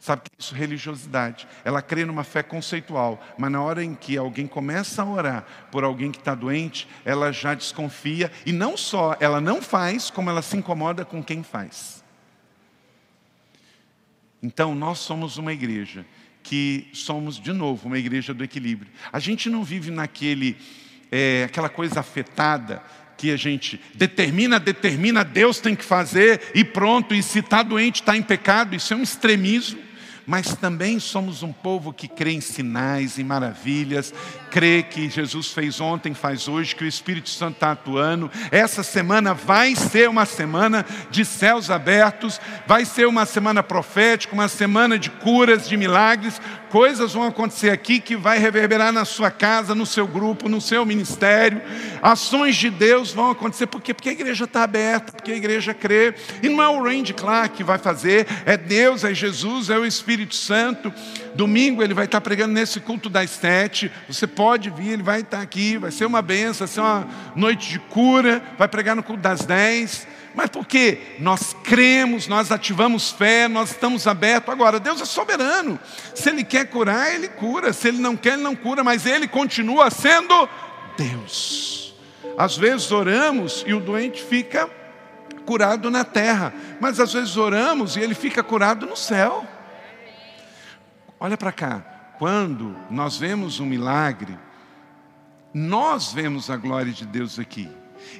Sabe 0.00 0.22
que 0.22 0.30
isso 0.38 0.54
é 0.54 0.58
religiosidade. 0.58 1.46
Ela 1.62 1.82
crê 1.82 2.06
numa 2.06 2.24
fé 2.24 2.42
conceitual, 2.42 3.22
mas 3.36 3.52
na 3.52 3.62
hora 3.62 3.84
em 3.84 3.94
que 3.94 4.16
alguém 4.16 4.46
começa 4.46 5.02
a 5.02 5.04
orar 5.04 5.44
por 5.70 5.84
alguém 5.84 6.10
que 6.10 6.18
está 6.18 6.34
doente, 6.34 6.88
ela 7.04 7.30
já 7.30 7.52
desconfia 7.52 8.32
e 8.46 8.52
não 8.52 8.78
só 8.78 9.14
ela 9.20 9.42
não 9.42 9.60
faz, 9.60 10.08
como 10.08 10.30
ela 10.30 10.40
se 10.40 10.56
incomoda 10.56 11.04
com 11.04 11.22
quem 11.22 11.42
faz. 11.42 12.02
Então, 14.42 14.74
nós 14.74 15.00
somos 15.00 15.36
uma 15.36 15.52
igreja 15.52 16.06
que 16.42 16.88
somos, 16.94 17.38
de 17.38 17.52
novo, 17.52 17.86
uma 17.86 17.98
igreja 17.98 18.32
do 18.32 18.42
equilíbrio. 18.42 18.90
A 19.12 19.18
gente 19.18 19.50
não 19.50 19.62
vive 19.62 19.90
naquele, 19.90 20.56
é, 21.12 21.44
aquela 21.44 21.68
coisa 21.68 22.00
afetada 22.00 22.82
que 23.18 23.30
a 23.30 23.36
gente 23.36 23.78
determina, 23.94 24.58
determina, 24.58 25.22
Deus 25.22 25.60
tem 25.60 25.76
que 25.76 25.84
fazer 25.84 26.40
e 26.54 26.64
pronto, 26.64 27.14
e 27.14 27.22
se 27.22 27.40
está 27.40 27.62
doente, 27.62 28.00
está 28.00 28.16
em 28.16 28.22
pecado, 28.22 28.74
isso 28.74 28.94
é 28.94 28.96
um 28.96 29.02
extremismo 29.02 29.89
mas 30.30 30.54
também 30.54 31.00
somos 31.00 31.42
um 31.42 31.52
povo 31.52 31.92
que 31.92 32.06
crê 32.06 32.30
em 32.30 32.40
sinais, 32.40 33.18
em 33.18 33.24
maravilhas, 33.24 34.14
crê 34.50 34.82
que 34.82 35.08
Jesus 35.08 35.52
fez 35.52 35.80
ontem, 35.80 36.12
faz 36.12 36.48
hoje, 36.48 36.74
que 36.74 36.84
o 36.84 36.86
Espírito 36.86 37.30
Santo 37.30 37.54
está 37.54 37.72
atuando. 37.72 38.30
Essa 38.50 38.82
semana 38.82 39.32
vai 39.32 39.76
ser 39.76 40.08
uma 40.08 40.26
semana 40.26 40.84
de 41.10 41.24
céus 41.24 41.70
abertos, 41.70 42.40
vai 42.66 42.84
ser 42.84 43.06
uma 43.06 43.24
semana 43.24 43.62
profética, 43.62 44.34
uma 44.34 44.48
semana 44.48 44.98
de 44.98 45.08
curas, 45.10 45.68
de 45.68 45.76
milagres. 45.76 46.40
Coisas 46.68 47.12
vão 47.12 47.24
acontecer 47.24 47.70
aqui 47.70 48.00
que 48.00 48.16
vai 48.16 48.38
reverberar 48.38 48.92
na 48.92 49.04
sua 49.04 49.30
casa, 49.30 49.74
no 49.74 49.86
seu 49.86 50.06
grupo, 50.06 50.48
no 50.48 50.60
seu 50.60 50.84
ministério. 50.84 51.62
Ações 52.02 52.56
de 52.56 52.70
Deus 52.70 53.12
vão 53.12 53.30
acontecer. 53.30 53.66
Por 53.66 53.80
quê? 53.80 53.94
Porque 53.94 54.08
a 54.08 54.12
igreja 54.12 54.44
está 54.44 54.62
aberta, 54.62 55.12
porque 55.12 55.32
a 55.32 55.36
igreja 55.36 55.72
crê. 55.74 56.14
E 56.42 56.48
não 56.48 56.62
é 56.62 56.68
o 56.68 56.82
Randy 56.82 57.14
Clark 57.14 57.56
que 57.56 57.64
vai 57.64 57.78
fazer, 57.78 58.26
é 58.46 58.56
Deus, 58.56 59.04
é 59.04 59.12
Jesus, 59.12 59.70
é 59.70 59.78
o 59.78 59.84
Espírito 59.84 60.34
Santo. 60.34 60.92
Domingo 61.34 61.82
ele 61.82 61.94
vai 61.94 62.04
estar 62.04 62.20
pregando 62.20 62.52
nesse 62.52 62.80
culto 62.80 63.08
das 63.08 63.30
sete. 63.30 63.90
Você 64.08 64.26
pode 64.26 64.70
vir, 64.70 64.92
ele 64.92 65.02
vai 65.02 65.20
estar 65.20 65.40
aqui, 65.40 65.76
vai 65.76 65.90
ser 65.90 66.04
uma 66.04 66.22
benção, 66.22 66.66
vai 66.66 66.74
ser 66.74 66.80
uma 66.80 67.08
noite 67.36 67.68
de 67.68 67.78
cura, 67.78 68.42
vai 68.58 68.68
pregar 68.68 68.96
no 68.96 69.02
culto 69.02 69.22
das 69.22 69.44
dez. 69.44 70.06
Mas 70.34 70.48
por 70.48 70.66
quê? 70.66 71.16
Nós 71.18 71.56
cremos, 71.64 72.28
nós 72.28 72.52
ativamos 72.52 73.10
fé, 73.10 73.48
nós 73.48 73.70
estamos 73.70 74.06
abertos. 74.06 74.52
Agora, 74.52 74.78
Deus 74.78 75.00
é 75.00 75.04
soberano. 75.04 75.78
Se 76.14 76.28
Ele 76.28 76.44
quer 76.44 76.66
curar, 76.66 77.14
Ele 77.14 77.28
cura. 77.28 77.72
Se 77.72 77.88
Ele 77.88 77.98
não 77.98 78.16
quer, 78.16 78.34
Ele 78.34 78.42
não 78.42 78.54
cura. 78.54 78.84
Mas 78.84 79.06
Ele 79.06 79.26
continua 79.26 79.90
sendo 79.90 80.48
Deus. 80.96 81.94
Às 82.38 82.56
vezes 82.56 82.90
oramos 82.92 83.64
e 83.66 83.74
o 83.74 83.80
doente 83.80 84.22
fica 84.22 84.70
curado 85.44 85.90
na 85.90 86.04
terra. 86.04 86.54
Mas 86.80 87.00
às 87.00 87.12
vezes 87.12 87.36
oramos 87.36 87.96
e 87.96 88.00
ele 88.00 88.14
fica 88.14 88.42
curado 88.42 88.86
no 88.86 88.96
céu. 88.96 89.46
Olha 91.20 91.36
para 91.36 91.52
cá. 91.52 91.80
Quando 92.18 92.74
nós 92.90 93.18
vemos 93.18 93.60
um 93.60 93.66
milagre, 93.66 94.38
nós 95.52 96.12
vemos 96.12 96.48
a 96.48 96.56
glória 96.56 96.92
de 96.92 97.04
Deus 97.04 97.38
aqui. 97.38 97.68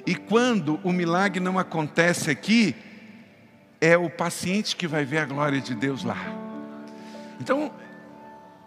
E 0.05 0.13
quando 0.15 0.79
o 0.83 0.91
milagre 0.91 1.39
não 1.39 1.57
acontece 1.57 2.29
aqui, 2.29 2.75
é 3.79 3.97
o 3.97 4.07
paciente 4.07 4.75
que 4.75 4.87
vai 4.87 5.03
ver 5.03 5.17
a 5.17 5.25
glória 5.25 5.59
de 5.59 5.73
Deus 5.73 6.03
lá. 6.03 6.17
Então, 7.39 7.71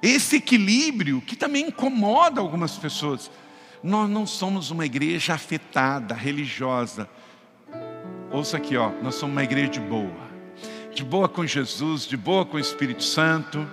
esse 0.03 0.37
equilíbrio 0.37 1.21
que 1.21 1.37
também 1.37 1.69
incomoda 1.69 2.41
algumas 2.41 2.77
pessoas. 2.77 3.31
Nós 3.83 4.11
não 4.11 4.27
somos 4.27 4.71
uma 4.71 4.85
igreja 4.85 5.35
afetada, 5.35 6.15
religiosa. 6.15 7.09
Ouça 8.33 8.57
aqui, 8.57 8.77
ó, 8.77 8.91
nós 9.03 9.15
somos 9.15 9.35
uma 9.35 9.45
igreja 9.45 9.69
de 9.69 9.81
boa. 9.81 10.25
De 10.93 11.05
boa 11.05 11.29
com 11.29 11.47
Jesus, 11.47 12.07
de 12.07 12.17
boa 12.17 12.45
com 12.45 12.57
o 12.57 12.61
Espírito 12.61 13.05
Santo 13.05 13.69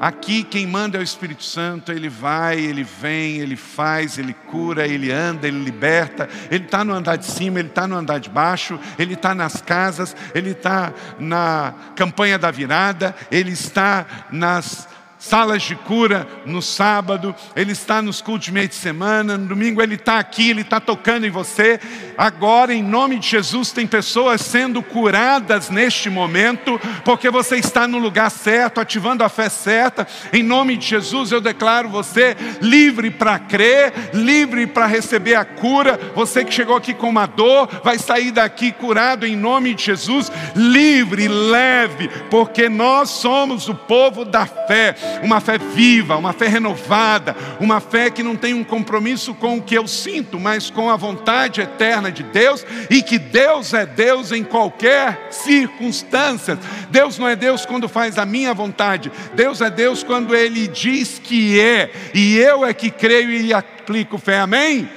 Aqui 0.00 0.42
quem 0.42 0.66
manda 0.66 0.98
é 0.98 1.00
o 1.00 1.02
Espírito 1.02 1.42
Santo, 1.42 1.90
ele 1.90 2.08
vai, 2.08 2.58
ele 2.58 2.84
vem, 2.84 3.38
ele 3.38 3.56
faz, 3.56 4.18
ele 4.18 4.34
cura, 4.34 4.86
ele 4.86 5.10
anda, 5.10 5.48
ele 5.48 5.62
liberta. 5.62 6.28
Ele 6.50 6.64
está 6.64 6.84
no 6.84 6.92
andar 6.92 7.16
de 7.16 7.26
cima, 7.26 7.58
ele 7.58 7.68
está 7.68 7.86
no 7.86 7.96
andar 7.96 8.18
de 8.18 8.28
baixo, 8.28 8.78
ele 8.98 9.14
está 9.14 9.34
nas 9.34 9.60
casas, 9.62 10.14
ele 10.34 10.50
está 10.50 10.92
na 11.18 11.74
campanha 11.94 12.38
da 12.38 12.50
virada, 12.50 13.14
ele 13.30 13.52
está 13.52 14.06
nas 14.30 14.88
salas 15.18 15.62
de 15.62 15.74
cura 15.74 16.26
no 16.44 16.60
sábado, 16.60 17.34
Ele 17.54 17.72
está 17.72 18.02
nos 18.02 18.20
cultos 18.20 18.46
de 18.46 18.52
meio 18.52 18.68
de 18.68 18.74
semana, 18.74 19.36
no 19.36 19.46
domingo 19.46 19.82
Ele 19.82 19.94
está 19.94 20.18
aqui, 20.18 20.50
Ele 20.50 20.60
está 20.60 20.80
tocando 20.80 21.26
em 21.26 21.30
você. 21.30 21.80
Agora, 22.18 22.72
em 22.72 22.82
nome 22.82 23.18
de 23.18 23.28
Jesus, 23.28 23.72
tem 23.72 23.86
pessoas 23.86 24.40
sendo 24.40 24.82
curadas 24.82 25.70
neste 25.70 26.10
momento, 26.10 26.80
porque 27.04 27.30
você 27.30 27.56
está 27.56 27.88
no 27.88 27.98
lugar 27.98 28.30
certo, 28.30 28.80
ativando 28.80 29.24
a 29.24 29.28
fé 29.28 29.48
certa. 29.48 30.06
Em 30.32 30.42
nome 30.42 30.76
de 30.76 30.86
Jesus, 30.86 31.32
eu 31.32 31.40
declaro 31.40 31.88
você 31.88 32.36
livre 32.60 33.10
para 33.10 33.38
crer, 33.38 33.92
livre 34.12 34.66
para 34.66 34.86
receber 34.86 35.34
a 35.34 35.44
cura. 35.44 35.98
Você 36.14 36.44
que 36.44 36.52
chegou 36.52 36.76
aqui 36.76 36.94
com 36.94 37.08
uma 37.08 37.26
dor, 37.26 37.68
vai 37.82 37.98
sair 37.98 38.30
daqui 38.30 38.72
curado 38.72 39.26
em 39.26 39.36
nome 39.36 39.74
de 39.74 39.84
Jesus, 39.84 40.30
livre, 40.54 41.28
leve, 41.28 42.08
porque 42.30 42.68
nós 42.68 43.10
somos 43.10 43.68
o 43.68 43.74
povo 43.74 44.24
da 44.24 44.46
fé 44.46 44.94
uma 45.22 45.40
fé 45.40 45.58
viva, 45.58 46.16
uma 46.16 46.32
fé 46.32 46.48
renovada, 46.48 47.36
uma 47.60 47.80
fé 47.80 48.10
que 48.10 48.22
não 48.22 48.36
tem 48.36 48.54
um 48.54 48.64
compromisso 48.64 49.34
com 49.34 49.58
o 49.58 49.62
que 49.62 49.74
eu 49.74 49.86
sinto, 49.86 50.38
mas 50.38 50.70
com 50.70 50.90
a 50.90 50.96
vontade 50.96 51.60
eterna 51.60 52.10
de 52.10 52.22
Deus 52.22 52.64
e 52.90 53.02
que 53.02 53.18
Deus 53.18 53.74
é 53.74 53.86
Deus 53.86 54.32
em 54.32 54.44
qualquer 54.44 55.28
circunstância. 55.30 56.58
Deus 56.90 57.18
não 57.18 57.28
é 57.28 57.36
Deus 57.36 57.66
quando 57.66 57.88
faz 57.88 58.18
a 58.18 58.26
minha 58.26 58.52
vontade, 58.54 59.10
Deus 59.34 59.60
é 59.60 59.70
Deus 59.70 60.02
quando 60.02 60.34
Ele 60.34 60.68
diz 60.68 61.20
que 61.22 61.60
é, 61.60 61.90
e 62.14 62.36
eu 62.36 62.64
é 62.64 62.72
que 62.72 62.90
creio 62.90 63.30
e 63.30 63.52
aplico 63.52 64.18
fé, 64.18 64.40
amém? 64.40 64.88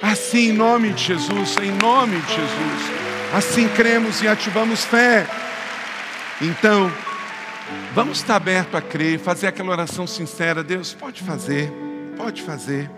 Assim, 0.00 0.50
em 0.50 0.52
nome 0.52 0.90
de 0.90 1.04
Jesus, 1.04 1.56
em 1.60 1.72
nome 1.72 2.16
de 2.20 2.28
Jesus, 2.28 2.92
assim 3.34 3.68
cremos 3.68 4.22
e 4.22 4.28
ativamos 4.28 4.84
fé. 4.84 5.26
Então, 6.40 6.90
Vamos 7.94 8.18
estar 8.18 8.36
aberto 8.36 8.76
a 8.76 8.80
crer, 8.80 9.18
fazer 9.18 9.46
aquela 9.46 9.70
oração 9.70 10.06
sincera. 10.06 10.62
Deus, 10.62 10.94
pode 10.94 11.22
fazer, 11.22 11.72
pode 12.16 12.42
fazer. 12.42 12.90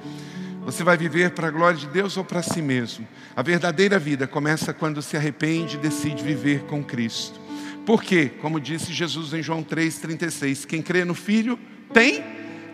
Você 0.64 0.85
vai 0.85 0.97
viver 0.97 1.31
para 1.31 1.49
a 1.49 1.51
glória 1.51 1.79
de 1.79 1.87
Deus 1.87 2.16
ou 2.16 2.25
para 2.25 2.43
si 2.43 2.61
mesmo? 2.61 3.09
A 3.35 3.43
verdadeira 3.43 3.99
vida 3.99 4.27
começa 4.27 4.75
quando 4.75 5.01
se 5.01 5.16
arrepende 5.16 5.77
e 5.77 5.81
decide 5.81 6.23
viver 6.23 6.64
com 6.64 6.85
Cristo. 6.85 7.41
Por 7.87 8.03
quê? 8.03 8.31
Como 8.41 8.61
disse 8.61 8.93
Jesus 8.93 9.33
em 9.33 9.43
João 9.43 9.64
3,36: 9.64 10.66
quem 10.66 10.83
crê 10.83 11.05
no 11.05 11.14
Filho 11.14 11.59
tem 11.93 12.23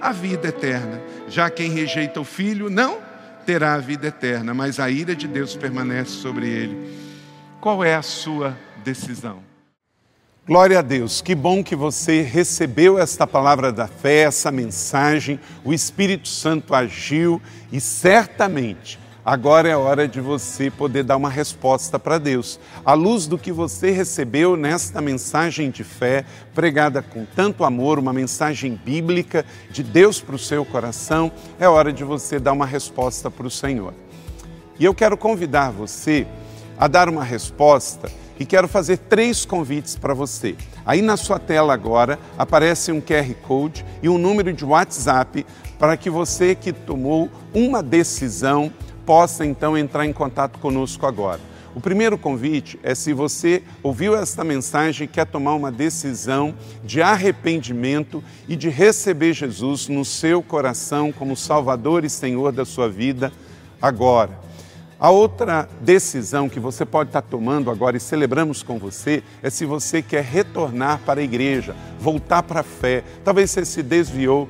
a 0.01 0.13
vida 0.13 0.49
eterna. 0.49 1.01
Já 1.29 1.49
quem 1.49 1.71
rejeita 1.71 2.21
o 2.21 2.25
Filho 2.25 2.69
não 2.69 2.99
terá 3.47 3.75
a 3.75 3.79
vida 3.79 4.09
eterna, 4.09 4.53
mas 4.53 4.81
a 4.81 4.91
ira 4.91 5.15
de 5.15 5.29
Deus 5.29 5.55
permanece 5.55 6.11
sobre 6.11 6.49
ele. 6.49 6.77
Qual 7.61 7.85
é 7.85 7.95
a 7.95 8.03
sua 8.03 8.59
decisão? 8.83 9.46
Glória 10.49 10.79
a 10.79 10.83
Deus, 10.83 11.21
que 11.21 11.35
bom 11.35 11.61
que 11.61 11.75
você 11.75 12.23
recebeu 12.23 13.01
esta 13.01 13.27
palavra 13.27 13.73
da 13.73 13.89
fé, 13.89 14.19
essa 14.19 14.53
mensagem, 14.53 15.41
o 15.65 15.75
Espírito 15.75 16.29
Santo 16.29 16.73
agiu 16.73 17.43
e 17.73 17.81
certamente 17.81 18.97
agora 19.25 19.69
é 19.69 19.77
hora 19.77 20.07
de 20.07 20.21
você 20.21 20.71
poder 20.71 21.03
dar 21.03 21.17
uma 21.17 21.29
resposta 21.29 21.99
para 21.99 22.17
Deus. 22.17 22.61
À 22.85 22.95
luz 22.95 23.27
do 23.27 23.37
que 23.37 23.51
você 23.51 23.91
recebeu 23.91 24.57
nesta 24.57 25.01
mensagem 25.01 25.69
de 25.69 25.83
fé, 25.83 26.25
pregada 26.55 27.03
com 27.03 27.25
tanto 27.25 27.65
amor, 27.65 27.99
uma 27.99 28.13
mensagem 28.13 28.81
bíblica 28.85 29.45
de 29.69 29.83
Deus 29.83 30.21
para 30.21 30.37
o 30.37 30.39
seu 30.39 30.65
coração, 30.65 31.33
é 31.59 31.69
hora 31.69 31.93
de 31.93 32.05
você 32.05 32.39
dar 32.39 32.53
uma 32.53 32.67
resposta 32.67 33.29
para 33.29 33.49
o 33.49 33.51
Senhor. 33.51 33.93
E 34.79 34.85
eu 34.85 34.95
quero 34.95 35.17
convidar 35.17 35.73
você 35.73 36.25
a 36.79 36.87
dar 36.87 37.09
uma 37.09 37.25
resposta 37.25 38.09
e 38.39 38.45
quero 38.45 38.69
fazer 38.69 38.99
três 38.99 39.45
convites 39.45 39.97
para 39.97 40.15
você. 40.15 40.55
Aí 40.85 41.03
na 41.03 41.17
sua 41.17 41.39
tela 41.39 41.73
agora 41.73 42.19
aparece 42.39 42.93
um 42.93 43.01
QR 43.01 43.35
Code 43.47 43.85
e 44.03 44.09
um 44.09 44.19
número 44.19 44.53
de 44.53 44.65
WhatsApp 44.65 45.47
para 45.79 45.97
que 45.97 46.11
você 46.11 46.55
que 46.55 46.73
tomou 46.73 47.31
uma 47.55 47.83
decisão 47.83 48.73
possa 49.05 49.47
então 49.47 49.77
entrar 49.77 50.05
em 50.05 50.13
contato 50.13 50.59
conosco 50.59 51.07
agora. 51.07 51.41
O 51.77 51.81
primeiro 51.81 52.17
convite 52.17 52.81
é 52.83 52.95
se 52.95 53.13
você 53.13 53.63
ouviu 53.83 54.17
esta 54.17 54.43
mensagem 54.43 55.05
e 55.05 55.09
quer 55.09 55.27
tomar 55.27 55.55
uma 55.55 55.71
decisão 55.71 56.55
de 56.83 57.03
arrependimento 57.03 58.25
e 58.49 58.57
de 58.57 58.71
receber 58.71 59.35
Jesus 59.35 59.87
no 59.87 60.03
seu 60.03 60.43
coração 60.43 61.13
como 61.13 61.37
Salvador 61.37 62.03
e 62.03 62.09
Senhor 62.09 62.51
da 62.51 62.65
sua 62.65 62.89
vida 62.89 63.31
agora. 63.81 64.41
A 64.99 65.11
outra 65.11 65.69
decisão 65.83 66.49
que 66.49 66.59
você 66.59 66.87
pode 66.87 67.11
estar 67.11 67.21
tomando 67.21 67.71
agora 67.71 67.99
e 67.99 68.01
celebramos 68.01 68.63
com 68.63 68.79
você 68.79 69.23
é 69.43 69.51
se 69.51 69.67
você 69.67 70.01
quer 70.01 70.25
retornar 70.25 71.01
para 71.05 71.21
a 71.21 71.25
igreja, 71.25 71.77
voltar 72.01 72.43
para 72.43 72.61
a 72.61 72.63
fé. 72.63 73.05
Talvez 73.23 73.51
você 73.51 73.67
se 73.67 73.83
desviou 73.83 74.49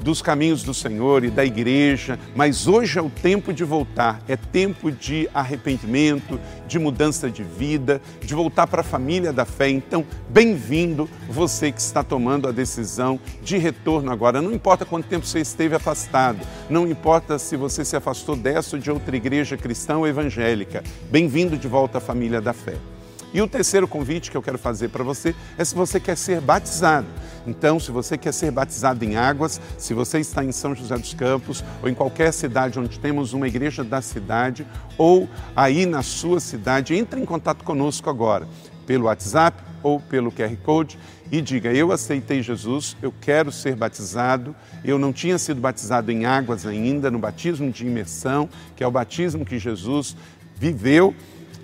dos 0.00 0.20
caminhos 0.20 0.62
do 0.62 0.74
Senhor 0.74 1.24
e 1.24 1.30
da 1.30 1.44
igreja, 1.44 2.18
mas 2.34 2.66
hoje 2.66 2.98
é 2.98 3.02
o 3.02 3.10
tempo 3.10 3.52
de 3.52 3.64
voltar, 3.64 4.22
é 4.28 4.36
tempo 4.36 4.90
de 4.90 5.28
arrependimento, 5.32 6.38
de 6.66 6.78
mudança 6.78 7.30
de 7.30 7.42
vida, 7.42 8.00
de 8.20 8.34
voltar 8.34 8.66
para 8.66 8.80
a 8.80 8.84
família 8.84 9.32
da 9.32 9.44
fé. 9.44 9.68
Então, 9.68 10.04
bem-vindo 10.28 11.08
você 11.28 11.70
que 11.70 11.80
está 11.80 12.02
tomando 12.02 12.48
a 12.48 12.52
decisão 12.52 13.18
de 13.42 13.56
retorno 13.56 14.10
agora. 14.10 14.40
Não 14.42 14.52
importa 14.52 14.84
quanto 14.84 15.08
tempo 15.08 15.26
você 15.26 15.40
esteve 15.40 15.74
afastado, 15.74 16.46
não 16.68 16.86
importa 16.86 17.38
se 17.38 17.56
você 17.56 17.84
se 17.84 17.96
afastou 17.96 18.36
dessa 18.36 18.76
ou 18.76 18.82
de 18.82 18.90
outra 18.90 19.16
igreja 19.16 19.56
cristã 19.56 19.98
ou 19.98 20.06
evangélica, 20.06 20.82
bem-vindo 21.10 21.56
de 21.56 21.68
volta 21.68 21.98
à 21.98 22.00
família 22.00 22.40
da 22.40 22.52
fé. 22.52 22.93
E 23.34 23.42
o 23.42 23.48
terceiro 23.48 23.88
convite 23.88 24.30
que 24.30 24.36
eu 24.36 24.42
quero 24.42 24.56
fazer 24.56 24.90
para 24.90 25.02
você 25.02 25.34
é 25.58 25.64
se 25.64 25.74
você 25.74 25.98
quer 25.98 26.16
ser 26.16 26.40
batizado. 26.40 27.08
Então, 27.44 27.80
se 27.80 27.90
você 27.90 28.16
quer 28.16 28.32
ser 28.32 28.52
batizado 28.52 29.04
em 29.04 29.16
águas, 29.16 29.60
se 29.76 29.92
você 29.92 30.20
está 30.20 30.44
em 30.44 30.52
São 30.52 30.72
José 30.72 30.96
dos 30.96 31.14
Campos 31.14 31.64
ou 31.82 31.88
em 31.88 31.94
qualquer 31.94 32.32
cidade 32.32 32.78
onde 32.78 32.96
temos 33.00 33.32
uma 33.32 33.48
igreja 33.48 33.82
da 33.82 34.00
cidade 34.00 34.64
ou 34.96 35.28
aí 35.56 35.84
na 35.84 36.00
sua 36.00 36.38
cidade, 36.38 36.94
entre 36.94 37.20
em 37.20 37.24
contato 37.24 37.64
conosco 37.64 38.08
agora 38.08 38.46
pelo 38.86 39.06
WhatsApp 39.06 39.60
ou 39.82 39.98
pelo 39.98 40.30
QR 40.30 40.56
Code 40.62 40.96
e 41.32 41.42
diga: 41.42 41.72
Eu 41.72 41.90
aceitei 41.90 42.40
Jesus, 42.40 42.96
eu 43.02 43.12
quero 43.20 43.50
ser 43.50 43.74
batizado. 43.74 44.54
Eu 44.84 44.96
não 44.96 45.12
tinha 45.12 45.38
sido 45.38 45.60
batizado 45.60 46.12
em 46.12 46.24
águas 46.24 46.64
ainda, 46.64 47.10
no 47.10 47.18
batismo 47.18 47.68
de 47.72 47.84
imersão, 47.84 48.48
que 48.76 48.84
é 48.84 48.86
o 48.86 48.92
batismo 48.92 49.44
que 49.44 49.58
Jesus 49.58 50.16
viveu 50.56 51.14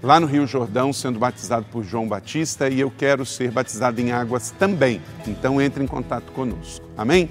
lá 0.03 0.19
no 0.19 0.27
Rio 0.27 0.47
Jordão, 0.47 0.93
sendo 0.93 1.19
batizado 1.19 1.67
por 1.71 1.85
João 1.85 2.09
Batista, 2.09 2.69
e 2.69 2.81
eu 2.81 2.91
quero 2.91 3.27
ser 3.27 3.51
batizado 3.51 4.01
em 4.01 4.13
águas 4.13 4.51
também. 4.53 5.01
Então 5.27 5.61
entre 5.61 5.83
em 5.83 5.87
contato 5.87 6.33
conosco. 6.33 6.87
Amém? 6.97 7.29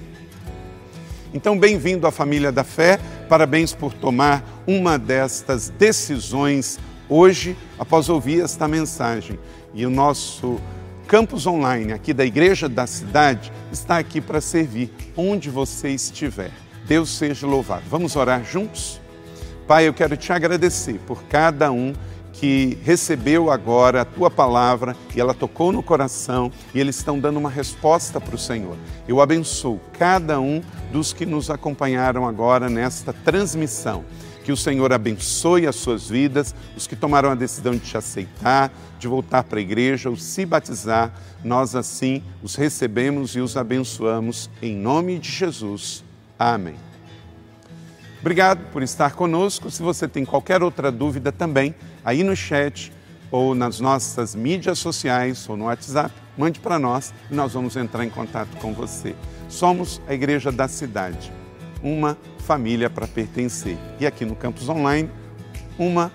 Então, 1.32 1.56
bem-vindo 1.56 2.08
à 2.08 2.10
família 2.10 2.50
da 2.50 2.64
fé. 2.64 2.98
Parabéns 3.28 3.72
por 3.72 3.94
tomar 3.94 4.44
uma 4.66 4.98
destas 4.98 5.68
decisões 5.68 6.76
hoje, 7.08 7.56
após 7.78 8.08
ouvir 8.08 8.42
esta 8.42 8.66
mensagem. 8.66 9.38
E 9.72 9.86
o 9.86 9.90
nosso 9.90 10.60
campus 11.06 11.46
online 11.46 11.92
aqui 11.92 12.12
da 12.12 12.24
Igreja 12.24 12.68
da 12.68 12.84
Cidade 12.84 13.52
está 13.70 13.98
aqui 13.98 14.20
para 14.20 14.40
servir 14.40 14.92
onde 15.16 15.50
você 15.50 15.90
estiver. 15.90 16.50
Deus 16.84 17.16
seja 17.16 17.46
louvado. 17.46 17.84
Vamos 17.88 18.16
orar 18.16 18.44
juntos? 18.44 19.00
Pai, 19.68 19.86
eu 19.86 19.94
quero 19.94 20.16
te 20.16 20.32
agradecer 20.32 20.98
por 21.06 21.22
cada 21.24 21.70
um 21.70 21.92
que 22.40 22.78
recebeu 22.82 23.50
agora 23.50 24.00
a 24.00 24.04
tua 24.04 24.30
palavra 24.30 24.96
e 25.14 25.20
ela 25.20 25.34
tocou 25.34 25.70
no 25.70 25.82
coração 25.82 26.50
e 26.74 26.80
eles 26.80 26.96
estão 26.96 27.18
dando 27.18 27.36
uma 27.36 27.50
resposta 27.50 28.18
para 28.18 28.34
o 28.34 28.38
Senhor. 28.38 28.78
Eu 29.06 29.20
abençoo 29.20 29.78
cada 29.98 30.40
um 30.40 30.62
dos 30.90 31.12
que 31.12 31.26
nos 31.26 31.50
acompanharam 31.50 32.26
agora 32.26 32.70
nesta 32.70 33.12
transmissão. 33.12 34.06
Que 34.42 34.50
o 34.50 34.56
Senhor 34.56 34.90
abençoe 34.90 35.66
as 35.66 35.76
suas 35.76 36.08
vidas, 36.08 36.54
os 36.74 36.86
que 36.86 36.96
tomaram 36.96 37.30
a 37.30 37.34
decisão 37.34 37.72
de 37.72 37.80
te 37.80 37.98
aceitar, 37.98 38.72
de 38.98 39.06
voltar 39.06 39.44
para 39.44 39.58
a 39.58 39.62
igreja 39.62 40.08
ou 40.08 40.16
se 40.16 40.46
batizar, 40.46 41.12
nós 41.44 41.76
assim 41.76 42.22
os 42.42 42.54
recebemos 42.54 43.36
e 43.36 43.40
os 43.40 43.54
abençoamos 43.54 44.48
em 44.62 44.74
nome 44.74 45.18
de 45.18 45.30
Jesus. 45.30 46.02
Amém. 46.38 46.76
Obrigado 48.20 48.70
por 48.70 48.82
estar 48.82 49.12
conosco. 49.12 49.70
Se 49.70 49.82
você 49.82 50.08
tem 50.08 50.24
qualquer 50.24 50.62
outra 50.62 50.90
dúvida 50.90 51.32
também, 51.32 51.74
aí 52.04 52.22
no 52.22 52.34
chat 52.34 52.92
ou 53.30 53.54
nas 53.54 53.80
nossas 53.80 54.34
mídias 54.34 54.78
sociais 54.78 55.48
ou 55.48 55.56
no 55.56 55.66
WhatsApp, 55.66 56.12
mande 56.36 56.58
para 56.58 56.78
nós 56.78 57.14
e 57.30 57.34
nós 57.34 57.52
vamos 57.52 57.76
entrar 57.76 58.04
em 58.04 58.10
contato 58.10 58.56
com 58.58 58.72
você. 58.72 59.14
Somos 59.48 60.00
a 60.08 60.14
Igreja 60.14 60.50
da 60.50 60.66
Cidade, 60.66 61.32
uma 61.82 62.16
família 62.38 62.90
para 62.90 63.06
pertencer. 63.06 63.76
E 63.98 64.06
aqui 64.06 64.24
no 64.24 64.34
Campus 64.34 64.68
Online, 64.68 65.10
uma 65.78 66.10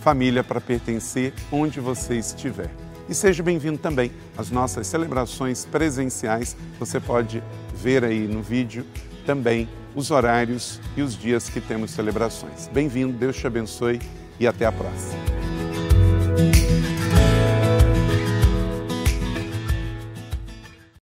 família 0.00 0.42
para 0.42 0.60
pertencer 0.60 1.32
onde 1.50 1.80
você 1.80 2.16
estiver. 2.16 2.70
E 3.08 3.14
seja 3.14 3.42
bem-vindo 3.42 3.78
também 3.78 4.12
às 4.36 4.50
nossas 4.50 4.86
celebrações 4.86 5.64
presenciais. 5.64 6.56
Você 6.78 7.00
pode 7.00 7.42
ver 7.74 8.04
aí 8.04 8.26
no 8.28 8.42
vídeo 8.42 8.86
também 9.26 9.68
os 9.94 10.10
horários 10.10 10.80
e 10.96 11.02
os 11.02 11.18
dias 11.18 11.48
que 11.48 11.60
temos 11.60 11.90
celebrações. 11.90 12.68
Bem-vindo, 12.72 13.12
Deus 13.12 13.36
te 13.36 13.46
abençoe 13.46 14.00
e 14.40 14.46
até 14.46 14.64
a 14.64 14.72
próxima. 14.72 15.20